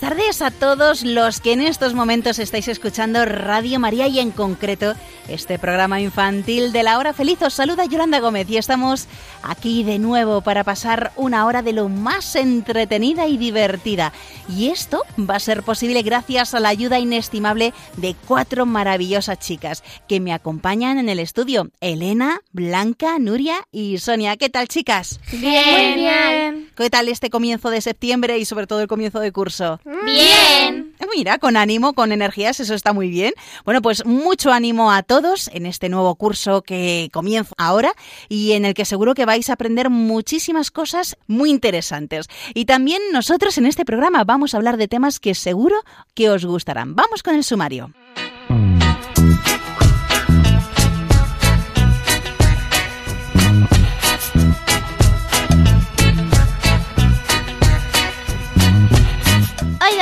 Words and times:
Buenas 0.00 0.16
tardes 0.16 0.42
a 0.42 0.50
todos 0.50 1.04
los 1.04 1.40
que 1.40 1.52
en 1.52 1.60
estos 1.60 1.94
momentos 1.94 2.40
estáis 2.40 2.66
escuchando 2.66 3.24
Radio 3.24 3.78
María 3.78 4.08
y 4.08 4.18
en 4.18 4.32
concreto 4.32 4.94
este 5.28 5.56
programa 5.56 6.00
infantil 6.00 6.72
de 6.72 6.82
la 6.82 6.98
hora 6.98 7.12
feliz. 7.12 7.40
Os 7.42 7.54
saluda 7.54 7.84
Yolanda 7.84 8.18
Gómez 8.18 8.50
y 8.50 8.56
estamos 8.56 9.06
aquí 9.44 9.84
de 9.84 10.00
nuevo 10.00 10.40
para 10.40 10.64
pasar 10.64 11.12
una 11.14 11.46
hora 11.46 11.62
de 11.62 11.72
lo 11.72 11.88
más 11.88 12.34
entretenida 12.34 13.28
y 13.28 13.36
divertida. 13.36 14.12
Y 14.48 14.70
esto 14.70 15.02
va 15.18 15.36
a 15.36 15.40
ser 15.40 15.62
posible 15.62 16.02
gracias 16.02 16.54
a 16.54 16.60
la 16.60 16.70
ayuda 16.70 16.98
inestimable 16.98 17.72
de 17.96 18.16
cuatro 18.26 18.66
maravillosas 18.66 19.38
chicas 19.38 19.84
que 20.08 20.18
me 20.18 20.32
acompañan 20.32 20.98
en 20.98 21.08
el 21.08 21.20
estudio. 21.20 21.70
Elena, 21.80 22.40
Blanca, 22.52 23.20
Nuria 23.20 23.66
y 23.70 23.98
Sonia. 23.98 24.36
¿Qué 24.36 24.50
tal 24.50 24.66
chicas? 24.66 25.20
Bien. 25.30 25.94
Bien. 25.94 26.68
¿Qué 26.76 26.90
tal 26.90 27.08
este 27.08 27.30
comienzo 27.30 27.70
de 27.70 27.80
septiembre 27.80 28.38
y 28.38 28.44
sobre 28.44 28.66
todo 28.66 28.80
el 28.80 28.88
comienzo 28.88 29.20
de 29.20 29.30
curso? 29.30 29.78
Bien. 29.84 30.94
Mira, 31.14 31.38
con 31.38 31.56
ánimo, 31.56 31.92
con 31.92 32.10
energías, 32.10 32.58
eso 32.58 32.74
está 32.74 32.92
muy 32.92 33.08
bien. 33.08 33.34
Bueno, 33.64 33.82
pues 33.82 34.04
mucho 34.04 34.50
ánimo 34.50 34.90
a 34.90 35.02
todos 35.02 35.48
en 35.52 35.64
este 35.64 35.88
nuevo 35.88 36.14
curso 36.16 36.62
que 36.62 37.08
comienza 37.12 37.54
ahora 37.56 37.92
y 38.28 38.52
en 38.52 38.64
el 38.64 38.74
que 38.74 38.84
seguro 38.84 39.14
que 39.14 39.24
vais 39.24 39.48
a 39.48 39.52
aprender 39.52 39.90
muchísimas 39.90 40.70
cosas 40.70 41.16
muy 41.28 41.50
interesantes. 41.50 42.26
Y 42.52 42.64
también 42.64 43.00
nosotros 43.12 43.58
en 43.58 43.66
este 43.66 43.84
programa 43.84 44.24
vamos 44.24 44.54
a 44.54 44.56
hablar 44.56 44.76
de 44.76 44.88
temas 44.88 45.20
que 45.20 45.34
seguro 45.34 45.76
que 46.14 46.30
os 46.30 46.44
gustarán. 46.44 46.96
Vamos 46.96 47.22
con 47.22 47.36
el 47.36 47.44
sumario. 47.44 47.92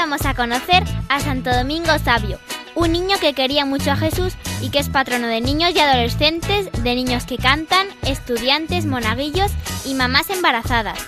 Vamos 0.03 0.27
a 0.27 0.35
conocer 0.35 0.83
a 1.09 1.21
Santo 1.21 1.55
Domingo 1.55 1.97
Sabio, 2.05 2.41
un 2.75 2.91
niño 2.91 3.19
que 3.21 3.35
quería 3.35 3.65
mucho 3.65 3.93
a 3.93 3.97
Jesús 3.97 4.33
y 4.61 4.71
que 4.71 4.81
es 4.81 4.89
patrono 4.89 5.29
de 5.29 5.41
niños 5.41 5.71
y 5.77 5.79
adolescentes, 5.79 6.69
de 6.73 6.95
niños 6.97 7.25
que 7.25 7.39
cantan, 7.39 7.87
estudiantes, 8.05 8.85
monaguillos 8.85 9.53
y 9.85 9.95
mamás 9.95 10.29
embarazadas. 10.31 10.99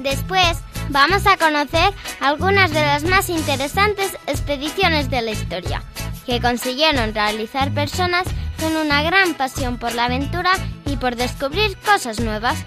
Después 0.00 0.58
vamos 0.88 1.28
a 1.28 1.36
conocer 1.36 1.94
algunas 2.18 2.72
de 2.72 2.80
las 2.80 3.04
más 3.04 3.30
interesantes 3.30 4.18
expediciones 4.26 5.10
de 5.10 5.22
la 5.22 5.30
historia, 5.30 5.84
que 6.26 6.40
consiguieron 6.40 7.14
realizar 7.14 7.70
personas 7.70 8.26
con 8.58 8.74
una 8.74 9.04
gran 9.04 9.34
pasión 9.34 9.78
por 9.78 9.94
la 9.94 10.06
aventura 10.06 10.50
y 10.86 10.96
por 10.96 11.14
descubrir 11.14 11.76
cosas 11.86 12.18
nuevas. 12.18 12.58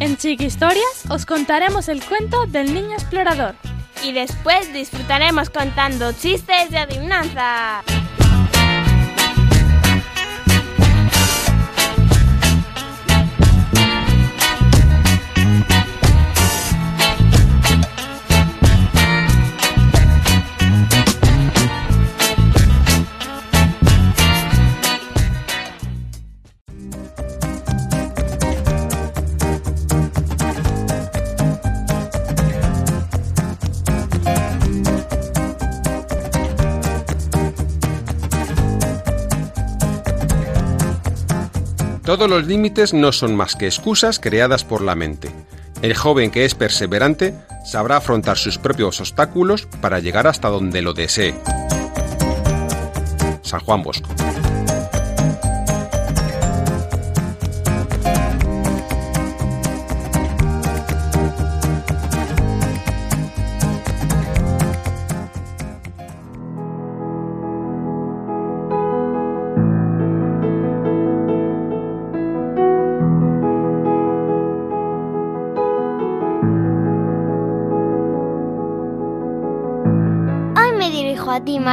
En 0.00 0.18
Chiqui 0.18 0.44
Historias 0.44 1.06
os 1.08 1.24
contaremos 1.24 1.88
el 1.88 2.04
cuento 2.04 2.44
del 2.44 2.74
niño 2.74 2.92
explorador. 2.92 3.54
Y 4.02 4.12
después 4.12 4.72
disfrutaremos 4.72 5.50
contando 5.50 6.12
chistes 6.12 6.70
de 6.70 6.78
adivinanza. 6.78 7.82
Todos 42.10 42.28
los 42.28 42.44
límites 42.44 42.92
no 42.92 43.12
son 43.12 43.36
más 43.36 43.54
que 43.54 43.66
excusas 43.66 44.18
creadas 44.18 44.64
por 44.64 44.82
la 44.82 44.96
mente. 44.96 45.30
El 45.80 45.94
joven 45.94 46.32
que 46.32 46.44
es 46.44 46.56
perseverante 46.56 47.36
sabrá 47.64 47.98
afrontar 47.98 48.36
sus 48.36 48.58
propios 48.58 48.98
obstáculos 48.98 49.68
para 49.80 50.00
llegar 50.00 50.26
hasta 50.26 50.48
donde 50.48 50.82
lo 50.82 50.92
desee. 50.92 51.36
San 53.42 53.60
Juan 53.60 53.84
Bosco. 53.84 54.08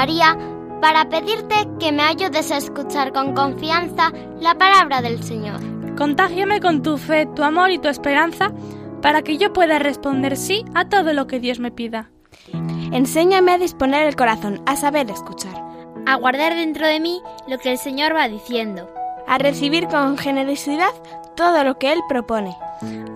María, 0.07 0.37
para 0.79 1.09
pedirte 1.09 1.67
que 1.81 1.91
me 1.91 2.01
ayudes 2.03 2.49
a 2.53 2.57
escuchar 2.57 3.11
con 3.11 3.33
confianza 3.33 4.13
la 4.39 4.55
palabra 4.57 5.01
del 5.01 5.21
Señor. 5.21 5.59
Contágiame 5.97 6.61
con 6.61 6.81
tu 6.81 6.97
fe, 6.97 7.25
tu 7.35 7.43
amor 7.43 7.71
y 7.71 7.77
tu 7.77 7.89
esperanza 7.89 8.53
para 9.01 9.21
que 9.21 9.37
yo 9.37 9.51
pueda 9.51 9.79
responder 9.79 10.37
sí 10.37 10.63
a 10.75 10.87
todo 10.87 11.11
lo 11.11 11.27
que 11.27 11.41
Dios 11.41 11.59
me 11.59 11.71
pida. 11.71 12.09
Enséñame 12.93 13.51
a 13.51 13.57
disponer 13.57 14.07
el 14.07 14.15
corazón, 14.15 14.61
a 14.65 14.77
saber 14.77 15.11
escuchar, 15.11 15.61
A 16.05 16.15
guardar 16.15 16.55
dentro 16.55 16.87
de 16.87 17.01
mí 17.01 17.21
lo 17.49 17.57
que 17.57 17.73
el 17.73 17.77
Señor 17.77 18.15
va 18.15 18.29
diciendo. 18.29 18.89
a 19.27 19.37
recibir 19.37 19.89
con 19.89 20.17
generosidad 20.17 20.93
todo 21.35 21.65
lo 21.65 21.77
que 21.77 21.91
Él 21.91 21.99
propone. 22.07 22.55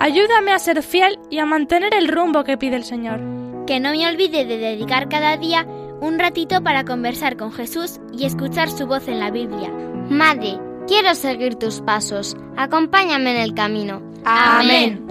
Ayúdame 0.01 0.51
a 0.51 0.59
ser 0.59 0.83
fiel 0.83 1.19
y 1.29 1.39
a 1.39 1.45
mantener 1.45 1.93
el 1.93 2.09
rumbo 2.09 2.43
que 2.43 2.57
pide 2.57 2.75
el 2.75 2.83
Señor. 2.83 3.21
Que 3.65 3.79
no 3.79 3.91
me 3.91 4.05
olvide 4.09 4.43
de 4.43 4.57
dedicar 4.57 5.07
cada 5.07 5.37
día 5.37 5.65
un 6.01 6.19
ratito 6.19 6.61
para 6.61 6.83
conversar 6.83 7.37
con 7.37 7.51
Jesús 7.53 7.99
y 8.11 8.25
escuchar 8.25 8.69
su 8.69 8.87
voz 8.87 9.07
en 9.07 9.19
la 9.19 9.31
Biblia. 9.31 9.71
Madre, 10.09 10.59
quiero 10.87 11.15
seguir 11.15 11.55
tus 11.55 11.79
pasos. 11.79 12.35
Acompáñame 12.57 13.31
en 13.35 13.41
el 13.41 13.53
camino. 13.53 14.01
Amén. 14.25 15.05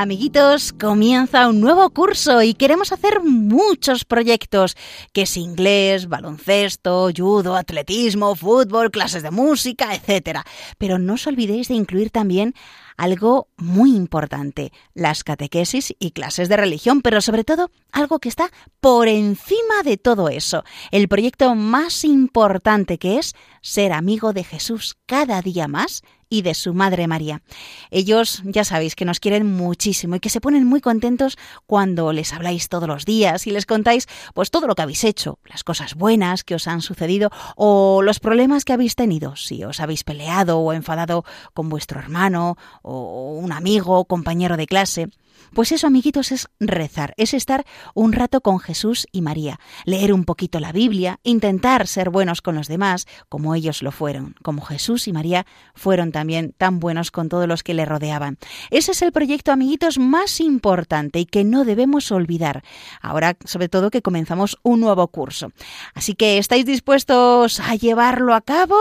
Amiguitos, 0.00 0.72
comienza 0.74 1.48
un 1.48 1.60
nuevo 1.60 1.90
curso 1.90 2.40
y 2.40 2.54
queremos 2.54 2.92
hacer 2.92 3.20
muchos 3.20 4.04
proyectos, 4.04 4.76
que 5.12 5.22
es 5.22 5.36
inglés, 5.36 6.06
baloncesto, 6.06 7.10
judo, 7.12 7.56
atletismo, 7.56 8.36
fútbol, 8.36 8.92
clases 8.92 9.24
de 9.24 9.32
música, 9.32 9.92
etc. 9.96 10.42
Pero 10.78 11.00
no 11.00 11.14
os 11.14 11.26
olvidéis 11.26 11.66
de 11.66 11.74
incluir 11.74 12.10
también 12.10 12.54
algo 12.96 13.48
muy 13.56 13.96
importante, 13.96 14.72
las 14.94 15.24
catequesis 15.24 15.92
y 15.98 16.12
clases 16.12 16.48
de 16.48 16.56
religión, 16.56 17.02
pero 17.02 17.20
sobre 17.20 17.42
todo 17.42 17.72
algo 17.90 18.20
que 18.20 18.28
está 18.28 18.52
por 18.78 19.08
encima 19.08 19.82
de 19.84 19.96
todo 19.96 20.28
eso, 20.28 20.62
el 20.92 21.08
proyecto 21.08 21.56
más 21.56 22.04
importante 22.04 22.98
que 22.98 23.18
es 23.18 23.34
ser 23.62 23.92
amigo 23.92 24.32
de 24.32 24.44
Jesús 24.44 24.96
cada 25.06 25.42
día 25.42 25.66
más 25.66 26.02
y 26.28 26.42
de 26.42 26.54
su 26.54 26.74
Madre 26.74 27.06
María. 27.06 27.42
Ellos 27.90 28.42
ya 28.44 28.64
sabéis 28.64 28.94
que 28.94 29.04
nos 29.04 29.20
quieren 29.20 29.46
muchísimo 29.46 30.16
y 30.16 30.20
que 30.20 30.30
se 30.30 30.40
ponen 30.40 30.64
muy 30.64 30.80
contentos 30.80 31.36
cuando 31.66 32.12
les 32.12 32.32
habláis 32.32 32.68
todos 32.68 32.88
los 32.88 33.04
días 33.04 33.46
y 33.46 33.50
les 33.50 33.66
contáis 33.66 34.06
pues 34.34 34.50
todo 34.50 34.66
lo 34.66 34.74
que 34.74 34.82
habéis 34.82 35.04
hecho, 35.04 35.38
las 35.44 35.64
cosas 35.64 35.94
buenas 35.94 36.44
que 36.44 36.54
os 36.54 36.68
han 36.68 36.82
sucedido 36.82 37.30
o 37.56 38.02
los 38.02 38.20
problemas 38.20 38.64
que 38.64 38.72
habéis 38.72 38.94
tenido, 38.94 39.36
si 39.36 39.64
os 39.64 39.80
habéis 39.80 40.04
peleado 40.04 40.58
o 40.58 40.72
enfadado 40.72 41.24
con 41.54 41.68
vuestro 41.68 41.98
hermano 42.00 42.56
o 42.82 43.38
un 43.38 43.52
amigo, 43.52 44.04
compañero 44.04 44.56
de 44.56 44.66
clase. 44.66 45.08
Pues 45.54 45.72
eso, 45.72 45.86
amiguitos, 45.86 46.32
es 46.32 46.48
rezar, 46.60 47.14
es 47.16 47.34
estar 47.34 47.64
un 47.94 48.12
rato 48.12 48.40
con 48.40 48.58
Jesús 48.58 49.06
y 49.12 49.22
María, 49.22 49.58
leer 49.84 50.12
un 50.12 50.24
poquito 50.24 50.60
la 50.60 50.72
Biblia, 50.72 51.20
intentar 51.22 51.86
ser 51.86 52.10
buenos 52.10 52.42
con 52.42 52.54
los 52.54 52.68
demás, 52.68 53.06
como 53.28 53.54
ellos 53.54 53.82
lo 53.82 53.92
fueron, 53.92 54.34
como 54.42 54.62
Jesús 54.62 55.08
y 55.08 55.12
María 55.12 55.46
fueron 55.74 56.12
también 56.12 56.54
tan 56.56 56.80
buenos 56.80 57.10
con 57.10 57.28
todos 57.28 57.48
los 57.48 57.62
que 57.62 57.74
le 57.74 57.84
rodeaban. 57.84 58.38
Ese 58.70 58.92
es 58.92 59.02
el 59.02 59.12
proyecto, 59.12 59.52
amiguitos, 59.52 59.98
más 59.98 60.40
importante 60.40 61.18
y 61.20 61.26
que 61.26 61.44
no 61.44 61.64
debemos 61.64 62.10
olvidar. 62.12 62.62
Ahora, 63.00 63.36
sobre 63.44 63.68
todo, 63.68 63.90
que 63.90 64.02
comenzamos 64.02 64.58
un 64.62 64.80
nuevo 64.80 65.08
curso. 65.08 65.52
Así 65.94 66.14
que, 66.14 66.38
¿estáis 66.38 66.64
dispuestos 66.64 67.60
a 67.60 67.74
llevarlo 67.74 68.34
a 68.34 68.40
cabo? 68.40 68.76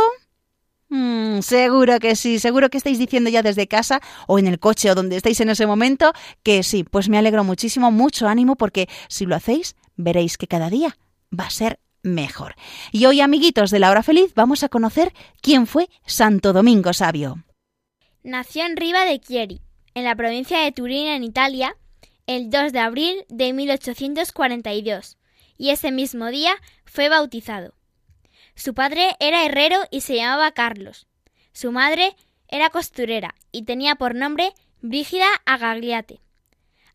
Mm, 0.89 1.41
seguro 1.41 1.99
que 1.99 2.15
sí, 2.15 2.39
seguro 2.39 2.69
que 2.69 2.77
estáis 2.77 2.97
diciendo 2.97 3.29
ya 3.29 3.43
desde 3.43 3.67
casa 3.67 4.01
o 4.25 4.39
en 4.39 4.47
el 4.47 4.59
coche 4.59 4.89
o 4.89 4.95
donde 4.95 5.17
estáis 5.17 5.39
en 5.41 5.49
ese 5.49 5.67
momento 5.67 6.13
que 6.43 6.63
sí, 6.63 6.83
pues 6.83 7.09
me 7.09 7.17
alegro 7.17 7.43
muchísimo, 7.43 7.91
mucho 7.91 8.27
ánimo 8.27 8.55
porque 8.55 8.87
si 9.09 9.25
lo 9.25 9.35
hacéis 9.35 9.75
veréis 9.97 10.37
que 10.37 10.47
cada 10.47 10.69
día 10.69 10.97
va 11.37 11.45
a 11.45 11.49
ser 11.49 11.79
mejor. 12.03 12.55
Y 12.91 13.05
hoy, 13.05 13.21
amiguitos 13.21 13.69
de 13.69 13.79
la 13.79 13.91
hora 13.91 14.03
feliz, 14.03 14.33
vamos 14.33 14.63
a 14.63 14.69
conocer 14.69 15.13
quién 15.41 15.67
fue 15.67 15.89
Santo 16.05 16.53
Domingo 16.53 16.93
Sabio. 16.93 17.43
Nació 18.23 18.65
en 18.65 18.77
Riva 18.77 19.05
de 19.05 19.19
Chieri, 19.19 19.61
en 19.93 20.05
la 20.05 20.15
provincia 20.15 20.59
de 20.59 20.71
Turín, 20.71 21.07
en 21.07 21.23
Italia, 21.23 21.75
el 22.27 22.49
2 22.49 22.71
de 22.71 22.79
abril 22.79 23.25
de 23.29 23.53
1842, 23.53 25.17
y 25.57 25.69
ese 25.69 25.91
mismo 25.91 26.27
día 26.27 26.53
fue 26.85 27.09
bautizado. 27.09 27.76
Su 28.57 28.73
padre 28.73 29.15
era 29.19 29.45
herrero 29.45 29.77
y 29.91 30.01
se 30.01 30.15
llamaba 30.15 30.51
Carlos. 30.51 31.05
Su 31.53 31.71
madre 31.71 32.15
era 32.47 32.71
costurera 32.71 33.35
y 33.51 33.65
tenía 33.65 33.95
por 33.95 34.15
nombre 34.15 34.51
Brígida 34.81 35.27
Agagliate. 35.45 36.21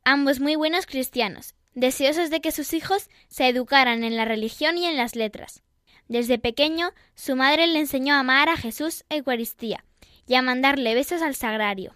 Ambos 0.05 0.41
muy 0.41 0.57
buenos 0.57 0.87
cristianos, 0.87 1.55
deseosos 1.75 2.31
de 2.31 2.41
que 2.41 2.51
sus 2.51 2.73
hijos 2.75 3.09
se 3.29 3.47
educaran 3.47 4.03
en 4.03 4.17
la 4.17 4.25
religión 4.25 4.77
y 4.77 4.87
en 4.87 4.97
las 4.97 5.15
letras. 5.15 5.63
Desde 6.09 6.37
pequeño, 6.37 6.91
su 7.15 7.37
madre 7.37 7.69
le 7.69 7.79
enseñó 7.79 8.15
a 8.15 8.21
amar 8.21 8.49
a 8.49 8.57
Jesús 8.57 9.05
Eucaristía 9.09 9.85
y 10.27 10.35
a 10.35 10.43
mandarle 10.43 10.97
besos 10.97 11.23
al 11.23 11.37
sagrario. 11.37 11.95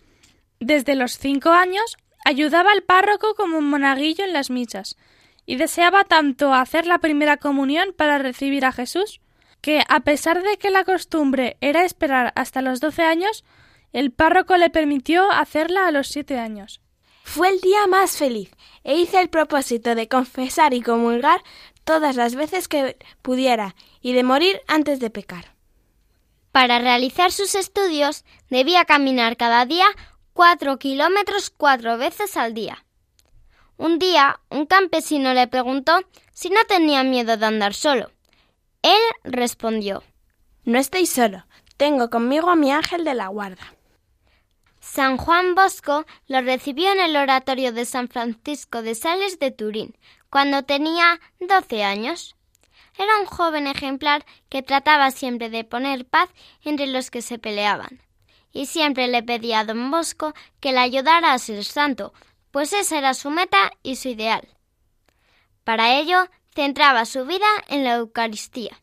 Desde 0.60 0.94
los 0.94 1.19
cinco 1.19 1.50
años 1.50 1.96
ayudaba 2.24 2.70
al 2.70 2.84
párroco 2.84 3.34
como 3.34 3.60
monaguillo 3.60 4.24
en 4.24 4.32
las 4.32 4.48
misas 4.48 4.96
y 5.44 5.56
deseaba 5.56 6.04
tanto 6.04 6.54
hacer 6.54 6.86
la 6.86 6.98
primera 6.98 7.36
comunión 7.36 7.92
para 7.96 8.19
recibir 8.19 8.64
a 8.64 8.70
Jesús 8.70 9.20
que, 9.66 9.82
a 9.88 9.98
pesar 9.98 10.44
de 10.44 10.58
que 10.58 10.70
la 10.70 10.84
costumbre 10.84 11.56
era 11.60 11.84
esperar 11.84 12.32
hasta 12.36 12.62
los 12.62 12.78
doce 12.78 13.02
años, 13.02 13.42
el 13.92 14.12
párroco 14.12 14.56
le 14.56 14.70
permitió 14.70 15.28
hacerla 15.32 15.88
a 15.88 15.90
los 15.90 16.06
siete 16.06 16.38
años. 16.38 16.80
Fue 17.24 17.48
el 17.48 17.60
día 17.60 17.88
más 17.88 18.16
feliz 18.16 18.52
e 18.84 18.94
hice 18.94 19.20
el 19.20 19.28
propósito 19.28 19.96
de 19.96 20.06
confesar 20.06 20.72
y 20.72 20.82
comulgar 20.82 21.42
todas 21.82 22.14
las 22.14 22.36
veces 22.36 22.68
que 22.68 22.96
pudiera 23.22 23.74
y 24.00 24.12
de 24.12 24.22
morir 24.22 24.60
antes 24.68 25.00
de 25.00 25.10
pecar. 25.10 25.56
Para 26.52 26.78
realizar 26.78 27.32
sus 27.32 27.56
estudios 27.56 28.24
debía 28.48 28.84
caminar 28.84 29.36
cada 29.36 29.66
día 29.66 29.86
cuatro 30.32 30.78
kilómetros 30.78 31.50
cuatro 31.50 31.98
veces 31.98 32.36
al 32.36 32.54
día. 32.54 32.84
Un 33.78 33.98
día 33.98 34.38
un 34.48 34.66
campesino 34.66 35.34
le 35.34 35.48
preguntó 35.48 36.02
si 36.32 36.50
no 36.50 36.60
tenía 36.69 37.02
miedo 37.02 37.36
de 37.36 37.46
andar 37.46 37.74
solo. 37.74 38.12
Él 38.86 39.00
respondió 39.24 40.04
No 40.62 40.78
estoy 40.78 41.06
solo, 41.06 41.44
tengo 41.76 42.08
conmigo 42.08 42.50
a 42.50 42.54
mi 42.54 42.70
ángel 42.70 43.02
de 43.02 43.14
la 43.14 43.26
guarda. 43.26 43.74
San 44.78 45.16
Juan 45.16 45.56
Bosco 45.56 46.06
lo 46.28 46.40
recibió 46.40 46.92
en 46.92 47.00
el 47.00 47.16
oratorio 47.16 47.72
de 47.72 47.84
San 47.84 48.06
Francisco 48.08 48.82
de 48.82 48.94
Sales 48.94 49.40
de 49.40 49.50
Turín, 49.50 49.96
cuando 50.30 50.62
tenía 50.62 51.18
doce 51.40 51.82
años. 51.82 52.36
Era 52.96 53.18
un 53.18 53.26
joven 53.26 53.66
ejemplar 53.66 54.24
que 54.48 54.62
trataba 54.62 55.10
siempre 55.10 55.50
de 55.50 55.64
poner 55.64 56.06
paz 56.06 56.30
entre 56.62 56.86
los 56.86 57.10
que 57.10 57.22
se 57.22 57.40
peleaban, 57.40 58.00
y 58.52 58.66
siempre 58.66 59.08
le 59.08 59.24
pedía 59.24 59.58
a 59.60 59.64
don 59.64 59.90
Bosco 59.90 60.32
que 60.60 60.70
le 60.70 60.78
ayudara 60.78 61.32
a 61.32 61.38
ser 61.40 61.64
santo, 61.64 62.14
pues 62.52 62.72
esa 62.72 62.98
era 62.98 63.14
su 63.14 63.30
meta 63.30 63.72
y 63.82 63.96
su 63.96 64.10
ideal. 64.10 64.46
Para 65.64 65.98
ello 65.98 66.28
centraba 66.56 67.05
su 67.05 67.26
vida 67.26 67.47
en 67.69 67.85
la 67.85 67.97
Eucaristía. 67.97 68.81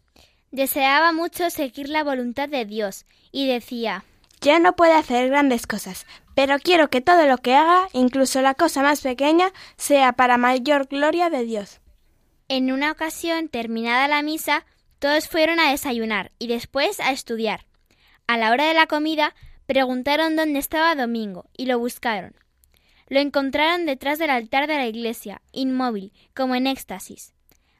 Deseaba 0.51 1.11
mucho 1.11 1.49
seguir 1.49 1.89
la 1.89 2.03
voluntad 2.03 2.47
de 2.47 2.65
Dios 2.65 3.05
y 3.31 3.47
decía 3.47 4.05
Ya 4.41 4.59
no 4.59 4.75
puedo 4.75 4.93
hacer 4.93 5.29
grandes 5.29 5.65
cosas, 5.65 6.05
pero 6.35 6.59
quiero 6.59 6.91
que 6.91 7.01
todo 7.01 7.25
lo 7.25 7.39
que 7.39 7.55
haga, 7.55 7.89
incluso 7.91 8.43
la 8.43 8.53
cosa 8.53 8.83
más 8.83 9.01
pequeña, 9.01 9.51
sea 9.75 10.13
para 10.13 10.37
mayor 10.37 10.85
gloria 10.85 11.31
de 11.31 11.43
Dios. 11.45 11.81
En 12.47 12.71
una 12.71 12.91
ocasión, 12.91 13.49
terminada 13.49 14.07
la 14.07 14.21
misa, 14.21 14.67
todos 14.99 15.27
fueron 15.27 15.59
a 15.59 15.71
desayunar 15.71 16.31
y 16.37 16.47
después 16.47 16.99
a 16.99 17.11
estudiar. 17.11 17.65
A 18.27 18.37
la 18.37 18.51
hora 18.51 18.65
de 18.67 18.75
la 18.75 18.85
comida, 18.85 19.33
preguntaron 19.65 20.35
dónde 20.35 20.59
estaba 20.59 20.93
Domingo 20.93 21.49
y 21.57 21.65
lo 21.65 21.79
buscaron. 21.79 22.35
Lo 23.09 23.19
encontraron 23.19 23.87
detrás 23.87 24.19
del 24.19 24.29
altar 24.29 24.67
de 24.67 24.75
la 24.75 24.85
iglesia, 24.85 25.41
inmóvil, 25.51 26.13
como 26.35 26.53
en 26.53 26.67
éxtasis. 26.67 27.33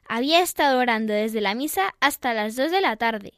Había 0.06 0.40
estado 0.40 0.78
orando 0.78 1.12
desde 1.12 1.40
la 1.40 1.54
misa 1.54 1.94
hasta 2.00 2.34
las 2.34 2.56
dos 2.56 2.70
de 2.70 2.80
la 2.80 2.96
tarde. 2.96 3.34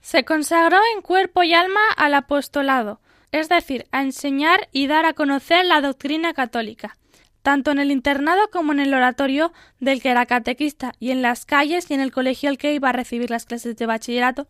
Se 0.00 0.24
consagró 0.24 0.78
en 0.94 1.02
cuerpo 1.02 1.42
y 1.42 1.54
alma 1.54 1.80
al 1.96 2.14
apostolado, 2.14 3.00
es 3.32 3.48
decir, 3.48 3.86
a 3.90 4.02
enseñar 4.02 4.68
y 4.70 4.86
dar 4.86 5.06
a 5.06 5.14
conocer 5.14 5.64
la 5.64 5.80
doctrina 5.80 6.34
católica, 6.34 6.96
tanto 7.42 7.70
en 7.70 7.78
el 7.78 7.90
internado 7.90 8.50
como 8.50 8.72
en 8.72 8.80
el 8.80 8.94
oratorio 8.94 9.52
del 9.80 10.00
que 10.00 10.10
era 10.10 10.26
catequista, 10.26 10.92
y 11.00 11.10
en 11.10 11.22
las 11.22 11.46
calles 11.46 11.90
y 11.90 11.94
en 11.94 12.00
el 12.00 12.12
colegio 12.12 12.50
al 12.50 12.58
que 12.58 12.74
iba 12.74 12.90
a 12.90 12.92
recibir 12.92 13.30
las 13.30 13.46
clases 13.46 13.76
de 13.76 13.86
bachillerato, 13.86 14.46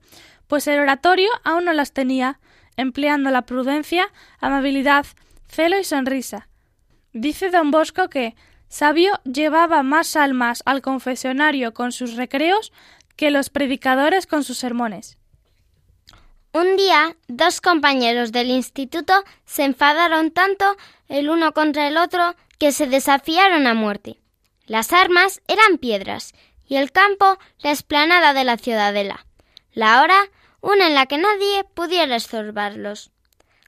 pues 0.48 0.66
el 0.66 0.80
oratorio 0.80 1.30
aún 1.44 1.64
no 1.64 1.72
las 1.72 1.92
tenía, 1.92 2.40
empleando 2.76 3.30
la 3.30 3.42
prudencia, 3.42 4.08
amabilidad, 4.40 5.06
celo 5.48 5.78
y 5.78 5.84
sonrisa. 5.84 6.48
Dice 7.12 7.50
don 7.50 7.70
Bosco 7.70 8.08
que 8.08 8.34
Sabio 8.74 9.20
llevaba 9.22 9.84
más 9.84 10.16
almas 10.16 10.60
al 10.66 10.82
confesionario 10.82 11.72
con 11.74 11.92
sus 11.92 12.16
recreos 12.16 12.72
que 13.14 13.30
los 13.30 13.48
predicadores 13.48 14.26
con 14.26 14.42
sus 14.42 14.58
sermones. 14.58 15.16
Un 16.52 16.76
día, 16.76 17.16
dos 17.28 17.60
compañeros 17.60 18.32
del 18.32 18.50
instituto 18.50 19.12
se 19.44 19.62
enfadaron 19.62 20.32
tanto 20.32 20.76
el 21.06 21.30
uno 21.30 21.52
contra 21.52 21.86
el 21.86 21.96
otro 21.96 22.34
que 22.58 22.72
se 22.72 22.88
desafiaron 22.88 23.68
a 23.68 23.74
muerte. 23.74 24.18
Las 24.66 24.92
armas 24.92 25.40
eran 25.46 25.78
piedras 25.78 26.32
y 26.66 26.74
el 26.74 26.90
campo 26.90 27.38
la 27.58 27.70
esplanada 27.70 28.34
de 28.34 28.42
la 28.42 28.56
ciudadela. 28.56 29.24
La 29.70 30.02
hora, 30.02 30.18
una 30.60 30.88
en 30.88 30.96
la 30.96 31.06
que 31.06 31.18
nadie 31.18 31.62
pudiera 31.62 32.16
estorbarlos. 32.16 33.12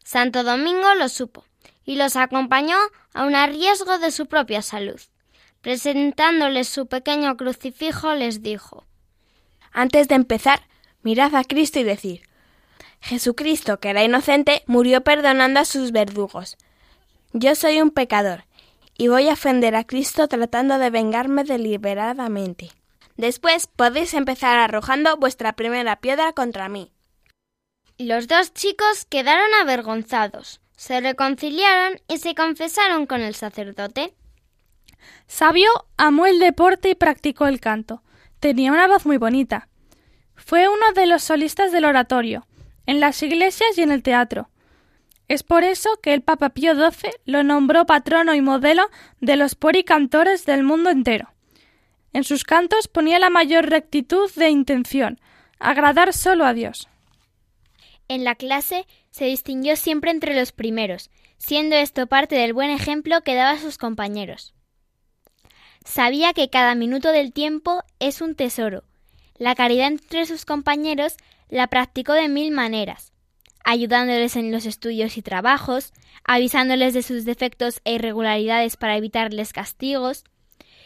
Santo 0.02 0.42
Domingo 0.42 0.96
lo 0.96 1.08
supo 1.08 1.44
y 1.86 1.96
los 1.96 2.16
acompañó 2.16 2.76
aun 3.14 3.34
a 3.34 3.46
riesgo 3.46 3.98
de 3.98 4.10
su 4.10 4.26
propia 4.26 4.60
salud. 4.60 5.00
Presentándoles 5.62 6.68
su 6.68 6.86
pequeño 6.86 7.36
crucifijo, 7.36 8.14
les 8.14 8.42
dijo 8.42 8.84
Antes 9.72 10.08
de 10.08 10.16
empezar, 10.16 10.68
mirad 11.02 11.34
a 11.34 11.44
Cristo 11.44 11.78
y 11.78 11.84
decid 11.84 12.20
Jesucristo, 13.00 13.78
que 13.78 13.90
era 13.90 14.04
inocente, 14.04 14.62
murió 14.66 15.02
perdonando 15.02 15.60
a 15.60 15.64
sus 15.64 15.92
verdugos. 15.92 16.56
Yo 17.32 17.54
soy 17.54 17.80
un 17.80 17.90
pecador, 17.90 18.44
y 18.98 19.08
voy 19.08 19.28
a 19.28 19.34
ofender 19.34 19.76
a 19.76 19.84
Cristo 19.84 20.26
tratando 20.26 20.78
de 20.78 20.90
vengarme 20.90 21.44
deliberadamente. 21.44 22.70
Después 23.16 23.66
podéis 23.66 24.14
empezar 24.14 24.58
arrojando 24.58 25.16
vuestra 25.16 25.54
primera 25.54 25.96
piedra 26.00 26.32
contra 26.32 26.68
mí. 26.68 26.92
Los 27.98 28.28
dos 28.28 28.52
chicos 28.52 29.06
quedaron 29.06 29.54
avergonzados, 29.60 30.60
se 30.76 31.00
reconciliaron 31.00 32.00
y 32.06 32.18
se 32.18 32.34
confesaron 32.34 33.06
con 33.06 33.22
el 33.22 33.34
sacerdote. 33.34 34.14
Sabio 35.26 35.68
amó 35.96 36.26
el 36.26 36.38
deporte 36.38 36.90
y 36.90 36.94
practicó 36.94 37.46
el 37.46 37.60
canto. 37.60 38.02
Tenía 38.40 38.72
una 38.72 38.86
voz 38.86 39.06
muy 39.06 39.16
bonita. 39.16 39.68
Fue 40.34 40.68
uno 40.68 40.92
de 40.94 41.06
los 41.06 41.24
solistas 41.24 41.72
del 41.72 41.86
oratorio, 41.86 42.46
en 42.84 43.00
las 43.00 43.22
iglesias 43.22 43.76
y 43.76 43.82
en 43.82 43.90
el 43.90 44.02
teatro. 44.02 44.50
Es 45.28 45.42
por 45.42 45.64
eso 45.64 45.88
que 46.02 46.14
el 46.14 46.22
Papa 46.22 46.50
Pío 46.50 46.74
XII 46.74 47.10
lo 47.24 47.42
nombró 47.42 47.86
patrono 47.86 48.34
y 48.34 48.40
modelo 48.40 48.88
de 49.20 49.36
los 49.36 49.54
puericantores 49.54 50.44
del 50.46 50.62
mundo 50.62 50.90
entero. 50.90 51.32
En 52.12 52.22
sus 52.22 52.44
cantos 52.44 52.86
ponía 52.86 53.18
la 53.18 53.30
mayor 53.30 53.68
rectitud 53.68 54.30
de 54.36 54.50
intención, 54.50 55.20
agradar 55.58 56.12
solo 56.12 56.44
a 56.44 56.54
Dios. 56.54 56.88
En 58.08 58.22
la 58.22 58.36
clase 58.36 58.86
se 59.16 59.24
distinguió 59.24 59.76
siempre 59.76 60.10
entre 60.10 60.38
los 60.38 60.52
primeros, 60.52 61.08
siendo 61.38 61.74
esto 61.74 62.06
parte 62.06 62.36
del 62.36 62.52
buen 62.52 62.68
ejemplo 62.68 63.22
que 63.22 63.34
daba 63.34 63.52
a 63.52 63.58
sus 63.58 63.78
compañeros. 63.78 64.52
Sabía 65.86 66.34
que 66.34 66.50
cada 66.50 66.74
minuto 66.74 67.12
del 67.12 67.32
tiempo 67.32 67.82
es 67.98 68.20
un 68.20 68.34
tesoro. 68.34 68.84
La 69.38 69.54
caridad 69.54 69.86
entre 69.86 70.26
sus 70.26 70.44
compañeros 70.44 71.16
la 71.48 71.68
practicó 71.68 72.12
de 72.12 72.28
mil 72.28 72.50
maneras. 72.52 73.14
ayudándoles 73.64 74.36
en 74.36 74.52
los 74.52 74.66
estudios 74.66 75.16
y 75.16 75.22
trabajos, 75.22 75.94
avisándoles 76.22 76.92
de 76.92 77.02
sus 77.02 77.24
defectos 77.24 77.80
e 77.84 77.94
irregularidades 77.94 78.76
para 78.76 78.98
evitarles 78.98 79.54
castigos, 79.54 80.24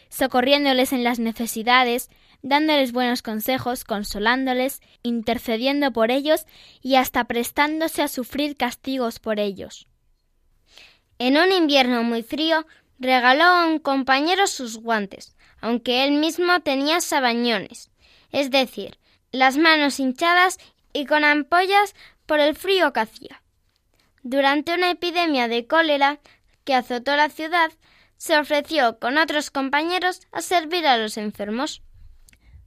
socorriéndoles 0.09 0.93
en 0.93 1.03
las 1.03 1.19
necesidades, 1.19 2.11
dándoles 2.43 2.93
buenos 2.93 3.23
consejos, 3.23 3.85
consolándoles, 3.85 4.81
intercediendo 5.03 5.93
por 5.93 6.11
ellos 6.11 6.47
y 6.83 6.97
hasta 6.97 7.25
prestándose 7.25 8.03
a 8.03 8.09
sufrir 8.09 8.57
castigos 8.57 9.19
por 9.19 9.39
ellos. 9.41 9.87
En 11.19 11.37
un 11.37 11.53
invierno 11.53 12.03
muy 12.03 12.23
frío, 12.23 12.67
regaló 12.99 13.45
a 13.45 13.67
un 13.67 13.79
compañero 13.79 14.47
sus 14.47 14.79
guantes, 14.79 15.37
aunque 15.61 16.05
él 16.05 16.13
mismo 16.13 16.61
tenía 16.61 17.01
sabañones, 17.01 17.91
es 18.33 18.51
decir, 18.51 18.99
las 19.33 19.57
manos 19.57 20.01
hinchadas 20.01 20.59
y 20.93 21.07
con 21.07 21.25
ampollas 21.25 21.95
por 22.27 22.41
el 22.41 22.55
frío 22.55 22.93
que 22.93 23.01
hacía. 23.01 23.43
Durante 24.23 24.75
una 24.75 24.91
epidemia 24.91 25.49
de 25.49 25.67
cólera 25.67 26.21
que 26.65 26.75
azotó 26.75 27.17
la 27.17 27.31
ciudad, 27.31 27.73
se 28.17 28.39
ofreció 28.39 28.99
con 28.99 29.17
otros 29.17 29.51
compañeros 29.51 30.21
a 30.31 30.43
servir 30.43 30.87
a 30.87 30.99
los 30.99 31.17
enfermos. 31.17 31.83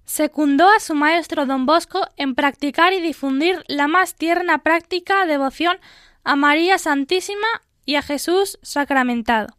Secundó 0.06 0.70
a 0.70 0.80
su 0.80 0.96
maestro 0.96 1.46
don 1.46 1.66
Bosco 1.66 2.08
en 2.18 2.36
practicar 2.36 2.94
y 2.94 3.02
difundir 3.02 3.64
la 3.68 3.88
más 3.88 4.16
tierna 4.16 4.60
práctica 4.60 5.26
devoción 5.26 5.78
a 6.24 6.36
María 6.36 6.78
Santísima 6.78 7.48
y 7.86 7.96
a 7.96 8.02
Jesús 8.02 8.60
sacramentado. 8.62 9.58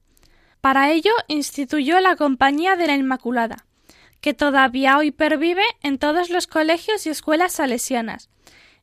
Para 0.61 0.91
ello 0.91 1.13
instituyó 1.29 2.01
la 2.01 2.17
Compañía 2.17 2.77
de 2.77 2.87
la 2.87 2.95
Inmaculada, 2.95 3.67
que 4.21 4.33
todavía 4.33 4.97
hoy 4.97 5.11
pervive 5.11 5.65
en 5.83 5.99
todos 5.99 6.31
los 6.31 6.47
colegios 6.47 7.07
y 7.07 7.11
escuelas 7.11 7.53
salesianas, 7.53 8.31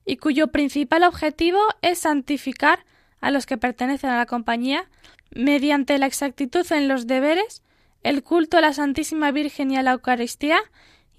y 0.05 0.17
cuyo 0.17 0.49
principal 0.49 1.03
objetivo 1.03 1.59
es 1.81 1.99
santificar 1.99 2.85
a 3.19 3.31
los 3.31 3.45
que 3.45 3.57
pertenecen 3.57 4.09
a 4.09 4.17
la 4.17 4.25
compañía 4.25 4.89
mediante 5.31 5.97
la 5.97 6.07
exactitud 6.07 6.65
en 6.71 6.87
los 6.87 7.07
deberes, 7.07 7.63
el 8.03 8.23
culto 8.23 8.57
a 8.57 8.61
la 8.61 8.73
Santísima 8.73 9.31
Virgen 9.31 9.71
y 9.71 9.77
a 9.77 9.83
la 9.83 9.93
Eucaristía 9.93 10.59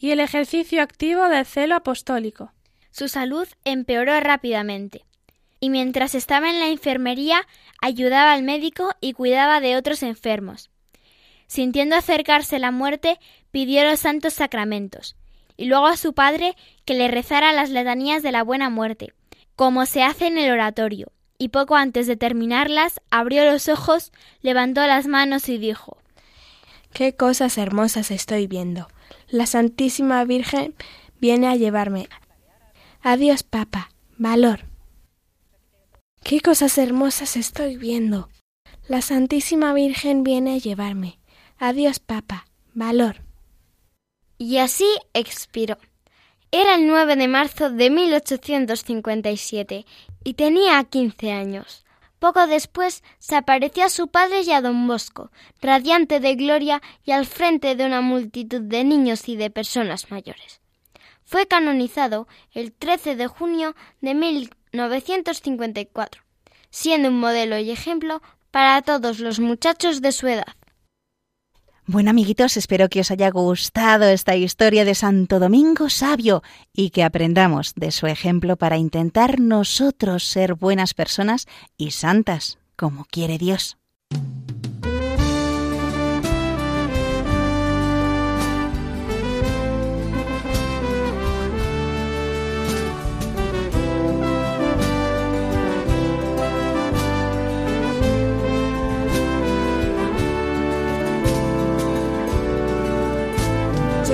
y 0.03 0.11
el 0.11 0.19
ejercicio 0.19 0.83
activo 0.83 1.29
del 1.29 1.47
celo 1.47 1.77
apostólico. 1.77 2.53
Su 2.91 3.07
salud 3.07 3.47
empeoró 3.65 4.19
rápidamente, 4.19 5.05
y 5.61 5.71
mientras 5.71 6.17
estaba 6.17 6.51
en 6.51 6.59
la 6.59 6.67
enfermería 6.67 7.47
ayudaba 7.81 8.33
al 8.33 8.43
médico 8.43 8.91
y 9.01 9.13
cuidaba 9.13 9.61
de 9.61 9.77
otros 9.77 10.03
enfermos. 10.03 10.71
Sintiendo 11.47 11.95
acercarse 11.95 12.59
la 12.59 12.73
muerte, 12.73 13.21
pidió 13.53 13.85
los 13.85 14.01
santos 14.01 14.35
sacramentos, 14.35 15.15
y 15.57 15.67
luego 15.67 15.87
a 15.87 15.97
su 15.97 16.15
padre 16.15 16.57
que 16.85 16.95
le 16.95 17.07
rezara 17.07 17.53
las 17.53 17.71
letanías 17.71 18.25
de 18.25 18.33
la 18.33 18.43
buena 18.43 18.71
muerte, 18.71 19.15
como 19.55 19.87
se 19.87 20.03
hace 20.03 20.27
en 20.27 20.37
el 20.37 20.51
oratorio, 20.51 21.13
y 21.39 21.51
poco 21.51 21.77
antes 21.77 22.09
de 22.09 22.17
terminarlas 22.17 23.01
abrió 23.13 23.45
los 23.45 23.69
ojos, 23.69 24.11
levantó 24.41 24.85
las 24.85 25.07
manos 25.07 25.49
y 25.49 25.59
dijo 25.59 25.97
Qué 26.93 27.15
cosas 27.15 27.57
hermosas 27.57 28.11
estoy 28.11 28.49
viendo. 28.49 28.89
La 29.33 29.47
Santísima 29.47 30.23
Virgen 30.27 30.75
viene 31.19 31.49
a 31.49 31.57
llevarme. 31.57 32.11
Adiós, 33.01 33.43
papa. 33.43 33.91
Valor. 34.19 34.67
Qué 36.23 36.43
cosas 36.43 36.77
hermosas 36.77 37.39
estoy 37.39 37.79
viendo. 37.79 38.29
La 38.89 39.01
Santísima 39.01 39.73
Virgen 39.73 40.23
viene 40.23 40.57
a 40.57 40.59
llevarme. 40.59 41.19
Adiós, 41.57 41.99
papa. 41.99 42.45
Valor. 42.75 43.23
Y 44.37 44.59
así 44.59 44.89
expiró. 45.15 45.79
Era 46.51 46.75
el 46.75 46.87
9 46.87 47.17
de 47.17 47.29
marzo 47.29 47.71
de 47.71 47.89
1857 47.89 49.87
y 50.25 50.35
tenía 50.35 50.85
15 50.85 51.33
años. 51.33 51.87
Poco 52.23 52.47
después 52.47 53.03
se 53.19 53.35
apareció 53.35 53.85
a 53.85 53.89
su 53.89 54.07
padre 54.07 54.43
y 54.43 54.53
a 54.53 54.61
don 54.61 54.87
Bosco, 54.87 55.33
radiante 55.61 56.21
de 56.21 56.37
gloria 56.37 56.81
y 57.05 57.11
al 57.11 57.27
frente 57.27 57.75
de 57.75 57.85
una 57.85 58.01
multitud 58.01 58.61
de 58.61 58.85
niños 58.85 59.29
y 59.29 59.35
de 59.35 59.51
personas 59.51 60.13
mayores. 60.13 60.61
Fue 61.25 61.49
canonizado 61.49 62.29
el 62.53 62.73
13 62.73 63.17
de 63.17 63.27
junio 63.27 63.75
de 64.01 64.15
1954, 64.15 66.23
siendo 66.71 67.09
un 67.09 67.19
modelo 67.19 67.59
y 67.59 67.73
ejemplo 67.73 68.23
para 68.53 68.81
todos 68.83 69.19
los 69.19 69.41
muchachos 69.41 70.01
de 70.01 70.13
su 70.13 70.29
edad. 70.29 70.55
Bueno, 71.85 72.11
amiguitos, 72.11 72.57
espero 72.57 72.89
que 72.89 73.01
os 73.01 73.11
haya 73.11 73.29
gustado 73.31 74.05
esta 74.05 74.37
historia 74.37 74.85
de 74.85 74.95
Santo 74.95 75.41
Domingo 75.41 75.91
Sabio 75.91 76.45
y 76.73 76.91
que 76.91 77.03
aprendamos 77.03 77.75
de 77.75 77.91
su 77.91 78.07
ejemplo 78.07 78.57
para 78.57 78.79
intentar 78.79 79.41
nosotros 79.41 80.25
ser 80.25 80.55
buenas 80.55 80.95
personas 80.95 81.49
y 81.77 81.91
santas, 81.91 82.59
como 82.77 83.05
quiere 83.07 83.37
Dios. 83.37 83.79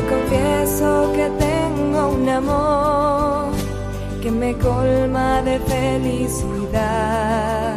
Confieso 0.09 1.12
que 1.15 1.31
tengo 1.38 2.09
un 2.11 2.29
amor 2.29 3.53
que 4.23 4.31
me 4.31 4.55
colma 4.55 5.43
de 5.43 5.59
felicidad 5.61 7.77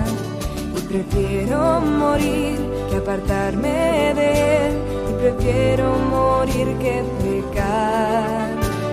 y 0.78 0.82
prefiero 0.82 1.82
morir 1.82 2.60
que 2.90 2.98
apartarme 2.98 4.14
de 4.16 4.68
él 4.68 4.74
y 5.10 5.14
prefiero 5.22 5.96
morir 6.10 6.68
que 6.80 7.04
pecar. 7.22 8.50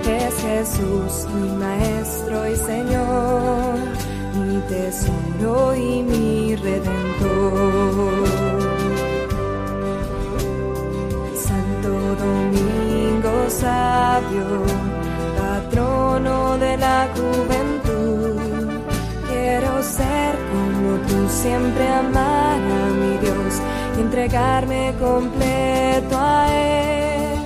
Es 0.07 0.35
Jesús 0.41 1.27
mi 1.35 1.49
maestro 1.65 2.37
y 2.49 2.57
Señor, 2.57 3.79
mi 4.39 4.59
tesoro 4.69 5.75
y 5.75 6.03
mi 6.03 6.57
redentor. 6.57 8.29
Santo 11.47 11.91
Domingo 12.25 12.68
sabio, 13.51 14.47
patrono 15.39 16.59
de 16.59 16.77
la 16.77 17.09
juventud. 17.15 18.37
Quiero 19.29 19.83
ser 19.83 20.35
como 20.53 20.97
tú, 21.09 21.29
siempre 21.29 21.89
amar 21.89 22.59
a 22.59 22.87
mi 23.01 23.17
Dios 23.19 23.55
y 23.97 24.01
entregarme 24.01 24.95
completo 25.01 26.17
a 26.19 26.47
Él. 26.53 27.39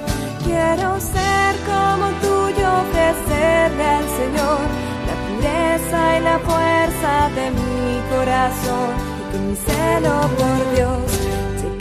Quiero 0.45 1.01
ser 1.01 1.53
como 1.71 2.07
tú 2.23 2.43
ofrecerle 2.81 3.85
al 3.85 4.09
Señor 4.19 4.61
la 5.09 5.15
pureza 5.25 6.19
y 6.19 6.21
la 6.23 6.39
fuerza 6.39 7.31
de 7.37 7.51
mi 7.51 8.01
corazón 8.15 8.91
y 9.19 9.33
con 9.33 9.49
mi 9.49 9.57
celo 9.57 10.21
por 10.39 10.77
Dios 10.77 11.23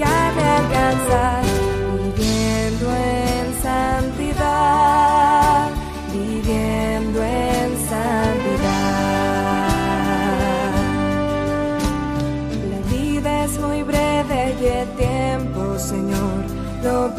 a 0.03 0.57
alcanzar 0.57 1.60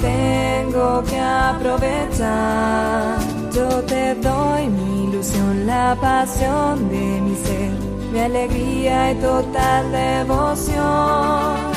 tengo 0.02 1.02
que 1.04 1.18
aprovechar. 1.18 3.16
Yo 3.54 3.68
te 3.84 4.14
doy 4.16 4.68
mi 4.68 5.04
ilusión, 5.04 5.66
la 5.66 5.96
pasión 6.00 6.88
de 6.90 7.20
mi 7.20 7.34
ser, 7.36 7.70
mi 8.12 8.20
alegría 8.20 9.12
y 9.12 9.14
total 9.16 9.92
devoción 9.92 11.72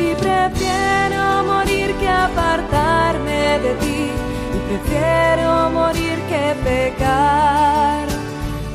y 0.00 0.14
prefiero 0.14 1.44
morir 1.44 1.94
que 2.00 2.08
apartarme 2.08 3.58
de 3.64 3.74
ti 3.82 4.10
y 4.56 4.58
prefiero 4.68 5.70
morir 5.70 6.16
que 6.30 6.44
pecar. 6.64 8.06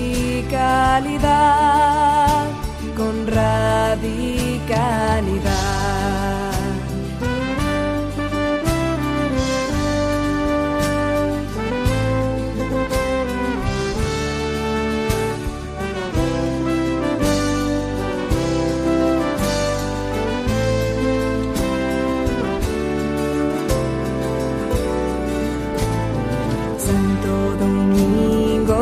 con 2.99 3.25
radicalidad. 3.25 4.59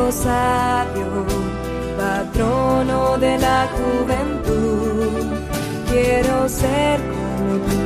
rosario, 0.07 1.25
patrono 1.97 3.17
de 3.17 3.37
la 3.37 3.66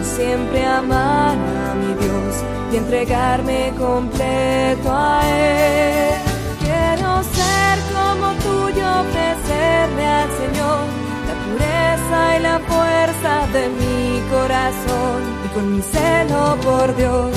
siempre 0.04 0.66
amar 0.66 1.36
a 1.36 1.74
mi 1.76 1.94
Dios 2.02 2.36
y 2.72 2.78
entregarme 2.78 3.74
completo 3.78 4.90
a 4.92 5.22
Él. 5.28 6.14
Quiero 6.60 7.24
ser 7.24 7.76
como 7.96 8.28
tú 8.44 8.70
y 8.70 8.82
ofrecerle 8.82 10.06
al 10.06 10.30
Señor 10.42 10.80
la 11.28 11.36
pureza 11.46 12.38
y 12.38 12.40
la 12.42 12.60
fuerza 12.60 13.34
de 13.54 13.64
mi 13.80 14.22
corazón 14.30 15.20
y 15.46 15.48
con 15.54 15.76
mi 15.76 15.82
celo 15.82 16.58
por 16.64 16.96
Dios 16.96 17.32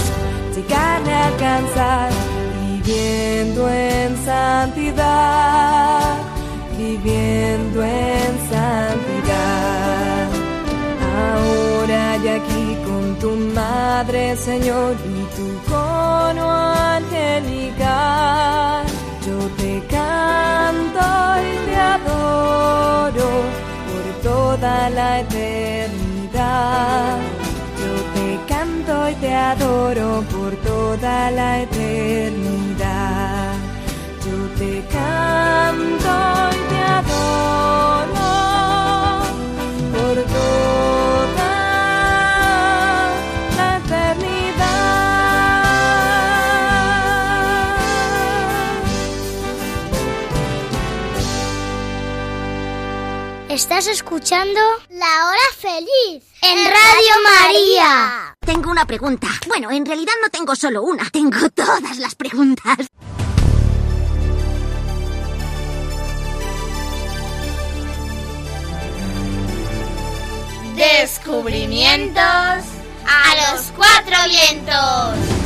llegarle 0.55 1.12
a 1.12 1.26
alcanzar 1.26 2.11
viviendo 2.85 3.69
en 3.71 4.17
santidad, 4.25 6.17
viviendo 6.76 7.83
en 7.83 8.38
santidad. 8.50 9.84
Ahora 11.35 12.17
y 12.17 12.29
aquí 12.29 12.76
con 12.87 13.05
tu 13.19 13.31
madre, 13.55 14.37
Señor, 14.37 14.95
y 15.14 15.19
tu 15.37 15.47
cono 15.71 16.47
angelical, 16.99 18.85
yo 19.26 19.38
te 19.61 19.73
canto 19.97 21.05
y 21.49 21.53
te 21.67 21.76
adoro 21.76 23.29
por 23.91 24.05
toda 24.23 24.75
la 24.91 25.09
eternidad. 25.21 27.19
Yo 27.83 27.93
te 28.14 28.29
canto 28.53 28.95
y 29.11 29.14
te 29.14 29.35
adoro 29.35 30.09
por 30.35 30.53
toda 30.71 31.31
la 31.33 31.62
eternidad. 31.62 33.55
Yo 34.25 34.37
te 34.59 34.73
canto 34.97 36.12
y 36.57 36.61
te 36.71 36.81
adoro 36.99 38.24
Estás 53.54 53.87
escuchando 53.87 54.58
La 54.90 55.28
Hora 55.28 55.38
Feliz 55.56 56.25
en 56.42 56.64
Radio 56.64 57.14
María. 57.23 58.37
Tengo 58.44 58.68
una 58.68 58.84
pregunta. 58.84 59.28
Bueno, 59.46 59.70
en 59.70 59.87
realidad 59.87 60.14
no 60.20 60.28
tengo 60.28 60.56
solo 60.56 60.82
una, 60.82 61.08
tengo 61.08 61.49
todas 61.54 61.99
las 61.99 62.16
preguntas. 62.16 62.78
Descubrimientos 70.75 72.25
a 73.06 73.52
los 73.52 73.70
cuatro 73.76 74.16
vientos. 74.30 75.44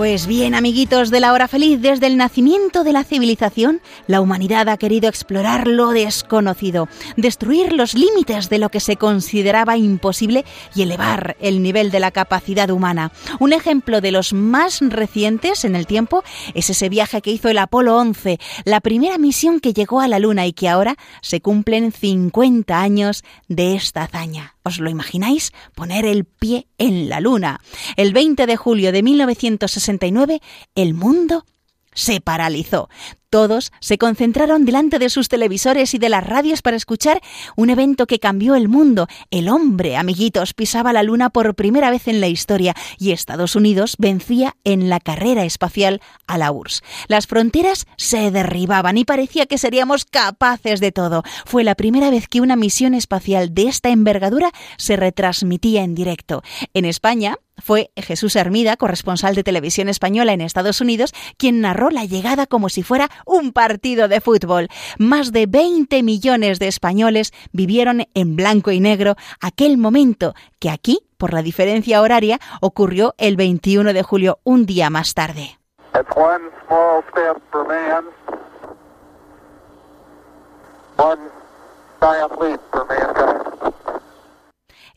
Pues 0.00 0.26
bien, 0.26 0.54
amiguitos 0.54 1.10
de 1.10 1.20
la 1.20 1.34
hora 1.34 1.46
feliz, 1.46 1.78
desde 1.78 2.06
el 2.06 2.16
nacimiento 2.16 2.84
de 2.84 2.94
la 2.94 3.04
civilización, 3.04 3.82
la 4.06 4.22
humanidad 4.22 4.70
ha 4.70 4.78
querido 4.78 5.10
explorar 5.10 5.66
lo 5.66 5.90
desconocido, 5.90 6.88
destruir 7.18 7.74
los 7.74 7.92
límites 7.92 8.48
de 8.48 8.56
lo 8.56 8.70
que 8.70 8.80
se 8.80 8.96
consideraba 8.96 9.76
imposible 9.76 10.46
y 10.74 10.80
elevar 10.80 11.36
el 11.38 11.62
nivel 11.62 11.90
de 11.90 12.00
la 12.00 12.12
capacidad 12.12 12.70
humana. 12.70 13.12
Un 13.40 13.52
ejemplo 13.52 14.00
de 14.00 14.10
los 14.10 14.32
más 14.32 14.80
recientes 14.80 15.66
en 15.66 15.76
el 15.76 15.86
tiempo 15.86 16.24
es 16.54 16.70
ese 16.70 16.88
viaje 16.88 17.20
que 17.20 17.32
hizo 17.32 17.50
el 17.50 17.58
Apolo 17.58 17.98
11, 17.98 18.38
la 18.64 18.80
primera 18.80 19.18
misión 19.18 19.60
que 19.60 19.74
llegó 19.74 20.00
a 20.00 20.08
la 20.08 20.18
Luna 20.18 20.46
y 20.46 20.54
que 20.54 20.70
ahora 20.70 20.96
se 21.20 21.42
cumplen 21.42 21.92
50 21.92 22.80
años 22.80 23.22
de 23.48 23.74
esta 23.74 24.04
hazaña. 24.04 24.54
¿Os 24.62 24.78
lo 24.78 24.90
imagináis? 24.90 25.52
Poner 25.74 26.04
el 26.04 26.24
pie 26.24 26.66
en 26.78 27.08
la 27.08 27.20
luna. 27.20 27.60
El 27.96 28.12
20 28.12 28.46
de 28.46 28.56
julio 28.56 28.92
de 28.92 29.02
1969, 29.02 30.40
el 30.74 30.94
mundo 30.94 31.44
se 31.94 32.20
paralizó. 32.20 32.88
Todos 33.30 33.70
se 33.80 33.96
concentraron 33.96 34.64
delante 34.64 34.98
de 34.98 35.08
sus 35.08 35.28
televisores 35.28 35.94
y 35.94 35.98
de 35.98 36.08
las 36.08 36.26
radios 36.26 36.62
para 36.62 36.76
escuchar 36.76 37.20
un 37.54 37.70
evento 37.70 38.08
que 38.08 38.18
cambió 38.18 38.56
el 38.56 38.68
mundo. 38.68 39.06
El 39.30 39.48
hombre, 39.48 39.96
amiguitos, 39.96 40.52
pisaba 40.52 40.92
la 40.92 41.04
luna 41.04 41.30
por 41.30 41.54
primera 41.54 41.90
vez 41.90 42.08
en 42.08 42.20
la 42.20 42.26
historia 42.26 42.74
y 42.98 43.12
Estados 43.12 43.54
Unidos 43.54 43.94
vencía 44.00 44.56
en 44.64 44.88
la 44.88 44.98
carrera 44.98 45.44
espacial 45.44 46.02
a 46.26 46.38
la 46.38 46.50
URSS. 46.50 46.82
Las 47.06 47.28
fronteras 47.28 47.86
se 47.96 48.32
derribaban 48.32 48.98
y 48.98 49.04
parecía 49.04 49.46
que 49.46 49.58
seríamos 49.58 50.04
capaces 50.04 50.80
de 50.80 50.90
todo. 50.90 51.22
Fue 51.46 51.62
la 51.62 51.76
primera 51.76 52.10
vez 52.10 52.26
que 52.26 52.40
una 52.40 52.56
misión 52.56 52.94
espacial 52.94 53.54
de 53.54 53.68
esta 53.68 53.90
envergadura 53.90 54.50
se 54.76 54.96
retransmitía 54.96 55.84
en 55.84 55.94
directo. 55.94 56.42
En 56.74 56.84
España, 56.84 57.36
fue 57.60 57.90
Jesús 57.96 58.36
Hermida, 58.36 58.76
corresponsal 58.76 59.34
de 59.34 59.42
televisión 59.42 59.88
española 59.88 60.32
en 60.32 60.40
Estados 60.40 60.80
Unidos, 60.80 61.12
quien 61.36 61.60
narró 61.60 61.90
la 61.90 62.04
llegada 62.04 62.46
como 62.46 62.68
si 62.68 62.82
fuera 62.82 63.10
un 63.26 63.52
partido 63.52 64.08
de 64.08 64.20
fútbol. 64.20 64.68
Más 64.98 65.32
de 65.32 65.46
20 65.46 66.02
millones 66.02 66.58
de 66.58 66.68
españoles 66.68 67.32
vivieron 67.52 68.06
en 68.14 68.36
blanco 68.36 68.70
y 68.70 68.80
negro 68.80 69.16
aquel 69.40 69.78
momento 69.78 70.34
que 70.58 70.70
aquí, 70.70 71.00
por 71.16 71.32
la 71.32 71.42
diferencia 71.42 72.00
horaria, 72.00 72.38
ocurrió 72.60 73.14
el 73.18 73.36
21 73.36 73.92
de 73.92 74.02
julio, 74.02 74.40
un 74.44 74.66
día 74.66 74.90
más 74.90 75.14
tarde. 75.14 75.58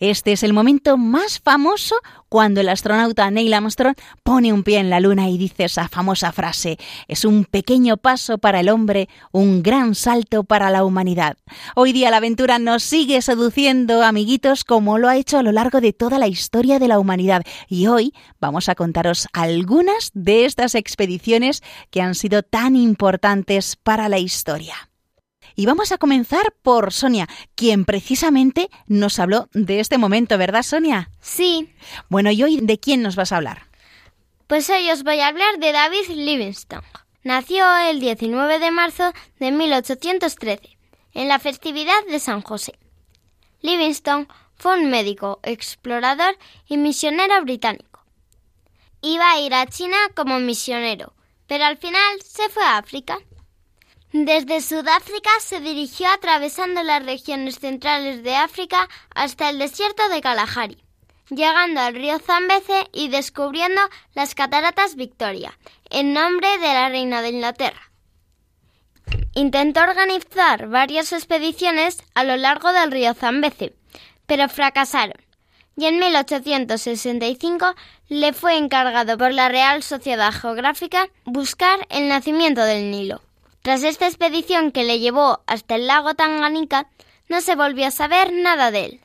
Este 0.04 0.34
es 0.34 0.44
el 0.44 0.52
momento 0.52 0.98
más 0.98 1.40
famoso 1.40 1.96
cuando 2.28 2.60
el 2.60 2.68
astronauta 2.68 3.32
Neil 3.32 3.54
Armstrong 3.54 3.96
pone 4.22 4.52
un 4.52 4.64
pie 4.64 4.80
en 4.80 4.90
la 4.90 5.00
Luna 5.00 5.30
y 5.30 5.38
dice 5.38 5.64
esa 5.64 5.88
famosa 5.88 6.34
frase, 6.34 6.78
es 7.08 7.24
un 7.24 7.46
pequeño 7.46 7.96
paso 7.96 8.38
para 8.38 8.60
el 8.60 8.68
hombre, 8.68 9.08
un 9.32 9.64
gran 9.64 9.96
salto 9.96 10.44
para 10.44 10.70
la 10.72 10.84
humanidad. 10.84 11.38
Hoy 11.74 11.94
día 11.94 12.12
la 12.12 12.18
aventura 12.18 12.60
nos 12.60 12.84
sigue 12.84 13.22
seduciendo, 13.22 14.04
amiguitos, 14.04 14.66
como 14.66 14.98
lo 14.98 15.08
ha 15.08 15.16
hecho 15.16 15.38
a 15.38 15.42
lo 15.42 15.54
largo 15.54 15.80
de 15.80 15.94
toda 15.94 16.20
la 16.20 16.28
historia 16.28 16.80
de 16.80 16.90
la 16.90 17.00
humanidad. 17.00 17.44
Y 17.70 17.88
hoy 17.88 18.14
vamos 18.42 18.68
a 18.68 18.76
contaros 18.76 19.30
algunas 19.32 20.12
de 20.14 20.44
estas 20.44 20.76
expediciones 20.76 21.64
que 21.92 22.02
han 22.02 22.16
sido 22.16 22.44
tan 22.44 22.76
importantes 22.76 23.78
para 23.78 24.10
la 24.10 24.20
historia. 24.20 24.76
Y 25.56 25.66
vamos 25.66 25.92
a 25.92 25.98
comenzar 25.98 26.54
por 26.62 26.92
Sonia, 26.94 27.28
quien 27.56 27.86
precisamente 27.86 28.70
nos 28.88 29.20
habló 29.20 29.50
de 29.54 29.80
este 29.80 29.98
momento, 29.98 30.38
¿verdad, 30.38 30.64
Sonia? 30.64 31.10
Sí. 31.22 31.74
Bueno, 32.10 32.32
¿y 32.32 32.44
hoy 32.44 32.60
de 32.62 32.80
quién 32.80 33.02
nos 33.02 33.16
vas 33.16 33.32
a 33.32 33.38
hablar? 33.38 33.68
Pues 34.48 34.70
hoy 34.70 34.90
os 34.90 35.04
voy 35.04 35.20
a 35.20 35.28
hablar 35.28 35.60
de 35.60 35.72
David 35.72 36.10
Livingstone. 36.10 36.88
Nació 37.24 37.66
el 37.78 38.00
19 38.00 38.60
de 38.60 38.72
marzo 38.72 39.14
de 39.40 39.52
1813, 39.52 40.78
en 41.14 41.28
la 41.28 41.40
festividad 41.40 42.06
de 42.10 42.20
San 42.20 42.42
José. 42.42 42.74
Livingstone 43.62 44.28
fue 44.56 44.78
un 44.78 44.90
médico, 44.90 45.40
explorador 45.44 46.38
y 46.68 46.78
misionero 46.78 47.42
británico. 47.44 48.06
Iba 49.02 49.32
a 49.32 49.40
ir 49.40 49.54
a 49.54 49.66
China 49.68 49.98
como 50.16 50.40
misionero, 50.40 51.14
pero 51.48 51.66
al 51.66 51.78
final 51.78 52.22
se 52.22 52.50
fue 52.50 52.64
a 52.64 52.78
África. 52.78 53.20
Desde 54.14 54.62
Sudáfrica 54.62 55.32
se 55.40 55.60
dirigió 55.60 56.08
atravesando 56.08 56.84
las 56.84 57.04
regiones 57.04 57.58
centrales 57.58 58.22
de 58.22 58.36
África 58.36 58.88
hasta 59.16 59.50
el 59.50 59.58
desierto 59.58 60.08
de 60.10 60.22
Kalahari, 60.22 60.78
llegando 61.32 61.82
al 61.82 61.96
río 61.96 62.20
Zambeze 62.20 62.88
y 62.94 63.08
descubriendo 63.08 63.82
las 64.14 64.36
cataratas 64.36 64.96
Victoria, 64.96 65.58
en 65.90 66.14
nombre 66.14 66.48
de 66.60 66.68
la 66.68 66.90
reina 66.90 67.24
de 67.24 67.30
Inglaterra. 67.30 67.92
Intentó 69.34 69.82
organizar 69.82 70.68
varias 70.68 71.12
expediciones 71.12 71.98
a 72.14 72.24
lo 72.24 72.38
largo 72.38 72.72
del 72.72 72.92
río 72.92 73.16
Zambeze, 73.16 73.74
pero 74.28 74.48
fracasaron, 74.48 75.20
y 75.76 75.86
en 75.86 75.98
1865 75.98 77.74
le 78.10 78.32
fue 78.32 78.58
encargado 78.58 79.18
por 79.18 79.34
la 79.34 79.50
Real 79.50 79.82
Sociedad 79.82 80.32
Geográfica 80.32 81.10
buscar 81.26 81.88
el 81.90 82.10
nacimiento 82.10 82.64
del 82.64 82.92
Nilo. 82.92 83.24
Tras 83.64 83.84
esta 83.84 84.08
expedición 84.08 84.72
que 84.72 84.84
le 84.84 85.00
llevó 85.00 85.42
hasta 85.48 85.76
el 85.76 85.88
lago 85.88 86.14
Tanganica, 86.14 86.90
no 87.30 87.42
se 87.42 87.56
volvió 87.56 87.88
a 87.88 87.92
saber 87.92 88.34
nada 88.34 88.72
de 88.72 88.86
él. 88.86 89.02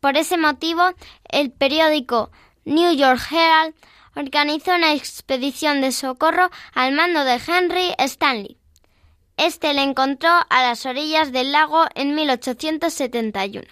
Por 0.00 0.16
ese 0.16 0.38
motivo, 0.38 0.82
el 1.28 1.50
periódico 1.50 2.30
New 2.64 2.94
York 2.94 3.20
Herald 3.30 3.74
organizó 4.14 4.74
una 4.76 4.94
expedición 4.94 5.80
de 5.80 5.90
socorro 5.90 6.50
al 6.72 6.92
mando 6.92 7.24
de 7.24 7.40
Henry 7.46 7.94
Stanley. 7.98 8.56
Este 9.36 9.74
le 9.74 9.82
encontró 9.82 10.30
a 10.30 10.62
las 10.62 10.86
orillas 10.86 11.32
del 11.32 11.50
lago 11.50 11.84
en 11.96 12.14
1871. 12.14 13.66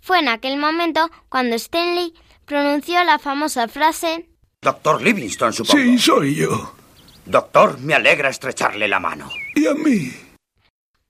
Fue 0.00 0.18
en 0.18 0.28
aquel 0.28 0.56
momento 0.56 1.10
cuando 1.28 1.56
Stanley 1.56 2.14
pronunció 2.46 3.04
la 3.04 3.18
famosa 3.18 3.68
frase 3.68 4.28
Doctor 4.62 5.02
Livingstone, 5.02 5.52
supongo. 5.52 5.78
Sí, 5.78 5.98
soy 5.98 6.34
yo. 6.34 6.72
Doctor, 7.28 7.78
me 7.80 7.92
alegra 7.92 8.30
estrecharle 8.30 8.88
la 8.88 9.00
mano. 9.00 9.28
¿Y 9.54 9.66
a 9.66 9.74
mí? 9.74 10.10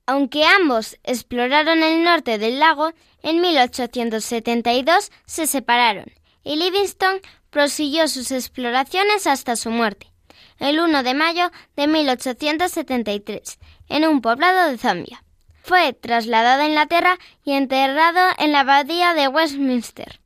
Aunque 0.05 0.45
ambos 0.45 0.99
exploraron 1.05 1.85
el 1.85 2.03
norte 2.03 2.39
del 2.39 2.59
lago, 2.59 2.93
en 3.23 3.41
1872 3.41 5.13
se 5.27 5.47
separaron 5.47 6.07
y 6.43 6.57
Livingstone 6.57 7.21
prosiguió 7.51 8.09
sus 8.09 8.33
exploraciones 8.33 9.29
hasta 9.29 9.55
su 9.55 9.71
muerte, 9.71 10.13
el 10.59 10.81
1 10.81 11.05
de 11.05 11.15
mayo 11.15 11.53
de 11.77 11.87
1873, 11.87 13.59
en 13.89 14.09
un 14.09 14.21
poblado 14.21 14.71
de 14.71 14.79
Zambia. 14.79 15.23
Fue 15.63 15.93
trasladado 15.93 16.63
a 16.63 16.67
Inglaterra 16.67 17.19
y 17.45 17.53
enterrado 17.53 18.35
en 18.39 18.51
la 18.51 18.61
abadía 18.61 19.15
de 19.15 19.29
Westminster. 19.29 20.21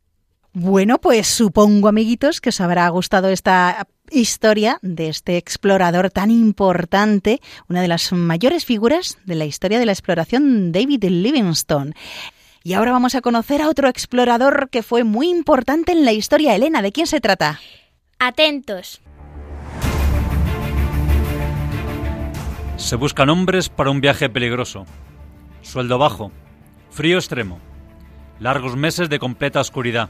Bueno, 0.55 0.99
pues 1.01 1.27
supongo, 1.27 1.89
amiguitos, 1.89 2.41
que 2.41 2.51
os 2.51 2.61
habrá 2.61 2.89
gustado 2.89 3.29
esta 3.29 3.89
historia 4.13 4.79
de 4.83 5.09
este 5.09 5.37
explorador 5.37 6.11
tan 6.11 6.31
importante, 6.31 7.41
una 7.69 7.83
de 7.83 7.89
las 7.89 8.13
mayores 8.13 8.65
figuras 8.65 9.19
de 9.25 9.35
la 9.35 9.45
historia 9.45 9.79
de 9.79 9.87
la 9.87 9.93
exploración, 9.93 10.73
David 10.73 11.05
Livingstone. 11.05 11.95
Y 12.65 12.75
ahora 12.75 12.93
vamos 12.93 13.15
a 13.15 13.21
conocer 13.21 13.61
a 13.61 13.69
otro 13.69 13.89
explorador 13.89 14.69
que 14.71 14.83
fue 14.83 15.03
muy 15.03 15.29
importante 15.29 15.93
en 15.93 16.05
la 16.05 16.13
historia. 16.13 16.55
Elena, 16.55 16.83
¿de 16.83 16.93
quién 16.93 17.07
se 17.07 17.21
trata? 17.21 17.59
Atentos. 18.19 19.01
Se 22.77 22.97
buscan 22.97 23.31
hombres 23.31 23.69
para 23.69 23.91
un 23.91 24.01
viaje 24.01 24.29
peligroso. 24.29 24.87
Sueldo 25.63 25.99
bajo. 25.99 26.31
Frío 26.91 27.19
extremo. 27.19 27.59
Largos 28.39 28.77
meses 28.77 29.09
de 29.09 29.19
completa 29.19 29.61
oscuridad. 29.61 30.09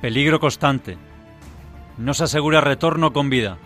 Peligro 0.00 0.40
constante. 0.40 0.98
No 1.98 2.12
se 2.12 2.24
asegura 2.24 2.60
retorno 2.60 3.12
con 3.12 3.30
vida. 3.30 3.58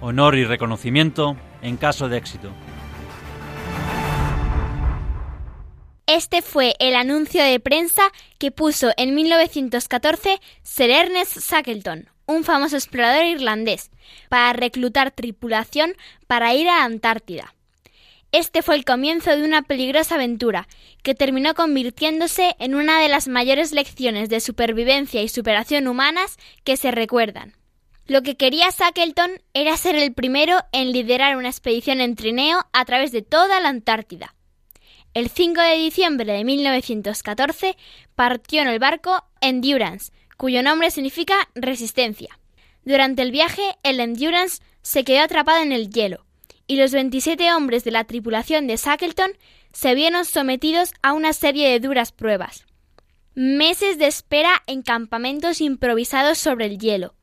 Honor 0.00 0.36
y 0.36 0.44
reconocimiento 0.44 1.36
en 1.62 1.78
caso 1.78 2.08
de 2.08 2.18
éxito. 2.18 2.50
Este 6.06 6.40
fue 6.42 6.76
el 6.78 6.94
anuncio 6.94 7.42
de 7.42 7.58
prensa 7.58 8.02
que 8.38 8.52
puso 8.52 8.90
en 8.96 9.14
1914 9.14 10.40
Sir 10.62 10.90
Ernest 10.90 11.38
Shackleton, 11.38 12.10
un 12.26 12.44
famoso 12.44 12.76
explorador 12.76 13.24
irlandés, 13.24 13.90
para 14.28 14.52
reclutar 14.52 15.10
tripulación 15.10 15.94
para 16.28 16.54
ir 16.54 16.68
a 16.68 16.78
la 16.78 16.84
Antártida. 16.84 17.55
Este 18.32 18.62
fue 18.62 18.74
el 18.74 18.84
comienzo 18.84 19.34
de 19.34 19.44
una 19.44 19.62
peligrosa 19.62 20.16
aventura 20.16 20.68
que 21.02 21.14
terminó 21.14 21.54
convirtiéndose 21.54 22.56
en 22.58 22.74
una 22.74 23.00
de 23.00 23.08
las 23.08 23.28
mayores 23.28 23.72
lecciones 23.72 24.28
de 24.28 24.40
supervivencia 24.40 25.22
y 25.22 25.28
superación 25.28 25.88
humanas 25.88 26.36
que 26.64 26.76
se 26.76 26.90
recuerdan. 26.90 27.54
Lo 28.06 28.22
que 28.22 28.36
quería 28.36 28.68
Shackleton 28.70 29.30
era 29.54 29.76
ser 29.76 29.96
el 29.96 30.12
primero 30.12 30.58
en 30.72 30.92
liderar 30.92 31.36
una 31.36 31.48
expedición 31.48 32.00
en 32.00 32.14
trineo 32.14 32.64
a 32.72 32.84
través 32.84 33.10
de 33.10 33.22
toda 33.22 33.58
la 33.60 33.68
Antártida. 33.68 34.34
El 35.14 35.30
5 35.30 35.60
de 35.60 35.76
diciembre 35.76 36.30
de 36.32 36.44
1914 36.44 37.76
partió 38.14 38.60
en 38.60 38.68
el 38.68 38.78
barco 38.78 39.24
Endurance, 39.40 40.12
cuyo 40.36 40.62
nombre 40.62 40.90
significa 40.90 41.48
resistencia. 41.54 42.38
Durante 42.84 43.22
el 43.22 43.32
viaje, 43.32 43.62
el 43.82 43.98
Endurance 43.98 44.62
se 44.82 45.04
quedó 45.04 45.22
atrapado 45.22 45.62
en 45.62 45.72
el 45.72 45.90
hielo, 45.90 46.25
y 46.66 46.76
los 46.76 46.92
27 46.92 47.52
hombres 47.52 47.84
de 47.84 47.90
la 47.90 48.04
tripulación 48.04 48.66
de 48.66 48.76
Shackleton 48.76 49.32
se 49.72 49.94
vieron 49.94 50.24
sometidos 50.24 50.92
a 51.02 51.12
una 51.12 51.32
serie 51.32 51.68
de 51.68 51.80
duras 51.80 52.12
pruebas. 52.12 52.66
Meses 53.34 53.98
de 53.98 54.06
espera 54.06 54.62
en 54.66 54.82
campamentos 54.82 55.60
improvisados 55.60 56.38
sobre 56.38 56.66
el 56.66 56.78
hielo, 56.78 57.14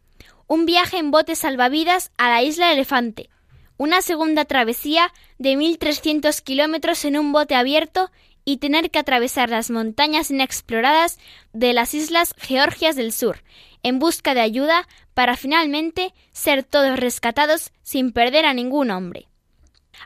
un 0.48 0.66
viaje 0.66 0.98
en 0.98 1.12
bote 1.12 1.36
salvavidas 1.36 2.12
a 2.18 2.30
la 2.30 2.44
isla 2.44 2.72
Elefante, 2.72 3.30
una 3.78 4.02
segunda 4.02 4.46
travesía 4.46 5.12
de 5.40 5.58
1.300 5.58 6.42
kilómetros 6.42 7.04
en 7.06 7.18
un 7.18 7.32
bote 7.32 7.56
abierto 7.56 8.12
y 8.46 8.58
tener 8.58 8.92
que 8.92 9.00
atravesar 9.00 9.50
las 9.50 9.72
montañas 9.72 10.30
inexploradas 10.30 11.18
de 11.54 11.74
las 11.74 11.94
islas 11.94 12.36
Georgias 12.38 12.96
del 12.96 13.12
Sur, 13.12 13.44
en 13.82 14.00
busca 14.00 14.34
de 14.34 14.42
ayuda 14.42 14.88
para 15.14 15.38
finalmente 15.38 16.14
ser 16.32 16.64
todos 16.64 17.00
rescatados 17.00 17.72
sin 17.82 18.12
perder 18.12 18.46
a 18.46 18.54
ningún 18.54 18.92
hombre. 18.92 19.28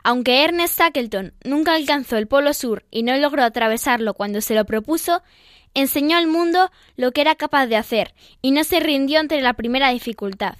Aunque 0.02 0.44
Ernest 0.44 0.78
Shackleton 0.78 1.34
nunca 1.44 1.74
alcanzó 1.74 2.16
el 2.16 2.28
Polo 2.28 2.52
Sur 2.54 2.84
y 2.90 3.02
no 3.02 3.16
logró 3.16 3.42
atravesarlo 3.42 4.14
cuando 4.14 4.40
se 4.40 4.54
lo 4.54 4.64
propuso, 4.64 5.22
enseñó 5.74 6.16
al 6.16 6.26
mundo 6.26 6.70
lo 6.96 7.12
que 7.12 7.20
era 7.20 7.34
capaz 7.34 7.66
de 7.66 7.76
hacer 7.76 8.14
y 8.42 8.50
no 8.50 8.64
se 8.64 8.80
rindió 8.80 9.20
ante 9.20 9.40
la 9.40 9.54
primera 9.54 9.90
dificultad. 9.90 10.56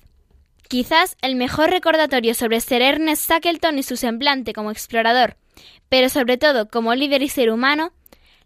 Quizás 0.68 1.16
el 1.22 1.34
mejor 1.34 1.70
recordatorio 1.70 2.34
sobre 2.34 2.60
Sir 2.60 2.82
Ernest 2.82 3.30
Shackleton 3.30 3.78
y 3.78 3.82
su 3.82 3.96
semblante 3.96 4.52
como 4.52 4.70
explorador, 4.70 5.36
pero 5.88 6.08
sobre 6.08 6.36
todo 6.36 6.68
como 6.68 6.94
líder 6.94 7.22
y 7.22 7.28
ser 7.28 7.50
humano, 7.50 7.92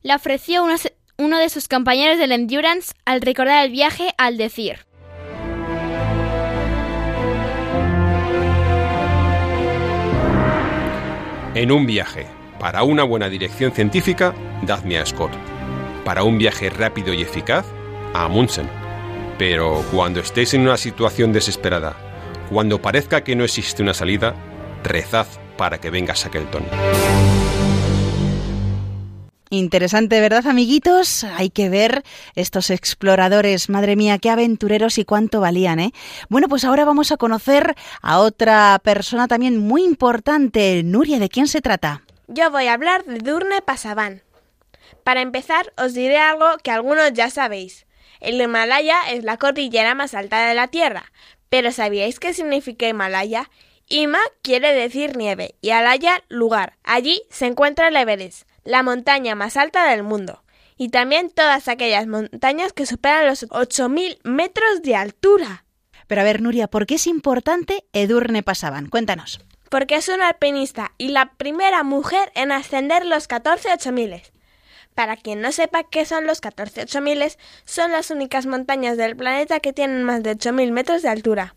le 0.03 0.15
ofreció 0.15 0.63
uno, 0.63 0.77
uno 1.19 1.39
de 1.39 1.49
sus 1.49 1.69
compañeros 1.69 2.19
del 2.19 2.33
Endurance 2.33 2.95
al 3.05 3.21
recordar 3.21 3.65
el 3.65 3.73
viaje 3.73 4.15
al 4.19 4.37
decir 4.37 4.87
En 11.55 11.71
un 11.71 11.85
viaje, 11.85 12.27
para 12.59 12.83
una 12.83 13.03
buena 13.03 13.29
dirección 13.29 13.73
científica, 13.73 14.35
dadme 14.63 14.99
a 14.99 15.05
Scott. 15.05 15.33
Para 16.03 16.23
un 16.23 16.39
viaje 16.39 16.71
rápido 16.71 17.13
y 17.13 17.21
eficaz, 17.21 17.67
a 18.15 18.25
Amundsen. 18.25 18.67
Pero 19.37 19.85
cuando 19.93 20.21
estéis 20.21 20.55
en 20.55 20.63
una 20.63 20.79
situación 20.79 21.31
desesperada, 21.35 21.95
cuando 22.49 22.81
parezca 22.81 23.23
que 23.23 23.37
no 23.37 23.45
existe 23.45 23.83
una 23.83 23.93
salida, 23.93 24.35
rezad 24.83 25.27
para 25.59 25.79
que 25.79 25.91
venga 25.91 26.15
Shackleton. 26.15 26.63
Interesante, 29.53 30.19
¿verdad, 30.19 30.47
amiguitos? 30.47 31.25
Hay 31.25 31.51
que 31.51 31.69
ver 31.69 32.05
estos 32.35 32.71
exploradores. 32.71 33.69
Madre 33.69 33.97
mía, 33.97 34.17
qué 34.17 34.31
aventureros 34.31 34.97
y 34.97 35.05
cuánto 35.05 35.43
valían, 35.43 35.79
¿eh? 35.79 35.93
Bueno, 36.31 36.49
pues 36.49 36.65
ahora 36.65 36.87
vamos 36.87 37.13
a 37.13 37.19
conocer 37.19 37.75
a 38.01 38.21
otra 38.21 38.81
persona 38.83 39.29
también 39.29 39.59
muy 39.59 39.85
importante. 39.85 40.83
Nuria, 40.83 41.19
¿de 41.19 41.29
quién 41.29 41.49
se 41.49 41.61
trata? 41.61 42.01
Yo 42.29 42.51
voy 42.51 42.67
a 42.67 42.73
hablar 42.73 43.05
de 43.05 43.19
Durne 43.19 43.61
Pasaban. 43.61 44.23
Para 45.05 45.21
empezar, 45.21 45.71
os 45.77 45.93
diré 45.93 46.17
algo 46.17 46.57
que 46.65 46.71
algunos 46.71 47.13
ya 47.13 47.29
sabéis. 47.29 47.85
El 48.21 48.41
Himalaya 48.41 49.01
es 49.11 49.23
la 49.23 49.37
cordillera 49.37 49.95
más 49.95 50.15
alta 50.15 50.49
de 50.49 50.55
la 50.55 50.69
Tierra. 50.69 51.13
Pero 51.51 51.73
¿sabíais 51.73 52.21
qué 52.21 52.33
significa 52.33 52.89
Himalaya? 52.89 53.51
Hima 53.87 54.21
quiere 54.41 54.73
decir 54.73 55.15
nieve 55.19 55.57
y 55.61 55.73
Alaya 55.73 56.25
lugar. 56.31 56.79
Allí 56.85 57.21
se 57.29 57.45
encuentra 57.45 57.89
el 57.89 57.97
Everest 57.97 58.51
la 58.65 58.83
montaña 58.83 59.35
más 59.35 59.57
alta 59.57 59.91
del 59.91 60.03
mundo, 60.03 60.43
y 60.77 60.89
también 60.89 61.31
todas 61.31 61.69
aquellas 61.69 62.07
montañas 62.07 62.73
que 62.73 62.87
superan 62.87 63.27
los 63.27 63.49
8.000 63.49 64.19
metros 64.25 64.83
de 64.83 64.97
altura. 64.97 65.65
Pero 66.07 66.21
a 66.21 66.25
ver, 66.25 66.43
Nuria, 66.43 66.69
¿por 66.69 66.87
qué 66.87 66.97
es 66.97 67.07
importante 67.07 67.85
Edurne 67.93 68.43
Pasaban? 68.43 68.89
Cuéntanos. 68.89 69.41
Porque 69.71 69.95
es 69.95 70.09
una 70.09 70.29
alpinista 70.29 70.93
y 70.99 71.09
la 71.09 71.33
primera 71.35 71.83
mujer 71.83 72.31
en 72.35 72.53
ascender 72.53 73.07
los 73.07 73.29
14 73.29 73.73
8000. 73.73 74.23
Para 74.95 75.17
quien 75.17 75.41
no 75.41 75.53
sepa 75.53 75.85
qué 75.85 76.05
son 76.05 76.27
los 76.27 76.43
14 76.43 76.83
8000, 76.83 77.37
son 77.65 77.93
las 77.93 78.11
únicas 78.11 78.45
montañas 78.45 78.99
del 78.99 79.17
planeta 79.17 79.61
que 79.61 79.73
tienen 79.73 80.03
más 80.05 80.23
de 80.23 80.37
8.000 80.37 80.73
metros 80.73 81.03
de 81.03 81.09
altura. 81.09 81.55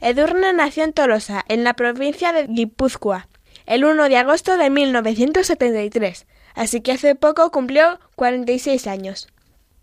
Edurne 0.00 0.52
nació 0.52 0.84
en 0.84 0.92
Tolosa, 0.92 1.44
en 1.48 1.64
la 1.64 1.74
provincia 1.74 2.32
de 2.32 2.46
Guipúzcoa, 2.46 3.28
el 3.64 3.84
1 3.84 4.08
de 4.10 4.16
agosto 4.18 4.58
de 4.58 4.68
1973 4.68 6.26
así 6.54 6.80
que 6.80 6.92
hace 6.92 7.14
poco 7.14 7.50
cumplió 7.50 8.00
46 8.16 8.86
años. 8.86 9.28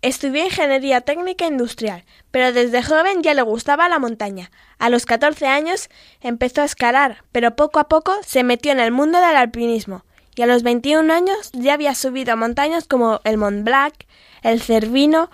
Estudió 0.02 0.44
ingeniería 0.44 1.00
técnica 1.00 1.46
industrial, 1.46 2.04
pero 2.32 2.52
desde 2.52 2.82
joven 2.82 3.22
ya 3.22 3.34
le 3.34 3.42
gustaba 3.42 3.88
la 3.88 4.00
montaña. 4.00 4.50
A 4.78 4.90
los 4.90 5.06
14 5.06 5.46
años 5.46 5.90
empezó 6.20 6.62
a 6.62 6.64
escalar, 6.64 7.22
pero 7.30 7.54
poco 7.54 7.78
a 7.78 7.88
poco 7.88 8.12
se 8.26 8.42
metió 8.42 8.72
en 8.72 8.80
el 8.80 8.90
mundo 8.90 9.20
del 9.20 9.36
alpinismo. 9.36 10.04
Y 10.34 10.42
a 10.42 10.46
los 10.46 10.64
21 10.64 11.12
años 11.12 11.50
ya 11.52 11.74
había 11.74 11.94
subido 11.94 12.32
a 12.32 12.36
montañas 12.36 12.88
como 12.88 13.20
el 13.22 13.36
Mont 13.36 13.64
Blanc, 13.64 13.94
el 14.42 14.60
Cervino, 14.60 15.30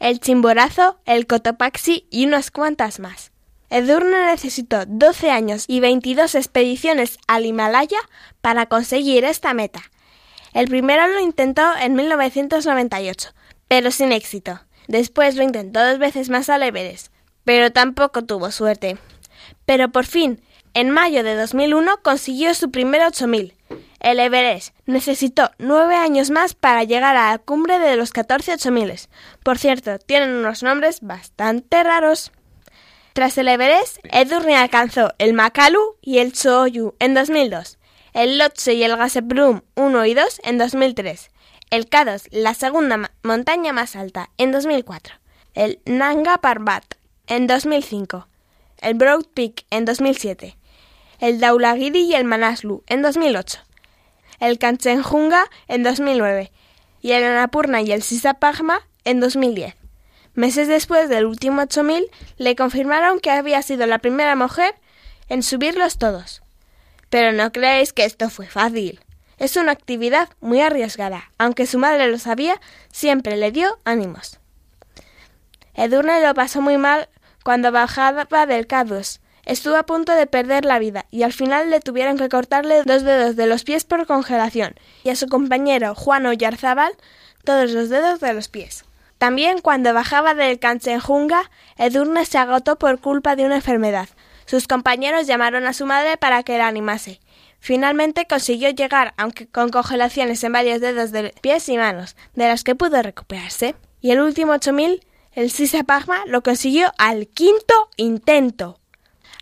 el 0.00 0.20
Chimborazo, 0.20 0.98
el 1.06 1.26
Cotopaxi 1.26 2.06
y 2.10 2.26
unas 2.26 2.50
cuantas 2.50 3.00
más. 3.00 3.32
Edurne 3.70 4.26
necesitó 4.26 4.84
12 4.86 5.30
años 5.30 5.64
y 5.66 5.80
22 5.80 6.34
expediciones 6.34 7.18
al 7.26 7.46
Himalaya 7.46 7.98
para 8.42 8.66
conseguir 8.66 9.24
esta 9.24 9.54
meta. 9.54 9.82
El 10.54 10.68
primero 10.68 11.08
lo 11.08 11.18
intentó 11.18 11.62
en 11.76 11.94
1998, 11.94 13.30
pero 13.66 13.90
sin 13.90 14.12
éxito. 14.12 14.60
Después 14.86 15.34
lo 15.34 15.42
intentó 15.42 15.84
dos 15.84 15.98
veces 15.98 16.30
más 16.30 16.48
al 16.48 16.62
Everest, 16.62 17.08
pero 17.44 17.72
tampoco 17.72 18.22
tuvo 18.22 18.52
suerte. 18.52 18.96
Pero 19.66 19.90
por 19.90 20.06
fin, 20.06 20.40
en 20.72 20.90
mayo 20.90 21.24
de 21.24 21.34
2001 21.34 22.00
consiguió 22.02 22.54
su 22.54 22.70
primer 22.70 23.02
8000. 23.02 23.54
El 23.98 24.20
Everest 24.20 24.76
necesitó 24.86 25.50
nueve 25.58 25.96
años 25.96 26.30
más 26.30 26.54
para 26.54 26.84
llegar 26.84 27.16
a 27.16 27.30
la 27.30 27.38
cumbre 27.38 27.80
de 27.80 27.96
los 27.96 28.12
14 28.12 28.52
8000. 28.52 29.08
Por 29.42 29.58
cierto, 29.58 29.98
tienen 29.98 30.30
unos 30.30 30.62
nombres 30.62 31.00
bastante 31.00 31.82
raros. 31.82 32.30
Tras 33.12 33.38
el 33.38 33.48
Everest, 33.48 33.98
Edurne 34.04 34.56
alcanzó 34.56 35.14
el 35.18 35.34
Makalu 35.34 35.96
y 36.00 36.18
el 36.18 36.32
Choyu 36.32 36.94
en 36.98 37.14
2002, 37.14 37.78
el 38.14 38.38
Lhotse 38.38 38.74
y 38.74 38.84
el 38.84 38.96
Gasherbrum 38.96 39.62
1 39.74 40.06
y 40.06 40.14
2 40.14 40.40
en 40.44 40.56
2003, 40.56 41.30
el 41.70 41.90
K2, 41.90 42.28
la 42.30 42.54
segunda 42.54 43.10
montaña 43.24 43.72
más 43.72 43.96
alta, 43.96 44.30
en 44.38 44.52
2004, 44.52 45.16
el 45.54 45.80
Nanga 45.84 46.38
Parbat 46.38 46.84
en 47.26 47.48
2005, 47.48 48.28
el 48.78 48.94
Broad 48.94 49.24
Peak 49.34 49.64
en 49.70 49.84
2007, 49.84 50.56
el 51.18 51.40
Daulagiri 51.40 52.02
y 52.02 52.14
el 52.14 52.24
Manaslu 52.24 52.84
en 52.86 53.02
2008, 53.02 53.58
el 54.38 54.60
Kanchenjunga 54.60 55.50
en 55.66 55.82
2009 55.82 56.52
y 57.00 57.12
el 57.12 57.24
Annapurna 57.24 57.82
y 57.82 57.90
el 57.90 58.04
Sisapagma 58.04 58.86
en 59.02 59.18
2010. 59.18 59.74
Meses 60.34 60.68
después 60.68 61.08
del 61.08 61.26
último 61.26 61.62
8000 61.62 62.06
le 62.36 62.54
confirmaron 62.54 63.18
que 63.18 63.32
había 63.32 63.60
sido 63.62 63.86
la 63.86 63.98
primera 63.98 64.36
mujer 64.36 64.76
en 65.28 65.42
subirlos 65.42 65.98
todos. 65.98 66.43
Pero 67.14 67.30
no 67.30 67.52
creéis 67.52 67.92
que 67.92 68.04
esto 68.04 68.28
fue 68.28 68.48
fácil. 68.48 68.98
Es 69.38 69.56
una 69.56 69.70
actividad 69.70 70.30
muy 70.40 70.60
arriesgada. 70.60 71.30
Aunque 71.38 71.64
su 71.64 71.78
madre 71.78 72.08
lo 72.08 72.18
sabía, 72.18 72.60
siempre 72.90 73.36
le 73.36 73.52
dio 73.52 73.78
ánimos. 73.84 74.40
Edurne 75.74 76.20
lo 76.20 76.34
pasó 76.34 76.60
muy 76.60 76.76
mal 76.76 77.08
cuando 77.44 77.70
bajaba 77.70 78.24
del 78.46 78.66
K2. 78.66 79.20
Estuvo 79.46 79.76
a 79.76 79.86
punto 79.86 80.12
de 80.12 80.26
perder 80.26 80.64
la 80.64 80.80
vida 80.80 81.06
y 81.12 81.22
al 81.22 81.32
final 81.32 81.70
le 81.70 81.78
tuvieron 81.78 82.18
que 82.18 82.28
cortarle 82.28 82.82
dos 82.82 83.04
dedos 83.04 83.36
de 83.36 83.46
los 83.46 83.62
pies 83.62 83.84
por 83.84 84.08
congelación 84.08 84.74
y 85.04 85.10
a 85.10 85.14
su 85.14 85.28
compañero 85.28 85.94
Juan 85.94 86.26
Oyarzábal 86.26 86.96
todos 87.44 87.70
los 87.70 87.90
dedos 87.90 88.18
de 88.18 88.34
los 88.34 88.48
pies. 88.48 88.86
También 89.18 89.60
cuando 89.60 89.94
bajaba 89.94 90.34
del 90.34 90.58
Kanchenjunga, 90.58 91.48
Edurne 91.78 92.26
se 92.26 92.38
agotó 92.38 92.76
por 92.76 92.98
culpa 93.00 93.36
de 93.36 93.44
una 93.44 93.54
enfermedad. 93.54 94.08
Sus 94.46 94.68
compañeros 94.68 95.26
llamaron 95.26 95.66
a 95.66 95.72
su 95.72 95.86
madre 95.86 96.16
para 96.16 96.42
que 96.42 96.58
la 96.58 96.66
animase. 96.66 97.20
Finalmente 97.60 98.26
consiguió 98.26 98.70
llegar, 98.70 99.14
aunque 99.16 99.46
con 99.46 99.70
congelaciones 99.70 100.44
en 100.44 100.52
varios 100.52 100.80
dedos 100.80 101.12
de 101.12 101.34
pies 101.40 101.68
y 101.68 101.78
manos, 101.78 102.14
de 102.34 102.46
las 102.46 102.62
que 102.62 102.74
pudo 102.74 103.02
recuperarse. 103.02 103.74
Y 104.02 104.10
el 104.10 104.20
último 104.20 104.52
8000, 104.52 105.00
el 105.32 105.50
Sisa 105.50 105.82
Pagma, 105.82 106.24
lo 106.26 106.42
consiguió 106.42 106.92
al 106.98 107.26
quinto 107.26 107.88
intento. 107.96 108.80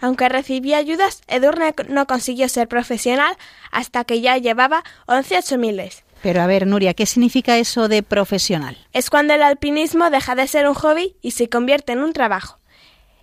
Aunque 0.01 0.29
recibía 0.29 0.79
ayudas, 0.79 1.23
Edurne 1.27 1.75
no 1.89 2.07
consiguió 2.07 2.49
ser 2.49 2.69
profesional 2.69 3.37
hasta 3.71 4.05
que 4.05 4.21
ya 4.21 4.37
llevaba 4.37 4.85
11 5.07 5.39
8000. 5.39 5.93
Pero 6.23 6.43
a 6.43 6.47
ver, 6.47 6.67
Nuria, 6.67 6.95
¿qué 6.95 7.07
significa 7.07 7.59
eso 7.59 7.89
de 7.89 8.05
profesional? 8.05 8.79
Es 8.93 9.11
cuando 9.11 9.35
el 9.35 9.43
alpinismo 9.43 10.11
deja 10.11 10.37
de 10.37 10.47
ser 10.47 10.69
un 10.69 10.75
hobby 10.75 11.17
y 11.23 11.33
se 11.33 11.49
convierte 11.49 11.93
en 11.93 12.01
un 12.01 12.13
trabajo. 12.13 12.59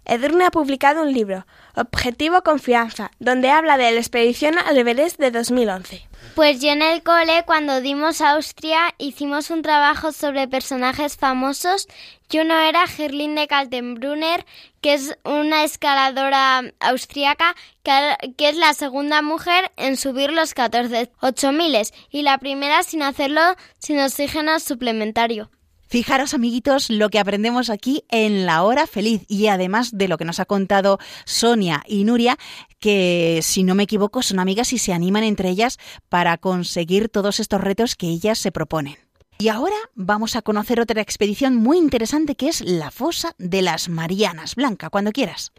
Edurne 0.10 0.46
ha 0.46 0.50
publicado 0.50 1.04
un 1.04 1.14
libro, 1.14 1.46
Objetivo 1.76 2.42
Confianza, 2.42 3.12
donde 3.20 3.52
habla 3.52 3.78
de 3.78 3.92
la 3.92 4.00
expedición 4.00 4.58
al 4.58 4.76
Everest 4.76 5.20
de 5.20 5.30
2011. 5.30 6.10
Pues 6.34 6.60
yo 6.62 6.70
en 6.72 6.82
el 6.82 7.04
cole, 7.04 7.44
cuando 7.46 7.80
dimos 7.80 8.20
Austria, 8.22 8.96
hicimos 8.98 9.52
un 9.52 9.62
trabajo 9.62 10.12
sobre 10.12 10.48
personajes 10.48 11.16
famosos 11.16 11.88
y 12.32 12.40
uno 12.40 12.60
era 12.60 12.88
Gerlinde 12.88 13.48
Kaltenbrunner, 13.48 14.48
que 14.82 14.96
es 14.96 15.16
una 15.24 15.64
escaladora 15.64 16.64
austriaca 16.80 17.56
que, 17.84 18.34
que 18.36 18.50
es 18.50 18.58
la 18.58 18.74
segunda 18.74 19.22
mujer 19.22 19.72
en 19.78 19.96
subir 19.96 20.32
los 20.32 20.56
14 20.56 21.12
8000 21.22 21.92
y 22.10 22.24
la 22.24 22.40
primera 22.40 22.82
sin 22.82 23.04
hacerlo 23.04 23.42
sin 23.78 24.00
oxígeno 24.00 24.60
suplementario. 24.60 25.52
Fijaros, 25.90 26.36
amiguitos, 26.36 26.92
lo 26.92 27.10
que 27.10 27.18
aprendemos 27.18 27.72
aquí 27.72 28.04
en 28.10 28.46
la 28.46 28.62
hora 28.62 28.86
feliz 28.86 29.24
y 29.28 29.48
además 29.48 29.90
de 29.92 30.08
lo 30.08 30.20
que 30.20 30.26
nos 30.26 30.40
ha 30.40 30.46
contado 30.46 31.00
Sonia 31.26 31.82
y 31.88 32.04
Nuria, 32.04 32.38
que 32.80 33.40
si 33.42 33.64
no 33.64 33.74
me 33.74 33.84
equivoco 33.84 34.22
son 34.22 34.38
amigas 34.38 34.72
y 34.72 34.78
se 34.78 34.94
animan 34.94 35.24
entre 35.24 35.50
ellas 35.50 35.80
para 36.08 36.38
conseguir 36.38 37.10
todos 37.10 37.40
estos 37.40 37.60
retos 37.60 37.96
que 37.96 38.06
ellas 38.06 38.38
se 38.38 38.52
proponen. 38.52 38.98
Y 39.40 39.48
ahora 39.48 39.76
vamos 39.96 40.36
a 40.36 40.44
conocer 40.44 40.80
otra 40.80 41.02
expedición 41.02 41.56
muy 41.56 41.80
interesante 41.80 42.36
que 42.36 42.50
es 42.50 42.62
la 42.62 42.92
fosa 42.92 43.34
de 43.40 43.64
las 43.64 43.90
Marianas. 43.90 44.54
Blanca, 44.54 44.92
cuando 44.92 45.12
quieras. 45.12 45.54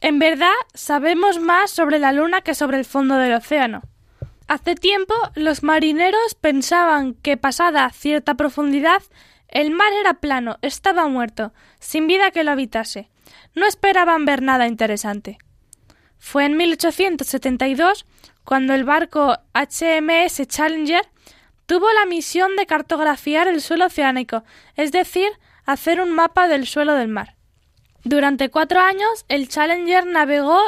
En 0.00 0.20
verdad, 0.20 0.52
sabemos 0.74 1.40
más 1.40 1.72
sobre 1.72 1.98
la 1.98 2.12
Luna 2.12 2.42
que 2.42 2.54
sobre 2.54 2.78
el 2.78 2.84
fondo 2.84 3.16
del 3.16 3.34
océano. 3.34 3.82
Hace 4.46 4.76
tiempo, 4.76 5.14
los 5.34 5.64
marineros 5.64 6.36
pensaban 6.40 7.14
que 7.14 7.36
pasada 7.36 7.90
cierta 7.90 8.34
profundidad, 8.34 9.02
el 9.52 9.70
mar 9.70 9.92
era 9.92 10.14
plano, 10.14 10.58
estaba 10.62 11.06
muerto, 11.08 11.52
sin 11.78 12.06
vida 12.06 12.30
que 12.30 12.42
lo 12.42 12.50
habitase. 12.50 13.10
No 13.54 13.66
esperaban 13.66 14.24
ver 14.24 14.40
nada 14.40 14.66
interesante. 14.66 15.38
Fue 16.18 16.46
en 16.46 16.56
1872 16.56 18.06
cuando 18.44 18.72
el 18.72 18.84
barco 18.84 19.36
HMS 19.52 20.46
Challenger 20.48 21.06
tuvo 21.66 21.86
la 21.92 22.06
misión 22.06 22.56
de 22.56 22.66
cartografiar 22.66 23.46
el 23.46 23.60
suelo 23.60 23.86
oceánico, 23.86 24.42
es 24.76 24.90
decir, 24.90 25.28
hacer 25.66 26.00
un 26.00 26.12
mapa 26.12 26.48
del 26.48 26.66
suelo 26.66 26.94
del 26.94 27.08
mar. 27.08 27.36
Durante 28.04 28.48
cuatro 28.48 28.80
años, 28.80 29.26
el 29.28 29.48
Challenger 29.48 30.06
navegó 30.06 30.58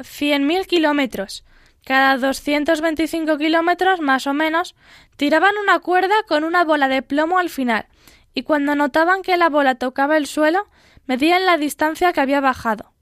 100.000 0.00 0.66
kilómetros. 0.66 1.44
Cada 1.84 2.16
225 2.18 3.38
kilómetros, 3.38 4.00
más 4.00 4.26
o 4.26 4.34
menos, 4.34 4.74
tiraban 5.16 5.56
una 5.62 5.78
cuerda 5.78 6.14
con 6.26 6.42
una 6.42 6.64
bola 6.64 6.88
de 6.88 7.02
plomo 7.02 7.38
al 7.38 7.50
final, 7.50 7.86
y 8.34 8.42
cuando 8.42 8.74
notaban 8.74 9.22
que 9.22 9.36
la 9.36 9.48
bola 9.48 9.74
tocaba 9.74 10.16
el 10.16 10.26
suelo, 10.26 10.68
medían 11.06 11.46
la 11.46 11.58
distancia 11.58 12.12
que 12.12 12.20
había 12.20 12.40
bajado. 12.40 12.92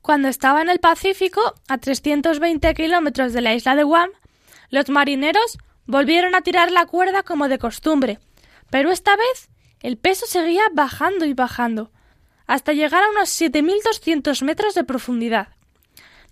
Cuando 0.00 0.28
estaba 0.28 0.62
en 0.62 0.68
el 0.68 0.80
Pacífico, 0.80 1.40
a 1.68 1.78
320 1.78 2.74
kilómetros 2.74 3.32
de 3.32 3.40
la 3.40 3.54
isla 3.54 3.76
de 3.76 3.84
Guam, 3.84 4.10
los 4.70 4.88
marineros 4.88 5.58
volvieron 5.86 6.34
a 6.34 6.40
tirar 6.40 6.70
la 6.72 6.86
cuerda 6.86 7.22
como 7.22 7.48
de 7.48 7.58
costumbre, 7.58 8.18
pero 8.70 8.90
esta 8.90 9.14
vez 9.16 9.50
el 9.80 9.98
peso 9.98 10.26
seguía 10.26 10.62
bajando 10.72 11.24
y 11.24 11.34
bajando, 11.34 11.90
hasta 12.46 12.72
llegar 12.72 13.04
a 13.04 13.10
unos 13.10 13.28
7.200 13.40 14.42
metros 14.44 14.74
de 14.74 14.84
profundidad. 14.84 15.48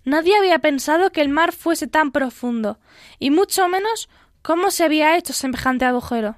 Nadie 0.03 0.35
había 0.35 0.59
pensado 0.59 1.11
que 1.11 1.21
el 1.21 1.29
mar 1.29 1.51
fuese 1.51 1.87
tan 1.87 2.11
profundo, 2.11 2.79
y 3.19 3.29
mucho 3.29 3.67
menos 3.67 4.09
cómo 4.41 4.71
se 4.71 4.83
había 4.83 5.15
hecho 5.17 5.33
semejante 5.33 5.85
agujero. 5.85 6.37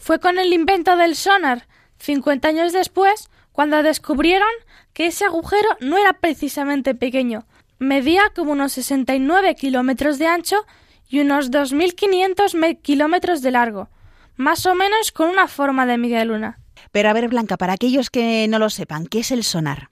Fue 0.00 0.18
con 0.18 0.38
el 0.38 0.52
invento 0.54 0.96
del 0.96 1.14
sonar, 1.14 1.66
50 1.98 2.48
años 2.48 2.72
después, 2.72 3.28
cuando 3.52 3.82
descubrieron 3.82 4.48
que 4.94 5.06
ese 5.06 5.26
agujero 5.26 5.68
no 5.80 5.98
era 5.98 6.14
precisamente 6.14 6.94
pequeño, 6.94 7.44
medía 7.78 8.22
como 8.34 8.52
unos 8.52 8.72
69 8.72 9.54
kilómetros 9.56 10.18
de 10.18 10.26
ancho 10.26 10.64
y 11.06 11.20
unos 11.20 11.50
2.500 11.50 12.80
kilómetros 12.80 13.42
de 13.42 13.50
largo, 13.50 13.90
más 14.36 14.64
o 14.64 14.74
menos 14.74 15.12
con 15.12 15.28
una 15.28 15.48
forma 15.48 15.84
de 15.84 15.98
media 15.98 16.24
luna. 16.24 16.58
Pero 16.92 17.10
a 17.10 17.12
ver, 17.12 17.28
Blanca, 17.28 17.58
para 17.58 17.74
aquellos 17.74 18.08
que 18.08 18.48
no 18.48 18.58
lo 18.58 18.70
sepan, 18.70 19.06
¿qué 19.06 19.20
es 19.20 19.30
el 19.30 19.44
sonar? 19.44 19.90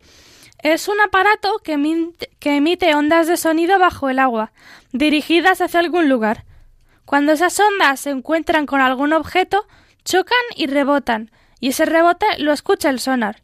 Es 0.62 0.88
un 0.88 1.00
aparato 1.02 1.58
que 1.62 1.74
emite, 1.74 2.30
que 2.38 2.56
emite 2.56 2.94
ondas 2.94 3.26
de 3.26 3.36
sonido 3.36 3.78
bajo 3.78 4.08
el 4.08 4.18
agua, 4.18 4.52
dirigidas 4.92 5.60
hacia 5.60 5.80
algún 5.80 6.08
lugar. 6.08 6.46
Cuando 7.04 7.32
esas 7.32 7.60
ondas 7.60 8.00
se 8.00 8.10
encuentran 8.10 8.64
con 8.64 8.80
algún 8.80 9.12
objeto, 9.12 9.66
chocan 10.08 10.38
y 10.56 10.66
rebotan, 10.66 11.30
y 11.60 11.68
ese 11.68 11.84
rebote 11.84 12.26
lo 12.38 12.52
escucha 12.52 12.88
el 12.88 12.98
sonar. 12.98 13.42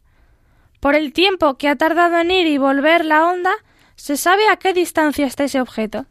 Por 0.79 0.95
el 0.95 1.13
tiempo 1.13 1.57
que 1.57 1.69
ha 1.69 1.75
tardado 1.75 2.17
en 2.17 2.31
ir 2.31 2.47
y 2.47 2.57
volver 2.57 3.05
la 3.05 3.27
onda, 3.27 3.53
se 3.95 4.17
sabe 4.17 4.49
a 4.49 4.57
qué 4.57 4.73
distancia 4.73 5.27
está 5.27 5.43
ese 5.43 5.61
objeto. 5.61 6.07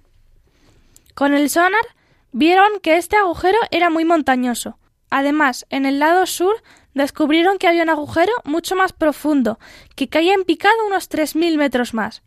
Con 1.15 1.35
el 1.35 1.51
sonar 1.51 1.85
vieron 2.31 2.79
que 2.81 2.97
este 2.97 3.17
agujero 3.17 3.59
era 3.73 3.91
muy 3.91 4.05
montañoso. 4.05 4.79
Además, 5.11 5.67
en 5.71 5.87
el 5.87 5.99
lado 5.99 6.25
sur 6.25 6.63
descubrieron 6.95 7.59
que 7.59 7.67
había 7.67 7.83
un 7.83 7.91
agujero 7.91 8.33
mucho 8.45 8.77
más 8.77 8.93
profundo, 8.93 9.59
que 9.97 10.09
caía 10.09 10.35
en 10.35 10.45
picado 10.45 10.87
unos 10.87 11.11
3.000 11.11 11.57
metros 11.57 11.95
más. 11.95 12.23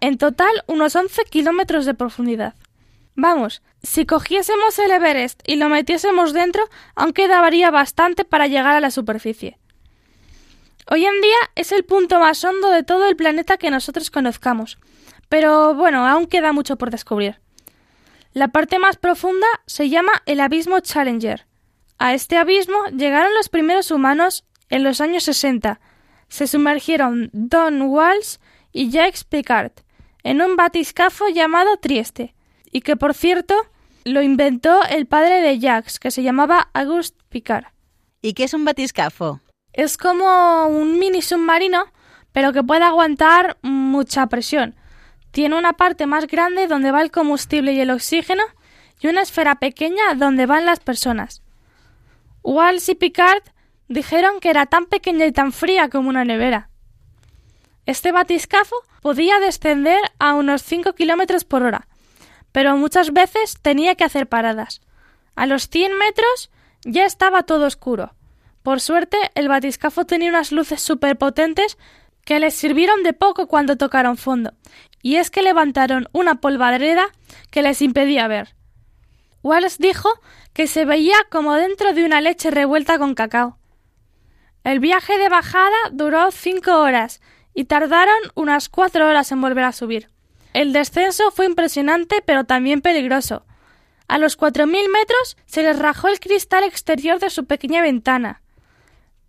En 0.00 0.18
total, 0.18 0.52
unos 0.66 0.94
11 0.94 1.24
kilómetros 1.24 1.86
de 1.86 1.94
profundidad. 1.94 2.54
Vamos, 3.14 3.62
si 3.82 4.06
cogiésemos 4.06 4.78
el 4.78 4.90
Everest 4.90 5.40
y 5.46 5.56
lo 5.56 5.68
metiésemos 5.68 6.32
dentro, 6.32 6.62
aún 6.96 7.12
quedaría 7.12 7.70
bastante 7.70 8.24
para 8.24 8.46
llegar 8.46 8.74
a 8.74 8.80
la 8.80 8.90
superficie. 8.90 9.58
Hoy 10.90 11.04
en 11.04 11.20
día 11.20 11.36
es 11.54 11.70
el 11.72 11.84
punto 11.84 12.18
más 12.18 12.42
hondo 12.44 12.70
de 12.70 12.82
todo 12.82 13.08
el 13.08 13.16
planeta 13.16 13.56
que 13.56 13.70
nosotros 13.70 14.10
conozcamos, 14.10 14.78
pero 15.28 15.74
bueno, 15.74 16.06
aún 16.06 16.26
queda 16.26 16.52
mucho 16.52 16.76
por 16.76 16.90
descubrir. 16.90 17.40
La 18.32 18.48
parte 18.48 18.78
más 18.78 18.96
profunda 18.96 19.46
se 19.66 19.88
llama 19.88 20.12
el 20.26 20.40
abismo 20.40 20.80
Challenger. 20.80 21.46
A 21.98 22.14
este 22.14 22.36
abismo 22.36 22.86
llegaron 22.96 23.34
los 23.34 23.48
primeros 23.48 23.90
humanos 23.90 24.44
en 24.70 24.84
los 24.84 25.00
años 25.00 25.24
60. 25.24 25.80
Se 26.28 26.46
sumergieron 26.46 27.30
Don 27.32 27.82
Walsh 27.82 28.36
y 28.72 28.90
Jacques 28.90 29.24
Picard 29.24 29.72
en 30.22 30.40
un 30.42 30.56
batiscafo 30.56 31.28
llamado 31.28 31.76
Trieste, 31.78 32.34
y 32.70 32.80
que 32.80 32.96
por 32.96 33.14
cierto 33.14 33.54
lo 34.04 34.22
inventó 34.22 34.82
el 34.84 35.06
padre 35.06 35.40
de 35.40 35.58
Jacques, 35.58 35.98
que 35.98 36.10
se 36.10 36.22
llamaba 36.22 36.68
Auguste 36.72 37.18
Picard. 37.28 37.66
¿Y 38.22 38.32
qué 38.32 38.44
es 38.44 38.54
un 38.54 38.64
batiscafo? 38.64 39.40
Es 39.72 39.96
como 39.96 40.66
un 40.66 40.98
mini 40.98 41.22
submarino, 41.22 41.86
pero 42.32 42.52
que 42.52 42.62
puede 42.62 42.84
aguantar 42.84 43.58
mucha 43.62 44.26
presión. 44.26 44.74
Tiene 45.30 45.56
una 45.56 45.74
parte 45.74 46.06
más 46.06 46.26
grande 46.26 46.66
donde 46.66 46.90
va 46.90 47.02
el 47.02 47.10
combustible 47.10 47.72
y 47.72 47.80
el 47.80 47.90
oxígeno 47.90 48.42
y 49.00 49.08
una 49.08 49.22
esfera 49.22 49.56
pequeña 49.56 50.14
donde 50.16 50.46
van 50.46 50.66
las 50.66 50.80
personas. 50.80 51.42
Walsh 52.42 52.90
y 52.90 52.94
Picard 52.94 53.42
dijeron 53.88 54.40
que 54.40 54.50
era 54.50 54.66
tan 54.66 54.86
pequeña 54.86 55.26
y 55.26 55.32
tan 55.32 55.52
fría 55.52 55.88
como 55.88 56.08
una 56.08 56.24
nevera. 56.24 56.70
Este 57.86 58.12
batiscafo 58.12 58.76
podía 59.00 59.38
descender 59.38 60.00
a 60.18 60.34
unos 60.34 60.62
5 60.62 60.94
kilómetros 60.94 61.44
por 61.44 61.62
hora, 61.62 61.87
pero 62.58 62.76
muchas 62.76 63.12
veces 63.12 63.56
tenía 63.62 63.94
que 63.94 64.02
hacer 64.02 64.28
paradas. 64.28 64.80
A 65.36 65.46
los 65.46 65.68
100 65.68 65.96
metros 65.96 66.50
ya 66.82 67.04
estaba 67.04 67.44
todo 67.44 67.66
oscuro. 67.66 68.16
Por 68.64 68.80
suerte, 68.80 69.16
el 69.36 69.46
batiscafo 69.46 70.06
tenía 70.06 70.30
unas 70.30 70.50
luces 70.50 70.80
superpotentes 70.80 71.78
que 72.24 72.40
les 72.40 72.54
sirvieron 72.54 73.04
de 73.04 73.12
poco 73.12 73.46
cuando 73.46 73.76
tocaron 73.76 74.16
fondo, 74.16 74.54
y 75.02 75.18
es 75.18 75.30
que 75.30 75.42
levantaron 75.42 76.08
una 76.10 76.40
polvareda 76.40 77.06
que 77.52 77.62
les 77.62 77.80
impedía 77.80 78.26
ver. 78.26 78.56
Wells 79.44 79.78
dijo 79.78 80.10
que 80.52 80.66
se 80.66 80.84
veía 80.84 81.18
como 81.30 81.54
dentro 81.54 81.92
de 81.92 82.04
una 82.04 82.20
leche 82.20 82.50
revuelta 82.50 82.98
con 82.98 83.14
cacao. 83.14 83.56
El 84.64 84.80
viaje 84.80 85.16
de 85.16 85.28
bajada 85.28 85.76
duró 85.92 86.32
cinco 86.32 86.80
horas 86.80 87.20
y 87.54 87.66
tardaron 87.66 88.18
unas 88.34 88.68
cuatro 88.68 89.06
horas 89.06 89.30
en 89.30 89.40
volver 89.40 89.62
a 89.62 89.70
subir. 89.70 90.10
El 90.58 90.72
descenso 90.72 91.30
fue 91.30 91.46
impresionante 91.46 92.20
pero 92.20 92.42
también 92.42 92.80
peligroso. 92.80 93.46
A 94.08 94.18
los 94.18 94.34
cuatro 94.34 94.66
mil 94.66 94.88
metros 94.88 95.36
se 95.46 95.62
les 95.62 95.78
rajó 95.78 96.08
el 96.08 96.18
cristal 96.18 96.64
exterior 96.64 97.20
de 97.20 97.30
su 97.30 97.44
pequeña 97.44 97.80
ventana. 97.80 98.42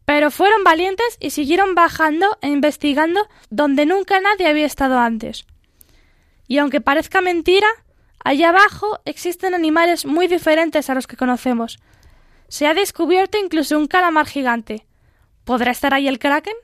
Pero 0.06 0.32
fueron 0.32 0.64
valientes 0.64 1.18
y 1.20 1.30
siguieron 1.30 1.76
bajando 1.76 2.40
e 2.42 2.48
investigando 2.48 3.30
donde 3.52 3.86
nunca 3.86 4.20
nadie 4.20 4.48
había 4.48 4.66
estado 4.66 4.98
antes. 4.98 5.46
Y 6.48 6.58
aunque 6.58 6.82
parezca 6.82 7.22
mentira, 7.22 7.68
allá 8.24 8.50
abajo 8.50 9.00
existen 9.06 9.54
animales 9.54 10.08
muy 10.08 10.28
diferentes 10.28 10.90
a 10.90 10.96
los 10.96 11.06
que 11.06 11.16
conocemos. 11.16 11.78
Se 12.48 12.66
ha 12.66 12.74
descubierto 12.74 13.38
incluso 13.38 13.78
un 13.78 13.86
calamar 13.86 14.26
gigante. 14.26 14.88
¿Podrá 15.44 15.70
estar 15.70 15.94
ahí 15.94 16.08
el 16.08 16.18
kraken? 16.18 16.56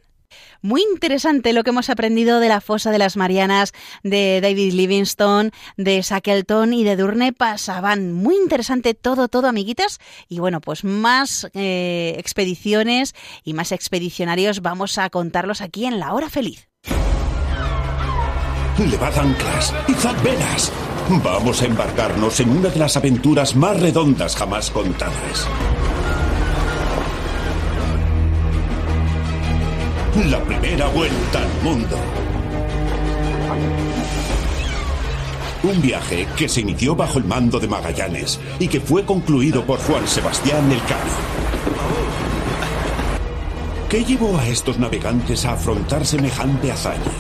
Muy 0.61 0.83
interesante 0.91 1.53
lo 1.53 1.63
que 1.63 1.69
hemos 1.69 1.89
aprendido 1.89 2.39
de 2.39 2.49
la 2.49 2.61
fosa 2.61 2.91
de 2.91 2.97
las 2.97 3.17
Marianas, 3.17 3.73
de 4.03 4.39
David 4.41 4.73
Livingstone, 4.73 5.51
de 5.77 6.01
Shackleton 6.01 6.73
y 6.73 6.83
de 6.83 6.95
Durne 6.95 7.33
Pasaban. 7.33 8.11
Muy 8.11 8.35
interesante 8.35 8.93
todo, 8.93 9.27
todo, 9.27 9.47
amiguitas. 9.47 9.99
Y 10.27 10.39
bueno, 10.39 10.61
pues 10.61 10.83
más 10.83 11.47
eh, 11.53 12.15
expediciones 12.17 13.13
y 13.43 13.53
más 13.53 13.71
expedicionarios 13.71 14.61
vamos 14.61 14.97
a 14.97 15.09
contarlos 15.09 15.61
aquí 15.61 15.85
en 15.85 15.99
La 15.99 16.13
Hora 16.13 16.29
Feliz. 16.29 16.67
Levad 18.77 19.17
anclas, 19.17 19.73
izad 19.87 20.21
velas. 20.21 20.71
Vamos 21.23 21.61
a 21.61 21.65
embarcarnos 21.65 22.39
en 22.41 22.49
una 22.49 22.69
de 22.69 22.79
las 22.79 22.97
aventuras 22.97 23.55
más 23.55 23.79
redondas 23.79 24.35
jamás 24.35 24.69
contadas. 24.69 25.47
La 30.23 30.41
primera 30.41 30.87
vuelta 30.87 31.39
al 31.39 31.61
mundo. 31.61 31.97
Un 35.61 35.81
viaje 35.81 36.25
que 36.37 36.47
se 36.47 36.61
inició 36.61 36.95
bajo 36.95 37.17
el 37.17 37.25
mando 37.25 37.59
de 37.59 37.67
Magallanes 37.67 38.39
y 38.57 38.69
que 38.69 38.79
fue 38.79 39.03
concluido 39.03 39.65
por 39.65 39.77
Juan 39.79 40.07
Sebastián 40.07 40.71
Elcano. 40.71 41.11
¿Qué 43.89 44.05
llevó 44.05 44.37
a 44.37 44.47
estos 44.47 44.79
navegantes 44.79 45.43
a 45.43 45.51
afrontar 45.51 46.05
semejante 46.05 46.71
hazaña? 46.71 47.11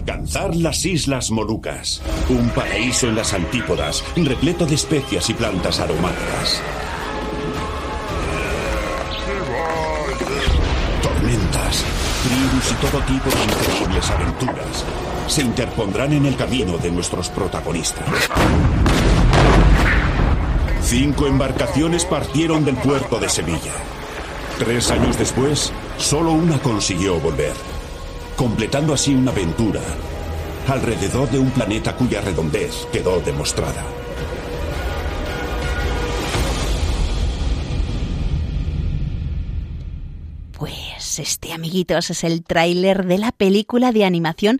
Alcanzar 0.00 0.56
las 0.56 0.86
Islas 0.86 1.30
Molucas, 1.30 2.00
un 2.30 2.48
paraíso 2.48 3.06
en 3.06 3.16
las 3.16 3.34
antípodas, 3.34 4.02
repleto 4.16 4.64
de 4.64 4.74
especias 4.74 5.28
y 5.28 5.34
plantas 5.34 5.78
aromáticas. 5.78 6.62
Tormentas, 11.02 11.84
tribus 12.22 12.72
y 12.72 12.74
todo 12.86 13.02
tipo 13.02 13.28
de 13.28 13.44
increíbles 13.44 14.10
aventuras 14.10 14.84
se 15.26 15.42
interpondrán 15.42 16.14
en 16.14 16.24
el 16.24 16.34
camino 16.34 16.78
de 16.78 16.90
nuestros 16.90 17.28
protagonistas. 17.28 18.08
Cinco 20.82 21.26
embarcaciones 21.26 22.06
partieron 22.06 22.64
del 22.64 22.76
puerto 22.76 23.20
de 23.20 23.28
Sevilla. 23.28 23.74
Tres 24.58 24.90
años 24.90 25.18
después, 25.18 25.70
solo 25.98 26.32
una 26.32 26.58
consiguió 26.58 27.20
volver, 27.20 27.52
completando 28.40 28.94
así 28.94 29.14
una 29.14 29.32
aventura 29.32 29.82
alrededor 30.66 31.28
de 31.28 31.38
un 31.38 31.50
planeta 31.50 31.94
cuya 31.94 32.22
redondez 32.22 32.86
quedó 32.90 33.20
demostrada. 33.20 33.99
Este, 41.20 41.52
amiguitos, 41.52 42.10
es 42.10 42.24
el 42.24 42.42
tráiler 42.42 43.06
de 43.06 43.18
la 43.18 43.30
película 43.30 43.92
de 43.92 44.04
animación 44.04 44.58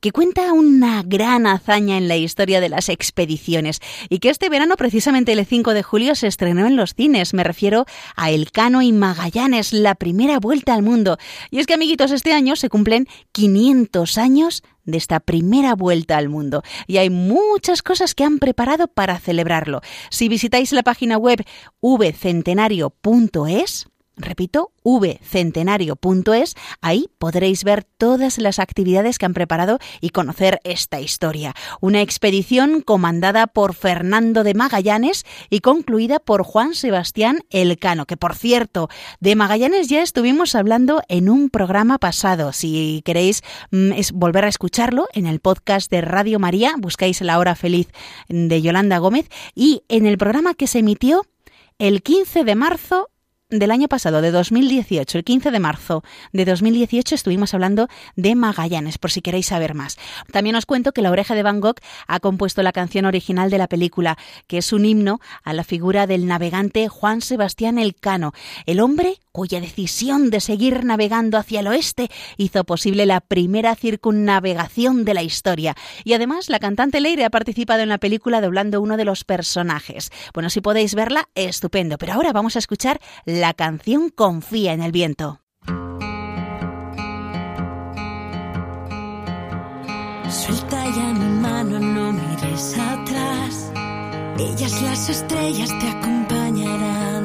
que 0.00 0.12
cuenta 0.12 0.52
una 0.52 1.02
gran 1.04 1.46
hazaña 1.46 1.96
en 1.96 2.06
la 2.06 2.16
historia 2.16 2.60
de 2.60 2.68
las 2.68 2.88
expediciones 2.88 3.80
y 4.08 4.20
que 4.20 4.30
este 4.30 4.48
verano, 4.48 4.76
precisamente 4.76 5.32
el 5.32 5.44
5 5.44 5.74
de 5.74 5.82
julio, 5.82 6.14
se 6.14 6.28
estrenó 6.28 6.66
en 6.66 6.76
los 6.76 6.94
cines. 6.94 7.34
Me 7.34 7.44
refiero 7.44 7.86
a 8.14 8.30
Elcano 8.30 8.82
y 8.82 8.92
Magallanes, 8.92 9.72
la 9.72 9.94
primera 9.94 10.38
vuelta 10.38 10.74
al 10.74 10.82
mundo. 10.82 11.18
Y 11.50 11.58
es 11.58 11.66
que, 11.66 11.74
amiguitos, 11.74 12.12
este 12.12 12.32
año 12.32 12.56
se 12.56 12.68
cumplen 12.68 13.08
500 13.32 14.18
años 14.18 14.62
de 14.84 14.98
esta 14.98 15.20
primera 15.20 15.74
vuelta 15.74 16.16
al 16.16 16.28
mundo. 16.28 16.62
Y 16.86 16.98
hay 16.98 17.10
muchas 17.10 17.82
cosas 17.82 18.14
que 18.14 18.24
han 18.24 18.38
preparado 18.38 18.88
para 18.88 19.18
celebrarlo. 19.18 19.80
Si 20.10 20.28
visitáis 20.28 20.72
la 20.72 20.82
página 20.82 21.18
web 21.18 21.44
vcentenario.es, 21.80 23.86
Repito, 24.22 24.72
vcentenario.es, 24.84 26.54
ahí 26.80 27.10
podréis 27.18 27.64
ver 27.64 27.84
todas 27.84 28.38
las 28.38 28.58
actividades 28.58 29.18
que 29.18 29.26
han 29.26 29.34
preparado 29.34 29.78
y 30.00 30.10
conocer 30.10 30.60
esta 30.64 31.00
historia. 31.00 31.54
Una 31.80 32.00
expedición 32.00 32.80
comandada 32.80 33.46
por 33.46 33.74
Fernando 33.74 34.44
de 34.44 34.54
Magallanes 34.54 35.24
y 35.50 35.60
concluida 35.60 36.18
por 36.18 36.42
Juan 36.42 36.74
Sebastián 36.74 37.40
Elcano, 37.50 38.06
que 38.06 38.16
por 38.16 38.34
cierto, 38.34 38.88
de 39.20 39.36
Magallanes 39.36 39.88
ya 39.88 40.02
estuvimos 40.02 40.54
hablando 40.54 41.02
en 41.08 41.28
un 41.28 41.50
programa 41.50 41.98
pasado. 41.98 42.52
Si 42.52 43.02
queréis 43.04 43.42
mm, 43.70 43.92
volver 44.14 44.44
a 44.44 44.48
escucharlo 44.48 45.08
en 45.12 45.26
el 45.26 45.40
podcast 45.40 45.90
de 45.90 46.00
Radio 46.00 46.38
María, 46.38 46.74
buscáis 46.78 47.20
La 47.20 47.38
Hora 47.38 47.54
Feliz 47.54 47.88
de 48.28 48.62
Yolanda 48.62 48.98
Gómez 48.98 49.28
y 49.54 49.82
en 49.88 50.06
el 50.06 50.18
programa 50.18 50.54
que 50.54 50.66
se 50.66 50.80
emitió 50.80 51.22
el 51.78 52.02
15 52.02 52.44
de 52.44 52.54
marzo 52.54 53.08
del 53.58 53.70
año 53.70 53.86
pasado, 53.86 54.22
de 54.22 54.30
2018, 54.30 55.18
el 55.18 55.24
15 55.24 55.50
de 55.50 55.60
marzo 55.60 56.02
de 56.32 56.44
2018, 56.46 57.14
estuvimos 57.14 57.52
hablando 57.52 57.88
de 58.16 58.34
Magallanes, 58.34 58.96
por 58.96 59.10
si 59.10 59.20
queréis 59.20 59.46
saber 59.46 59.74
más. 59.74 59.98
También 60.32 60.56
os 60.56 60.64
cuento 60.64 60.92
que 60.92 61.02
La 61.02 61.10
Oreja 61.10 61.34
de 61.34 61.42
Van 61.42 61.60
Gogh 61.60 61.76
ha 62.06 62.20
compuesto 62.20 62.62
la 62.62 62.72
canción 62.72 63.04
original 63.04 63.50
de 63.50 63.58
la 63.58 63.68
película, 63.68 64.16
que 64.46 64.58
es 64.58 64.72
un 64.72 64.86
himno 64.86 65.20
a 65.44 65.52
la 65.52 65.64
figura 65.64 66.06
del 66.06 66.26
navegante 66.26 66.88
Juan 66.88 67.20
Sebastián 67.20 67.78
Elcano, 67.78 68.32
el 68.64 68.80
hombre 68.80 69.18
cuya 69.32 69.60
decisión 69.60 70.30
de 70.30 70.40
seguir 70.40 70.84
navegando 70.84 71.38
hacia 71.38 71.60
el 71.60 71.66
oeste 71.66 72.10
hizo 72.36 72.64
posible 72.64 73.06
la 73.06 73.20
primera 73.20 73.74
circunnavegación 73.74 75.04
de 75.04 75.14
la 75.14 75.22
historia. 75.22 75.74
Y 76.04 76.12
además, 76.12 76.50
la 76.50 76.58
cantante 76.58 77.00
Leire 77.00 77.24
ha 77.24 77.30
participado 77.30 77.82
en 77.82 77.88
la 77.88 77.98
película 77.98 78.42
doblando 78.42 78.80
uno 78.80 78.98
de 78.98 79.06
los 79.06 79.24
personajes. 79.24 80.10
Bueno, 80.34 80.50
si 80.50 80.60
podéis 80.60 80.94
verla, 80.94 81.28
estupendo. 81.34 81.96
Pero 81.96 82.12
ahora 82.12 82.32
vamos 82.32 82.56
a 82.56 82.58
escuchar 82.58 83.00
canción 83.50 84.10
Confía 84.10 84.72
en 84.72 84.82
el 84.82 84.92
viento. 84.92 85.40
Suelta 90.32 90.82
ya 90.96 91.12
mi 91.12 91.40
mano, 91.40 91.78
no 91.78 92.12
mires 92.12 92.78
atrás. 92.78 93.70
Ellas 94.38 94.80
las 94.82 95.08
estrellas 95.10 95.68
te 95.78 95.88
acompañarán. 95.90 97.24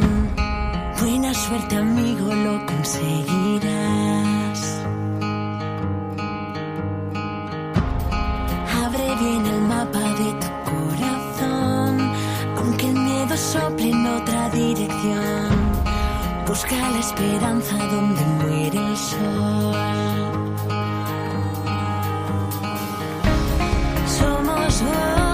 Buena 0.99 1.33
suerte 1.33 1.77
amigo, 1.77 2.27
lo 2.33 2.65
conseguirás. 2.65 4.59
Abre 8.83 9.07
bien 9.21 9.45
el 9.45 9.61
mapa 9.61 9.99
de 9.99 10.29
tu 10.41 10.49
corazón, 10.69 12.11
aunque 12.57 12.87
el 12.87 12.99
miedo 12.99 13.37
sople 13.37 13.89
en 13.91 14.05
otra 14.05 14.49
dirección. 14.49 15.66
Busca 16.47 16.75
la 16.77 16.99
esperanza 16.99 17.75
donde 17.75 18.21
muere 18.25 18.77
el 18.77 18.97
sol. 18.97 19.75
Somos. 24.07 25.26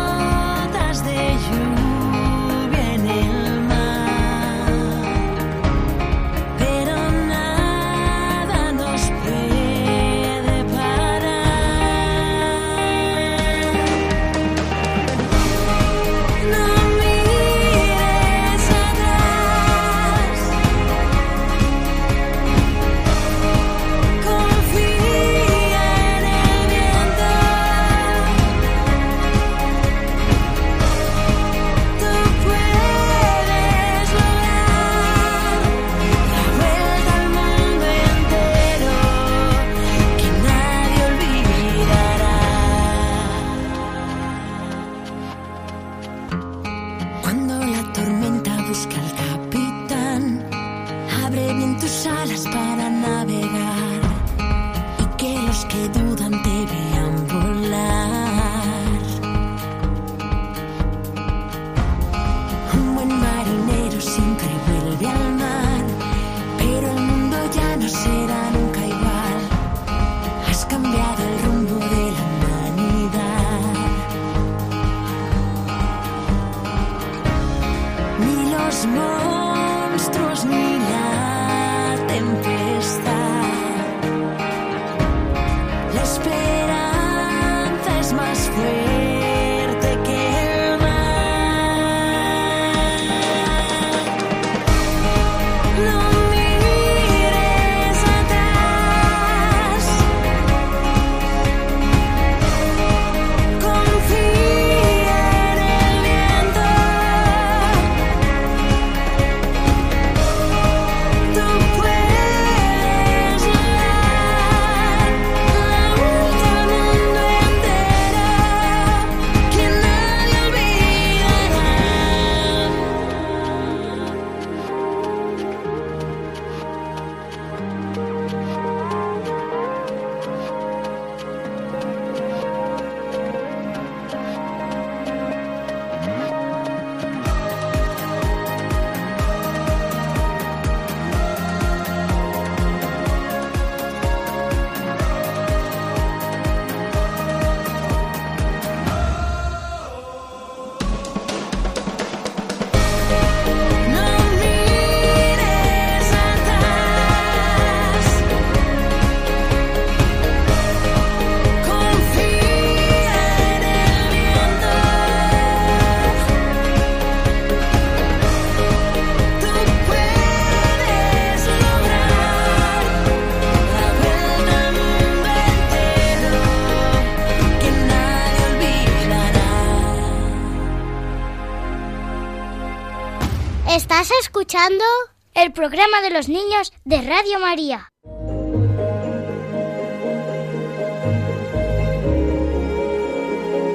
El 185.53 185.55
programa 185.55 186.01
de 186.01 186.09
los 186.09 186.29
niños 186.29 186.73
de 186.83 187.01
Radio 187.01 187.39
María. 187.39 187.91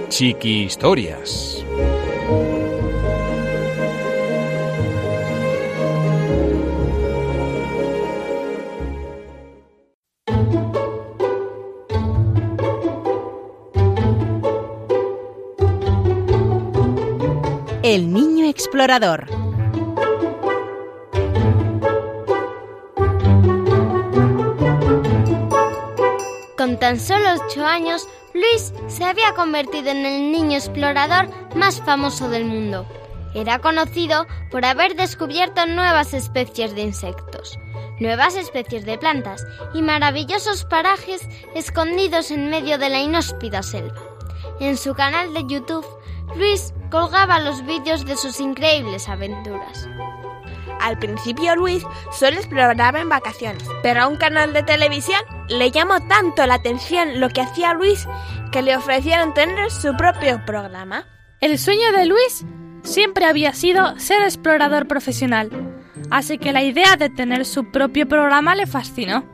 Chiqui 0.08 0.64
Historias. 0.64 1.64
El 17.84 18.12
niño 18.12 18.46
explorador. 18.48 19.47
Tan 26.88 26.98
solo 26.98 27.28
ocho 27.34 27.66
años, 27.66 28.08
Luis 28.32 28.72
se 28.86 29.04
había 29.04 29.34
convertido 29.34 29.90
en 29.90 30.06
el 30.06 30.32
niño 30.32 30.56
explorador 30.56 31.28
más 31.54 31.82
famoso 31.82 32.30
del 32.30 32.46
mundo. 32.46 32.86
Era 33.34 33.58
conocido 33.58 34.26
por 34.50 34.64
haber 34.64 34.96
descubierto 34.96 35.66
nuevas 35.66 36.14
especies 36.14 36.74
de 36.74 36.80
insectos, 36.80 37.58
nuevas 38.00 38.36
especies 38.36 38.86
de 38.86 38.96
plantas 38.96 39.44
y 39.74 39.82
maravillosos 39.82 40.64
parajes 40.64 41.28
escondidos 41.54 42.30
en 42.30 42.48
medio 42.48 42.78
de 42.78 42.88
la 42.88 43.00
inhóspita 43.00 43.62
selva. 43.62 44.00
En 44.58 44.78
su 44.78 44.94
canal 44.94 45.34
de 45.34 45.44
YouTube, 45.46 45.84
Luis 46.36 46.72
colgaba 46.90 47.38
los 47.38 47.66
vídeos 47.66 48.06
de 48.06 48.16
sus 48.16 48.40
increíbles 48.40 49.10
aventuras. 49.10 49.86
Al 50.88 50.98
principio 50.98 51.54
Luis 51.54 51.84
solo 52.12 52.38
exploraba 52.38 52.98
en 52.98 53.10
vacaciones, 53.10 53.62
pero 53.82 54.00
a 54.00 54.08
un 54.08 54.16
canal 54.16 54.54
de 54.54 54.62
televisión 54.62 55.20
le 55.50 55.70
llamó 55.70 56.00
tanto 56.08 56.46
la 56.46 56.54
atención 56.54 57.20
lo 57.20 57.28
que 57.28 57.42
hacía 57.42 57.74
Luis 57.74 58.08
que 58.52 58.62
le 58.62 58.74
ofrecieron 58.74 59.34
tener 59.34 59.70
su 59.70 59.94
propio 59.98 60.42
programa. 60.46 61.04
El 61.42 61.58
sueño 61.58 61.92
de 61.94 62.06
Luis 62.06 62.46
siempre 62.84 63.26
había 63.26 63.52
sido 63.52 63.98
ser 63.98 64.22
explorador 64.22 64.88
profesional, 64.88 65.50
así 66.10 66.38
que 66.38 66.54
la 66.54 66.62
idea 66.62 66.96
de 66.96 67.10
tener 67.10 67.44
su 67.44 67.70
propio 67.70 68.08
programa 68.08 68.54
le 68.54 68.66
fascinó. 68.66 69.26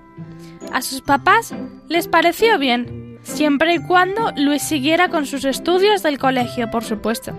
A 0.73 0.83
sus 0.83 1.03
papás 1.03 1.55
les 1.89 2.09
pareció 2.09 2.59
bien, 2.59 3.21
siempre 3.23 3.75
y 3.75 3.79
cuando 3.79 4.33
Luis 4.37 4.63
siguiera 4.63 5.09
con 5.09 5.25
sus 5.25 5.45
estudios 5.45 6.03
del 6.03 6.19
colegio, 6.19 6.69
por 6.73 6.83
supuesto. 6.83 7.33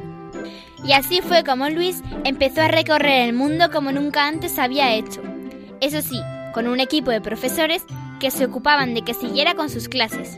Y 0.83 0.91
así 0.93 1.21
fue 1.21 1.43
como 1.43 1.69
Luis 1.69 2.01
empezó 2.23 2.61
a 2.61 2.67
recorrer 2.67 3.27
el 3.27 3.33
mundo 3.33 3.71
como 3.71 3.91
nunca 3.91 4.27
antes 4.27 4.59
había 4.59 4.93
hecho. 4.93 5.21
Eso 5.81 6.01
sí, 6.01 6.19
con 6.53 6.67
un 6.67 6.79
equipo 6.79 7.11
de 7.11 7.21
profesores 7.21 7.83
que 8.19 8.31
se 8.31 8.45
ocupaban 8.45 8.93
de 8.93 9.01
que 9.01 9.13
siguiera 9.13 9.55
con 9.55 9.69
sus 9.69 9.89
clases. 9.89 10.37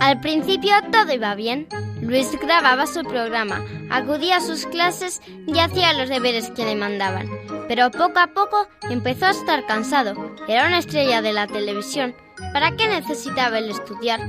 Al 0.00 0.20
principio 0.20 0.74
todo 0.92 1.12
iba 1.12 1.34
bien. 1.34 1.66
Luis 2.02 2.30
grababa 2.38 2.86
su 2.86 3.02
programa, 3.02 3.64
acudía 3.90 4.36
a 4.36 4.40
sus 4.40 4.66
clases 4.66 5.22
y 5.46 5.58
hacía 5.58 5.94
los 5.94 6.08
deberes 6.08 6.50
que 6.50 6.64
le 6.64 6.76
mandaban. 6.76 7.28
Pero 7.68 7.90
poco 7.90 8.18
a 8.18 8.26
poco 8.26 8.68
empezó 8.90 9.26
a 9.26 9.30
estar 9.30 9.64
cansado. 9.66 10.34
Era 10.46 10.66
una 10.66 10.78
estrella 10.78 11.22
de 11.22 11.32
la 11.32 11.46
televisión. 11.46 12.14
¿Para 12.52 12.76
qué 12.76 12.88
necesitaba 12.88 13.58
el 13.58 13.70
estudiar? 13.70 14.20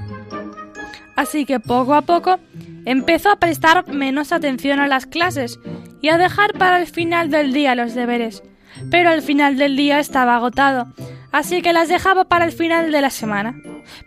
Así 1.16 1.46
que 1.46 1.60
poco 1.60 1.94
a 1.94 2.02
poco 2.02 2.40
empezó 2.86 3.32
a 3.32 3.40
prestar 3.40 3.88
menos 3.88 4.32
atención 4.32 4.80
a 4.80 4.88
las 4.88 5.06
clases 5.06 5.60
y 6.02 6.10
a 6.10 6.18
dejar 6.18 6.54
para 6.54 6.80
el 6.80 6.88
final 6.88 7.30
del 7.30 7.52
día 7.52 7.76
los 7.76 7.94
deberes. 7.96 8.44
Pero 8.92 9.10
al 9.10 9.22
final 9.22 9.58
del 9.58 9.76
día 9.76 10.00
estaba 10.00 10.36
agotado, 10.36 10.88
así 11.32 11.62
que 11.62 11.74
las 11.74 11.90
dejaba 11.90 12.26
para 12.26 12.46
el 12.46 12.52
final 12.52 12.92
de 12.92 13.02
la 13.02 13.10
semana. 13.10 13.56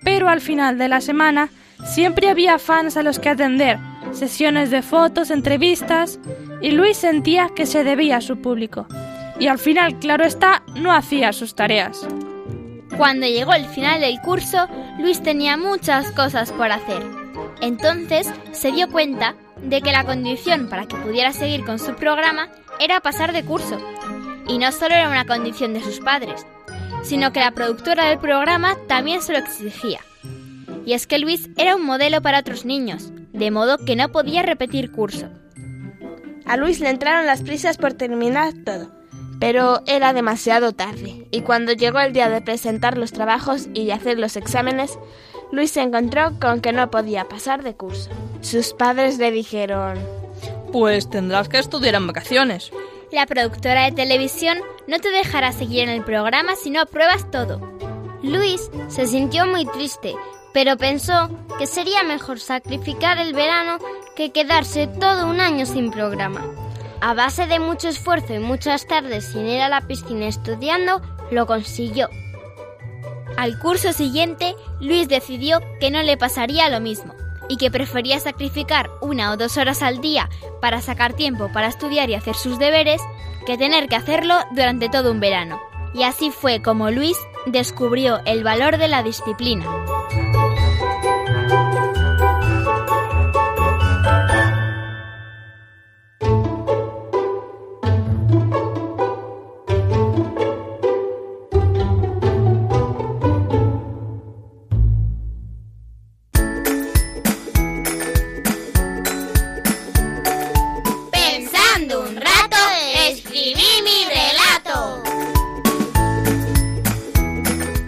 Pero 0.05 0.29
al 0.29 0.41
final 0.41 0.79
de 0.79 0.89
la 0.89 1.01
semana 1.01 1.51
siempre 1.85 2.29
había 2.29 2.59
fans 2.59 2.97
a 2.97 3.03
los 3.03 3.19
que 3.19 3.31
atender, 3.31 3.79
sesiones 4.13 4.71
de 4.71 4.83
fotos, 4.83 5.31
entrevistas, 5.31 6.21
y 6.61 6.73
Luis 6.73 6.97
sentía 6.97 7.49
que 7.55 7.67
se 7.67 7.85
debía 7.85 8.19
a 8.19 8.21
su 8.21 8.41
público. 8.41 8.87
Y 9.39 9.47
al 9.47 9.59
final, 9.59 9.99
claro 9.99 10.25
está, 10.25 10.63
no 10.75 10.93
hacía 10.93 11.33
sus 11.33 11.55
tareas. 11.55 12.07
Cuando 12.97 13.27
llegó 13.27 13.55
el 13.55 13.67
final 13.67 14.01
del 14.01 14.21
curso, 14.21 14.69
Luis 14.99 15.23
tenía 15.23 15.57
muchas 15.57 16.11
cosas 16.11 16.51
por 16.51 16.73
hacer. 16.73 17.18
Entonces 17.61 18.29
se 18.53 18.73
dio 18.73 18.89
cuenta 18.89 19.35
de 19.63 19.83
que 19.83 19.93
la 19.93 20.05
condición 20.05 20.69
para 20.69 20.87
que 20.87 20.97
pudiera 20.97 21.33
seguir 21.33 21.65
con 21.65 21.79
su 21.79 21.95
programa 21.95 22.49
era 22.79 23.01
pasar 23.01 23.33
de 23.33 23.45
curso. 23.45 23.79
Y 24.47 24.59
no 24.59 24.73
solo 24.73 24.95
era 24.95 25.09
una 25.09 25.27
condición 25.27 25.75
de 25.75 25.83
sus 25.83 26.01
padres, 26.01 26.47
sino 27.03 27.33
que 27.33 27.41
la 27.41 27.51
productora 27.51 28.07
del 28.07 28.19
programa 28.19 28.77
también 28.87 29.23
se 29.23 29.33
lo 29.33 29.39
exigía. 29.39 30.01
Y 30.87 30.95
es 30.95 31.07
que 31.07 31.19
Luis 31.19 31.51
era 31.57 31.77
un 31.77 31.85
modelo 31.85 32.23
para 32.23 32.39
otros 32.39 32.65
niños, 32.65 33.13
de 33.33 33.51
modo 33.51 33.79
que 33.85 33.97
no 33.97 34.11
podía 34.11 34.43
repetir 34.43 34.91
curso. 34.91 35.29
A 36.47 36.57
Luis 36.57 36.81
le 36.81 36.89
entraron 36.89 37.27
las 37.27 37.43
prisas 37.43 37.77
por 37.77 37.93
terminar 37.93 38.55
todo. 38.65 38.91
Pero 39.39 39.83
era 39.87 40.13
demasiado 40.13 40.73
tarde, 40.73 41.29
y 41.31 41.43
cuando 41.43 41.73
llegó 41.73 42.01
el 42.01 42.13
día 42.13 42.29
de 42.29 42.41
presentar 42.41 42.99
los 42.99 43.13
trabajos 43.13 43.69
y 43.73 43.91
hacer 43.91 44.19
los 44.19 44.37
exámenes, 44.37 44.99
Luis 45.51 45.71
se 45.71 45.83
encontró 45.83 46.33
con 46.41 46.61
que 46.61 46.73
no 46.73 46.91
podía 46.91 47.25
pasar 47.25 47.63
de 47.63 47.75
curso. 47.75 48.11
Sus 48.41 48.73
padres 48.75 49.19
le 49.19 49.31
dijeron... 49.31 49.99
Pues 50.73 51.09
tendrás 51.09 51.49
que 51.49 51.59
estudiar 51.59 51.95
en 51.95 52.07
vacaciones. 52.07 52.71
La 53.11 53.25
productora 53.25 53.85
de 53.85 53.93
televisión 53.93 54.59
no 54.87 54.99
te 54.99 55.11
dejará 55.11 55.53
seguir 55.53 55.85
en 55.85 55.89
el 55.89 56.05
programa 56.05 56.57
si 56.57 56.69
no 56.71 56.83
apruebas 56.83 57.31
todo. 57.31 57.61
Luis 58.23 58.71
se 58.89 59.07
sintió 59.07 59.47
muy 59.47 59.65
triste, 59.65 60.15
pero 60.53 60.77
pensó 60.77 61.31
que 61.59 61.67
sería 61.67 62.03
mejor 62.03 62.39
sacrificar 62.39 63.19
el 63.19 63.33
verano 63.33 63.79
que 64.15 64.31
quedarse 64.31 64.87
todo 64.87 65.27
un 65.27 65.41
año 65.41 65.65
sin 65.65 65.91
programa. 65.91 66.45
A 67.01 67.15
base 67.15 67.47
de 67.47 67.61
mucho 67.61 67.89
esfuerzo 67.89 68.35
y 68.35 68.41
muchas 68.41 68.87
tardes 68.87 69.25
sin 69.25 69.47
ir 69.47 69.63
a 69.63 69.69
la 69.69 69.83
piscina 69.83 70.27
estudiando, 70.27 71.01
lo 71.31 71.47
consiguió. 71.47 72.09
Al 73.39 73.57
curso 73.57 73.93
siguiente, 73.93 74.57
Luis 74.81 75.07
decidió 75.09 75.61
que 75.79 75.93
no 75.93 76.03
le 76.03 76.17
pasaría 76.17 76.69
lo 76.71 76.81
mismo 76.81 77.15
y 77.49 77.57
que 77.57 77.71
prefería 77.71 78.19
sacrificar 78.19 78.91
una 79.01 79.31
o 79.31 79.37
dos 79.37 79.57
horas 79.59 79.81
al 79.81 80.01
día 80.01 80.29
para 80.61 80.83
sacar 80.83 81.13
tiempo 81.13 81.49
para 81.53 81.69
estudiar 81.69 82.11
y 82.11 82.15
hacer 82.15 82.35
sus 82.35 82.59
deberes 82.59 83.01
que 83.47 83.57
tener 83.57 83.89
que 83.89 83.95
hacerlo 83.95 84.35
durante 84.57 84.89
todo 84.89 85.13
un 85.13 85.21
verano. 85.21 85.61
Y 85.95 86.03
así 86.03 86.33
fue 86.33 86.63
como 86.63 86.91
Luis 86.91 87.17
descubrió 87.47 88.19
el 88.25 88.43
valor 88.43 88.77
de 88.77 88.89
la 88.89 89.05
disciplina. 89.05 89.65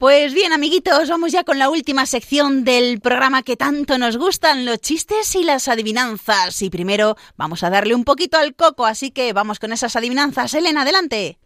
Pues 0.00 0.32
bien, 0.32 0.54
amiguitos, 0.54 1.10
vamos 1.10 1.30
ya 1.30 1.44
con 1.44 1.58
la 1.58 1.68
última 1.68 2.06
sección 2.06 2.64
del 2.64 3.02
programa 3.02 3.42
que 3.42 3.58
tanto 3.58 3.98
nos 3.98 4.16
gustan, 4.16 4.64
los 4.64 4.80
chistes 4.80 5.34
y 5.34 5.42
las 5.42 5.68
adivinanzas. 5.68 6.62
Y 6.62 6.70
primero 6.70 7.18
vamos 7.36 7.62
a 7.64 7.68
darle 7.68 7.94
un 7.94 8.04
poquito 8.04 8.38
al 8.38 8.54
coco, 8.54 8.86
así 8.86 9.10
que 9.10 9.34
vamos 9.34 9.58
con 9.58 9.74
esas 9.74 9.96
adivinanzas. 9.96 10.54
Elena, 10.54 10.82
adelante. 10.82 11.38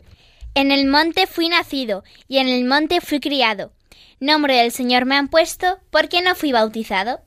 En 0.54 0.70
el 0.70 0.86
monte 0.86 1.26
fui 1.26 1.48
nacido 1.48 2.04
y 2.28 2.38
en 2.38 2.46
el 2.46 2.64
monte 2.64 3.00
fui 3.00 3.18
criado. 3.18 3.72
Nombre 4.20 4.54
del 4.58 4.70
Señor 4.70 5.04
me 5.04 5.16
han 5.16 5.26
puesto 5.26 5.80
porque 5.90 6.22
no 6.22 6.36
fui 6.36 6.52
bautizado. 6.52 7.18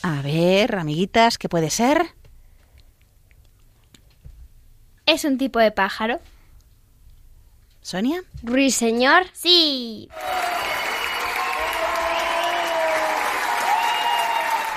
A 0.00 0.22
ver, 0.22 0.76
amiguitas, 0.76 1.36
¿qué 1.36 1.50
puede 1.50 1.68
ser? 1.68 2.14
Es 5.06 5.24
un 5.24 5.36
tipo 5.38 5.58
de 5.58 5.70
pájaro. 5.70 6.20
¿Sonia? 7.82 8.22
¿Ruiseñor? 8.42 9.26
Sí. 9.32 10.08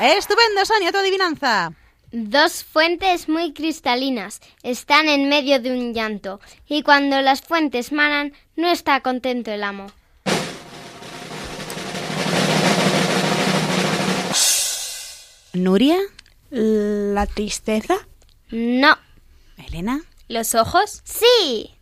Estupendo, 0.02 0.66
Sonia, 0.66 0.92
tu 0.92 0.98
adivinanza. 0.98 1.72
Dos 2.12 2.64
fuentes 2.64 3.30
muy 3.30 3.54
cristalinas 3.54 4.42
están 4.64 5.08
en 5.08 5.30
medio 5.30 5.60
de 5.60 5.72
un 5.72 5.94
llanto 5.94 6.40
y 6.68 6.84
cuando 6.84 7.22
las 7.22 7.42
fuentes 7.42 7.92
manan 7.92 8.34
no 8.56 8.68
está 8.68 9.02
contento 9.02 9.52
el 9.52 9.64
amo. 9.64 9.88
¿Nuria? 15.54 15.98
¿La 16.50 17.26
tristeza? 17.26 17.96
No. 18.52 18.98
¿Elena? 19.58 20.02
¿Los 20.28 20.56
ojos? 20.56 21.02
Sí. 21.06 21.74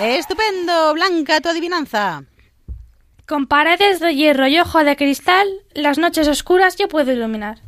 Estupendo, 0.00 0.94
Blanca, 0.94 1.40
tu 1.40 1.48
adivinanza. 1.48 2.24
Con 3.26 3.46
paredes 3.46 3.98
de 4.00 4.14
hierro 4.14 4.46
y 4.46 4.58
ojo 4.60 4.84
de 4.84 4.96
cristal, 4.96 5.48
las 5.74 5.98
noches 5.98 6.28
oscuras 6.28 6.76
yo 6.76 6.88
puedo 6.88 7.12
iluminar. 7.12 7.58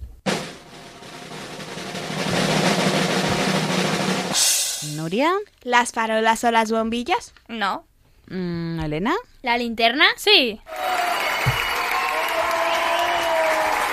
¿Nuria? 4.94 5.32
¿Las 5.62 5.92
farolas 5.92 6.44
o 6.44 6.50
las 6.50 6.70
bombillas? 6.70 7.34
No. 7.48 7.84
Mm, 8.28 8.80
¿Elena? 8.80 9.14
¿La 9.42 9.58
linterna? 9.58 10.06
Sí. 10.16 10.60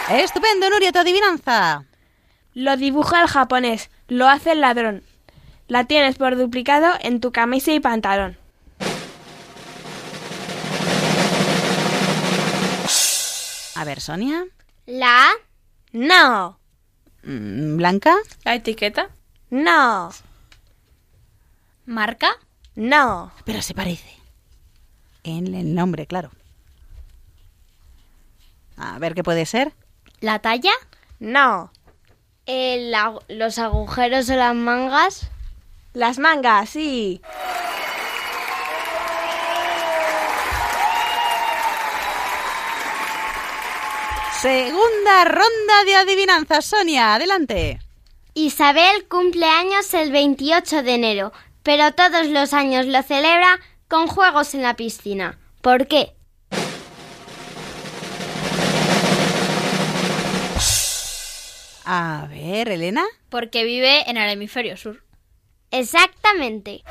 Estupendo, 0.10 0.70
Nuria, 0.70 0.92
tu 0.92 1.00
adivinanza. 1.00 1.86
Lo 2.54 2.76
dibuja 2.78 3.22
el 3.22 3.28
japonés, 3.28 3.89
lo 4.08 4.28
hace 4.28 4.52
el 4.52 4.62
ladrón. 4.62 5.04
La 5.68 5.86
tienes 5.86 6.18
por 6.18 6.36
duplicado 6.38 6.91
en 7.02 7.22
tu 7.22 7.32
camisa 7.32 7.72
y 7.72 7.80
pantalón. 7.80 8.38
A 13.76 13.84
ver, 13.86 14.02
Sonia. 14.02 14.45
¿La? 14.86 15.30
No. 15.93 16.60
Mm, 17.24 17.78
¿Blanca? 17.78 18.16
¿La 18.43 18.56
etiqueta? 18.56 19.10
No. 19.49 20.12
¿Marca? 21.86 22.32
No. 22.76 23.32
Pero 23.45 23.62
se 23.62 23.74
parece. 23.74 24.10
En 25.24 25.56
el 25.56 25.74
nombre, 25.74 26.06
claro. 26.06 26.32
A 28.78 28.99
ver 28.99 29.14
qué 29.14 29.24
puede 29.24 29.45
ser. 29.45 29.74
¿La 30.20 30.39
talla? 30.39 30.72
No. 31.20 31.72
Agu- 32.56 33.22
¿Los 33.30 33.58
agujeros 33.60 34.30
o 34.30 34.36
las 34.36 34.56
mangas? 34.56 35.30
Las 35.93 36.20
mangas, 36.20 36.70
sí. 36.70 37.22
Segunda 44.41 45.26
ronda 45.26 45.84
de 45.86 45.95
adivinanzas, 45.95 46.66
Sonia, 46.66 47.14
adelante. 47.14 47.80
Isabel 48.34 49.06
cumple 49.08 49.45
años 49.45 49.93
el 49.93 50.12
28 50.12 50.82
de 50.84 50.95
enero, 50.95 51.34
pero 51.64 51.91
todos 51.93 52.28
los 52.28 52.54
años 52.54 52.86
lo 52.88 53.04
celebra 53.04 53.60
con 53.88 54.08
juegos 54.08 54.56
en 54.56 54.64
la 54.64 54.76
piscina. 54.76 55.38
¿Por 55.62 55.88
qué? 55.88 56.14
A 61.86 62.27
ver, 62.29 62.69
Elena. 62.69 63.03
Porque 63.29 63.63
vive 63.63 64.09
en 64.09 64.17
el 64.17 64.29
hemisferio 64.29 64.77
sur. 64.77 65.03
Exactamente. 65.71 66.84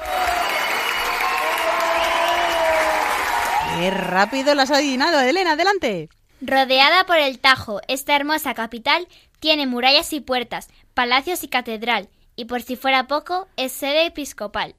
Qué 3.79 3.91
rápido 3.91 4.55
las 4.55 4.71
has 4.71 4.79
adivinado, 4.79 5.21
Elena, 5.21 5.53
adelante. 5.53 6.09
Rodeada 6.41 7.05
por 7.05 7.19
el 7.19 7.39
Tajo, 7.39 7.81
esta 7.87 8.17
hermosa 8.17 8.55
capital 8.55 9.07
tiene 9.39 9.67
murallas 9.67 10.13
y 10.13 10.21
puertas, 10.21 10.69
palacios 10.95 11.45
y 11.45 11.49
catedral, 11.49 12.09
y 12.37 12.47
por 12.47 12.63
si 12.63 12.77
fuera 12.77 13.07
poco, 13.07 13.47
es 13.57 13.73
sede 13.73 14.07
episcopal. 14.07 14.75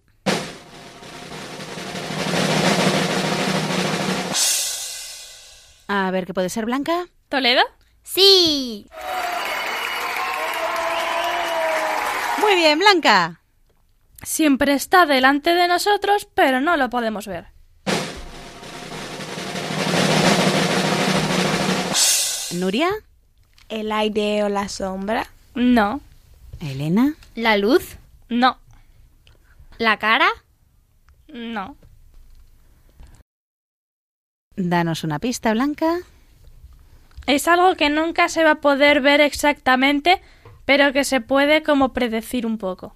A 5.87 6.09
ver, 6.11 6.25
¿qué 6.25 6.33
puede 6.33 6.49
ser, 6.49 6.65
Blanca? 6.65 7.07
¿Toledo? 7.29 7.61
¡Sí! 8.03 8.87
Muy 12.51 12.59
bien, 12.59 12.79
Blanca. 12.79 13.39
Siempre 14.23 14.73
está 14.73 15.05
delante 15.05 15.51
de 15.51 15.69
nosotros, 15.69 16.27
pero 16.35 16.59
no 16.59 16.75
lo 16.75 16.89
podemos 16.89 17.25
ver. 17.25 17.45
Nuria. 22.55 22.89
¿El 23.69 23.89
aire 23.93 24.43
o 24.43 24.49
la 24.49 24.67
sombra? 24.67 25.27
No. 25.55 26.01
Elena. 26.59 27.13
¿La 27.35 27.55
luz? 27.55 27.95
No. 28.27 28.57
¿La 29.77 29.97
cara? 29.97 30.27
No. 31.29 31.77
Danos 34.57 35.05
una 35.05 35.19
pista, 35.19 35.53
Blanca. 35.53 35.99
Es 37.27 37.47
algo 37.47 37.75
que 37.75 37.89
nunca 37.89 38.27
se 38.27 38.43
va 38.43 38.51
a 38.51 38.61
poder 38.61 38.99
ver 38.99 39.21
exactamente, 39.21 40.21
pero 40.65 40.93
que 40.93 41.03
se 41.03 41.21
puede 41.21 41.63
como 41.63 41.93
predecir 41.93 42.45
un 42.45 42.57
poco. 42.57 42.95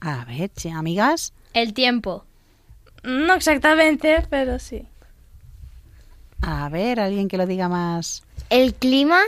A 0.00 0.24
ver, 0.24 0.50
amigas. 0.74 1.32
El 1.54 1.74
tiempo. 1.74 2.24
No 3.02 3.34
exactamente, 3.34 4.26
pero 4.30 4.58
sí. 4.58 4.86
A 6.40 6.68
ver, 6.68 6.98
alguien 7.00 7.28
que 7.28 7.36
lo 7.36 7.46
diga 7.46 7.68
más. 7.68 8.24
¿El 8.50 8.74
clima? 8.74 9.20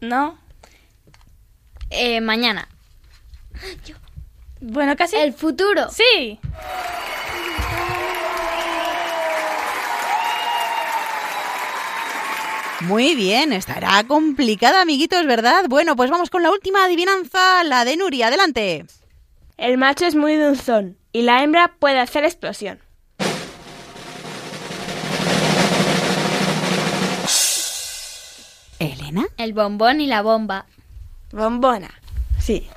No. 0.00 0.38
Eh, 1.90 2.20
mañana. 2.20 2.68
Bueno, 4.60 4.96
casi. 4.96 5.16
¿El 5.16 5.34
futuro? 5.34 5.88
Sí. 5.90 6.40
Muy 12.82 13.14
bien, 13.14 13.52
estará 13.54 14.04
complicada, 14.04 14.82
amiguitos, 14.82 15.24
¿verdad? 15.26 15.64
Bueno, 15.68 15.96
pues 15.96 16.10
vamos 16.10 16.28
con 16.28 16.42
la 16.42 16.50
última 16.50 16.84
adivinanza, 16.84 17.64
la 17.64 17.84
de 17.86 17.96
Nuria. 17.96 18.26
Adelante. 18.26 18.84
El 19.56 19.78
macho 19.78 20.04
es 20.04 20.14
muy 20.14 20.36
dulzón 20.36 20.98
y 21.12 21.22
la 21.22 21.42
hembra 21.42 21.74
puede 21.78 21.98
hacer 21.98 22.24
explosión. 22.24 22.78
¿Elena? 28.78 29.24
El 29.38 29.54
bombón 29.54 30.02
y 30.02 30.06
la 30.06 30.20
bomba. 30.20 30.66
Bombona. 31.32 31.90
Sí. 32.38 32.68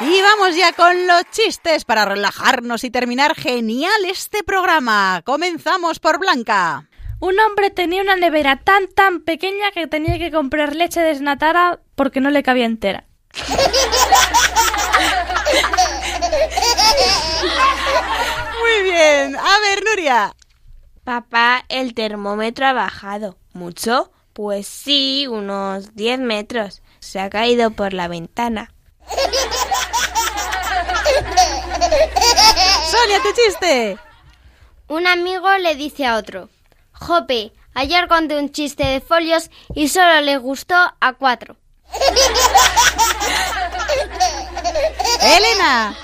Y 0.00 0.22
vamos 0.22 0.56
ya 0.56 0.72
con 0.72 1.06
los 1.06 1.22
chistes 1.30 1.84
para 1.84 2.04
relajarnos 2.04 2.82
y 2.84 2.90
terminar 2.90 3.34
genial 3.34 4.04
este 4.06 4.42
programa. 4.42 5.22
Comenzamos 5.24 6.00
por 6.00 6.18
Blanca. 6.18 6.88
Un 7.20 7.38
hombre 7.38 7.70
tenía 7.70 8.02
una 8.02 8.16
nevera 8.16 8.56
tan 8.56 8.88
tan 8.88 9.20
pequeña 9.20 9.70
que 9.70 9.86
tenía 9.86 10.18
que 10.18 10.32
comprar 10.32 10.74
leche 10.74 11.00
desnatada 11.00 11.80
porque 11.94 12.20
no 12.20 12.30
le 12.30 12.42
cabía 12.42 12.66
entera. 12.66 13.06
Muy 18.60 18.82
bien. 18.82 19.36
A 19.36 19.58
ver, 19.60 19.84
Nuria. 19.88 20.34
Papá, 21.04 21.64
el 21.68 21.94
termómetro 21.94 22.66
ha 22.66 22.72
bajado. 22.72 23.36
¿Mucho? 23.52 24.10
Pues 24.32 24.66
sí, 24.66 25.26
unos 25.28 25.94
10 25.94 26.18
metros. 26.20 26.82
Se 26.98 27.20
ha 27.20 27.30
caído 27.30 27.70
por 27.70 27.92
la 27.92 28.08
ventana. 28.08 28.72
Sonia, 32.92 33.22
tu 33.22 33.32
chiste. 33.32 33.96
Un 34.88 35.06
amigo 35.06 35.48
le 35.56 35.76
dice 35.76 36.04
a 36.04 36.18
otro, 36.18 36.50
Jope, 36.92 37.54
ayer 37.72 38.06
conté 38.06 38.36
un 38.36 38.52
chiste 38.52 38.84
de 38.84 39.00
folios 39.00 39.48
y 39.74 39.88
solo 39.88 40.20
le 40.20 40.36
gustó 40.36 40.74
a 40.74 41.14
cuatro. 41.14 41.56
Elena. 45.22 45.96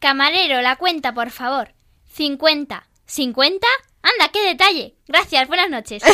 Camarero, 0.00 0.60
la 0.60 0.74
cuenta, 0.74 1.14
por 1.14 1.30
favor. 1.30 1.72
50. 2.14 2.84
¿50? 3.08 3.60
Anda, 4.02 4.28
qué 4.32 4.42
detalle. 4.42 4.96
Gracias, 5.06 5.46
buenas 5.46 5.70
noches. 5.70 6.02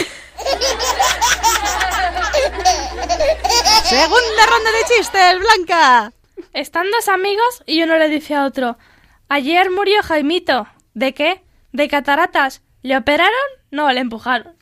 Segunda 3.84 4.46
ronda 4.50 4.70
de 4.70 4.84
chistes, 4.86 5.38
Blanca. 5.38 6.12
Están 6.52 6.90
dos 6.90 7.08
amigos 7.08 7.62
y 7.64 7.82
uno 7.82 7.96
le 7.96 8.10
dice 8.10 8.34
a 8.34 8.44
otro, 8.44 8.76
ayer 9.28 9.70
murió 9.70 10.02
Jaimito. 10.02 10.66
¿De 10.94 11.14
qué? 11.14 11.42
¿De 11.72 11.88
cataratas? 11.88 12.62
¿Le 12.82 12.96
operaron? 12.96 13.32
No, 13.70 13.90
le 13.92 14.00
empujaron. 14.00 14.56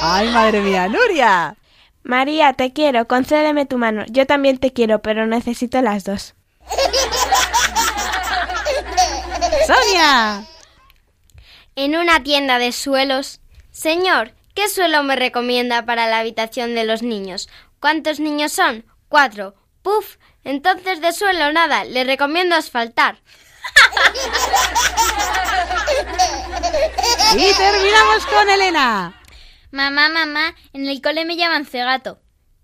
Ay, 0.00 0.28
madre 0.28 0.60
mía, 0.60 0.88
Nuria. 0.88 1.56
María, 2.02 2.52
te 2.52 2.72
quiero, 2.72 3.08
concédeme 3.08 3.64
tu 3.64 3.78
mano. 3.78 4.04
Yo 4.08 4.26
también 4.26 4.58
te 4.58 4.72
quiero, 4.72 5.00
pero 5.00 5.26
necesito 5.26 5.80
las 5.80 6.04
dos. 6.04 6.34
Sonia. 9.66 10.44
En 11.76 11.96
una 11.96 12.22
tienda 12.22 12.58
de 12.58 12.72
suelos, 12.72 13.40
Señor, 13.70 14.34
¿qué 14.54 14.68
suelo 14.68 15.02
me 15.02 15.16
recomienda 15.16 15.86
para 15.86 16.06
la 16.06 16.18
habitación 16.18 16.74
de 16.74 16.84
los 16.84 17.02
niños? 17.02 17.48
¿Cuántos 17.80 18.20
niños 18.20 18.52
son? 18.52 18.84
Cuatro. 19.08 19.54
Puf, 19.82 20.16
entonces 20.44 21.00
de 21.00 21.12
suelo 21.12 21.52
nada, 21.52 21.84
le 21.84 22.04
recomiendo 22.04 22.54
asfaltar. 22.54 23.18
Y 27.36 27.52
terminamos 27.54 28.26
con 28.26 28.48
Elena. 28.48 29.20
Mamá, 29.72 30.08
mamá, 30.08 30.54
en 30.72 30.88
el 30.88 31.02
cole 31.02 31.24
me 31.24 31.36
llaman 31.36 31.66
cegato. 31.66 32.20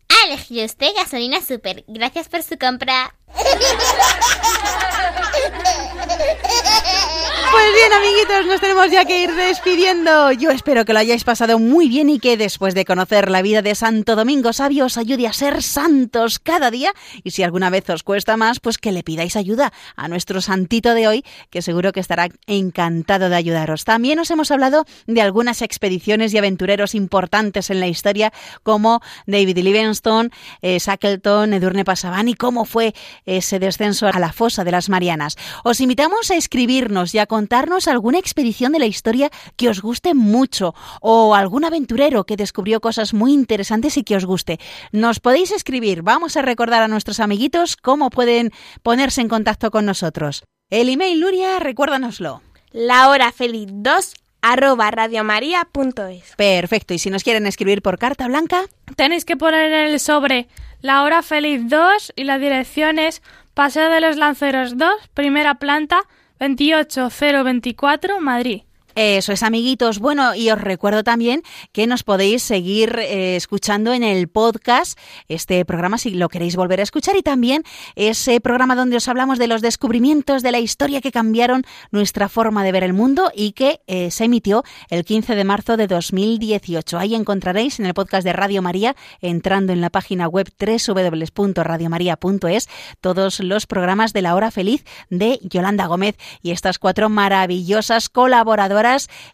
Ha 0.09 0.26
elegido 0.26 0.64
usted 0.64 0.95
gasolina 0.95 1.41
super. 1.41 1.83
Gracias 1.89 2.28
por 2.28 2.45
su 2.45 2.57
compra. 2.57 3.16
Pues 7.53 7.64
bien, 7.74 7.92
amiguitos, 7.92 8.46
nos 8.46 8.61
tenemos 8.61 8.90
ya 8.92 9.05
que 9.05 9.24
ir 9.24 9.34
despidiendo. 9.34 10.30
Yo 10.30 10.51
espero 10.51 10.84
que 10.84 10.92
lo 10.92 11.01
hayáis 11.01 11.24
pasado 11.24 11.59
muy 11.59 11.88
bien 11.88 12.09
y 12.09 12.20
que 12.20 12.36
después 12.36 12.74
de 12.76 12.84
conocer 12.84 13.28
la 13.28 13.42
vida 13.42 13.61
de 13.61 13.74
Santo 13.74 14.14
Domingo 14.14 14.53
Sabio 14.53 14.84
os 14.84 14.96
ayude 14.96 15.26
a 15.26 15.32
ser 15.32 15.61
santos 15.61 16.38
cada 16.38 16.70
día. 16.70 16.92
Y 17.24 17.32
si 17.32 17.42
alguna 17.42 17.68
vez 17.68 17.90
os 17.90 18.05
cuesta 18.05 18.36
más, 18.36 18.61
pues 18.61 18.78
que 18.78 18.92
le 18.92 19.03
pidáis 19.03 19.34
ayuda 19.34 19.72
a 19.96 20.07
nuestro 20.07 20.40
santito 20.40 20.94
de 20.94 21.09
hoy, 21.09 21.24
que 21.51 21.61
seguro 21.61 21.90
que 21.92 21.98
estará 21.98 22.28
encantado 22.46 23.28
de 23.28 23.34
ayudaros. 23.36 23.84
También 23.84 24.20
os 24.20 24.30
hemos 24.30 24.53
hablado 24.53 24.84
de 25.09 25.20
algunas 25.20 25.61
expediciones 25.61 26.32
y 26.32 26.38
aventureros 26.38 26.94
importantes 26.94 27.70
en 27.70 27.80
la 27.80 27.88
historia, 27.88 28.32
como 28.62 29.01
David 29.26 29.59
Livingstone, 29.59 30.30
eh, 30.62 30.78
Shackleton, 30.78 31.53
Edurne 31.53 31.84
Passaban 31.84 32.28
y 32.28 32.34
cómo 32.34 32.64
fue 32.64 32.94
ese 33.26 33.59
descenso 33.59 34.07
a 34.07 34.20
la 34.20 34.32
fosa 34.32 34.62
de 34.62 34.70
las 34.70 34.88
marianas. 34.88 35.36
Os 35.64 35.80
invitamos 35.80 36.30
a 36.30 36.36
escribirnos 36.36 37.12
y 37.14 37.18
a 37.18 37.26
contarnos 37.41 37.88
alguna 37.88 38.18
expedición 38.18 38.72
de 38.72 38.78
la 38.78 38.84
historia 38.84 39.30
que 39.57 39.70
os 39.70 39.80
guste 39.80 40.12
mucho 40.12 40.74
o 41.01 41.34
algún 41.34 41.64
aventurero 41.64 42.24
que 42.24 42.36
descubrió 42.36 42.82
cosas 42.82 43.14
muy 43.14 43.32
interesantes 43.32 43.97
y 43.97 44.05
que 44.05 44.14
os 44.14 44.26
guste. 44.26 44.61
Nos 44.93 45.20
podéis 45.20 45.51
escribir. 45.51 46.03
Vamos 46.03 46.36
a 46.36 46.43
recordar 46.43 46.82
a 46.82 46.88
nuestros 46.88 47.18
amiguitos 47.18 47.78
cómo 47.78 48.11
pueden 48.11 48.51
ponerse 48.82 49.22
en 49.22 49.28
contacto 49.28 49.70
con 49.70 49.86
nosotros. 49.86 50.45
El 50.68 50.91
email, 50.91 51.18
Nuria, 51.18 51.59
recuérdanoslo. 51.61 52.43
La 52.72 53.09
hora 53.09 53.32
feliz 53.32 53.68
2 53.72 54.12
arroba 54.43 54.91
radiomaria.es. 54.91 56.36
Perfecto. 56.36 56.93
Y 56.93 56.99
si 56.99 57.09
nos 57.09 57.24
quieren 57.24 57.47
escribir 57.47 57.80
por 57.80 57.97
carta 57.99 58.28
blanca, 58.28 58.66
Tenéis 58.97 59.24
que 59.24 59.38
poner 59.38 59.72
en 59.72 59.93
el 59.93 59.99
sobre 59.99 60.47
La 60.82 61.05
Hora 61.05 61.22
Feliz 61.22 61.62
2 61.64 62.12
y 62.16 62.24
la 62.24 62.38
dirección 62.38 62.99
es 62.99 63.22
Paseo 63.55 63.88
de 63.88 64.03
los 64.03 64.16
Lanceros 64.18 64.76
2, 64.76 64.91
primera 65.14 65.55
planta, 65.55 66.03
28024, 66.41 68.20
Madrid. 68.20 68.70
Eso 68.95 69.32
es, 69.32 69.43
amiguitos. 69.43 69.99
Bueno, 69.99 70.34
y 70.34 70.51
os 70.51 70.61
recuerdo 70.61 71.05
también 71.05 71.43
que 71.72 71.86
nos 71.86 72.03
podéis 72.03 72.43
seguir 72.43 72.99
eh, 72.99 73.36
escuchando 73.36 73.93
en 73.93 74.03
el 74.03 74.28
podcast 74.28 74.99
este 75.28 75.64
programa 75.64 75.99
si 75.99 76.11
lo 76.11 76.28
queréis 76.28 76.57
volver 76.57 76.80
a 76.80 76.82
escuchar 76.82 77.16
y 77.16 77.22
también 77.22 77.62
ese 77.95 78.41
programa 78.41 78.74
donde 78.74 78.97
os 78.97 79.07
hablamos 79.09 79.38
de 79.38 79.47
los 79.47 79.62
descubrimientos 79.62 80.43
de 80.43 80.53
la 80.53 80.59
historia 80.59 81.01
que 81.01 81.12
cambiaron 81.12 81.62
nuestra 81.93 82.28
forma 82.28 82.64
de 82.64 82.72
ver 82.72 82.82
el 82.82 82.93
mundo 82.93 83.30
y 83.34 83.53
que 83.53 83.80
eh, 83.86 84.11
se 84.11 84.24
emitió 84.24 84.64
el 84.88 85.05
15 85.05 85.36
de 85.36 85.45
marzo 85.45 85.76
de 85.76 85.86
2018. 85.86 86.99
Ahí 86.99 87.14
encontraréis 87.14 87.78
en 87.78 87.86
el 87.86 87.95
podcast 87.95 88.24
de 88.24 88.32
Radio 88.32 88.61
María, 88.61 88.97
entrando 89.20 89.72
en 89.72 89.80
la 89.80 89.91
página 89.91 90.26
web 90.26 90.49
www.radiomaria.es, 90.59 92.68
todos 93.01 93.41
los 93.41 93.66
programas 93.66 94.12
de 94.12 94.22
la 94.22 94.34
hora 94.34 94.51
feliz 94.51 94.84
de 95.11 95.38
Yolanda 95.43 95.86
Gómez 95.86 96.16
y 96.43 96.51
estas 96.51 96.78
cuatro 96.78 97.09
maravillosas 97.09 98.09
colaboradoras 98.09 98.80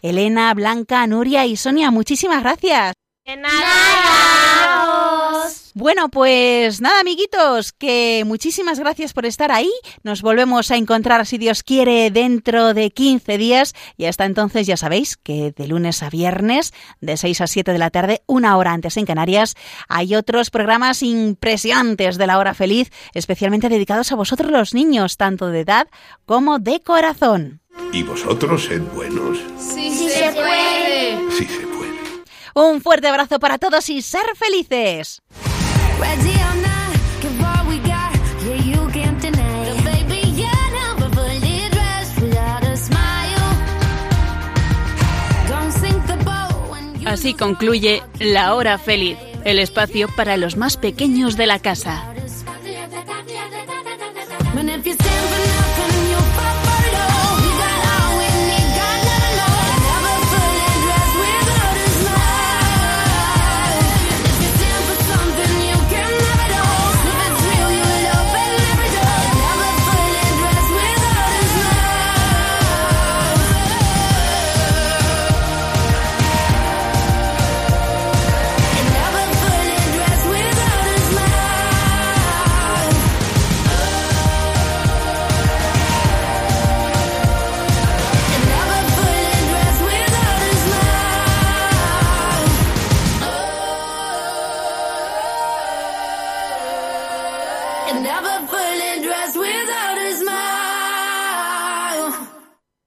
Elena, 0.03 0.53
Blanca, 0.55 1.07
Nuria 1.07 1.47
y 1.47 1.57
Sonia. 1.57 1.91
Muchísimas 1.91 2.43
gracias. 2.43 2.95
Bueno, 5.75 6.09
pues 6.09 6.81
nada, 6.81 7.01
amiguitos, 7.01 7.73
que 7.73 8.23
muchísimas 8.25 8.79
gracias 8.79 9.13
por 9.13 9.27
estar 9.27 9.53
ahí. 9.53 9.71
Nos 10.03 10.23
volvemos 10.23 10.71
a 10.71 10.77
encontrar, 10.77 11.27
si 11.27 11.37
Dios 11.37 11.63
quiere, 11.63 12.11
dentro 12.11 12.73
de 12.73 12.91
15 12.91 13.37
días. 13.37 13.75
Y 13.99 14.07
hasta 14.07 14.25
entonces 14.25 14.67
ya 14.67 14.79
sabéis 14.79 15.19
que 15.19 15.53
de 15.55 15.69
lunes 15.69 16.03
a 16.03 16.09
viernes, 16.09 16.73
de 17.03 17.19
6 17.19 17.43
a 17.43 17.47
7 17.47 17.73
de 17.73 17.79
la 17.79 17.91
tarde, 17.91 18.23
una 18.27 18.57
hora 18.57 18.73
antes 18.73 18.97
en 18.97 19.05
Canarias, 19.05 19.55
hay 19.87 20.15
otros 20.15 20.51
programas 20.51 21.03
impresionantes 21.03 22.17
de 22.17 22.27
la 22.27 22.39
hora 22.39 22.55
feliz, 22.55 22.91
especialmente 23.13 23.69
dedicados 23.69 24.13
a 24.13 24.17
vosotros 24.17 24.51
los 24.51 24.73
niños, 24.73 25.19
tanto 25.19 25.49
de 25.49 25.61
edad 25.61 25.89
como 26.25 26.59
de 26.59 26.81
corazón. 26.81 27.61
¿Y 27.93 28.03
vosotros 28.03 28.65
sed 28.65 28.83
buenos? 28.95 29.39
Sí, 29.59 30.09
se 30.09 30.33
puede. 30.33 31.19
Sí 31.33 31.47
se 31.47 31.67
puede. 31.67 31.77
Un 32.55 32.81
fuerte 32.81 33.09
abrazo 33.09 33.39
para 33.39 33.59
todos 33.59 33.89
y 33.89 34.03
ser 34.03 34.25
felices. 34.35 35.23
Así 47.07 47.35
concluye 47.35 48.03
La 48.19 48.55
Hora 48.55 48.79
Feliz, 48.79 49.17
el 49.45 49.61
espacio 49.61 50.09
para 50.17 50.37
los 50.37 50.57
más 50.57 50.77
pequeños 50.77 51.37
de 51.37 51.47
la 51.47 51.61
casa. 51.61 52.16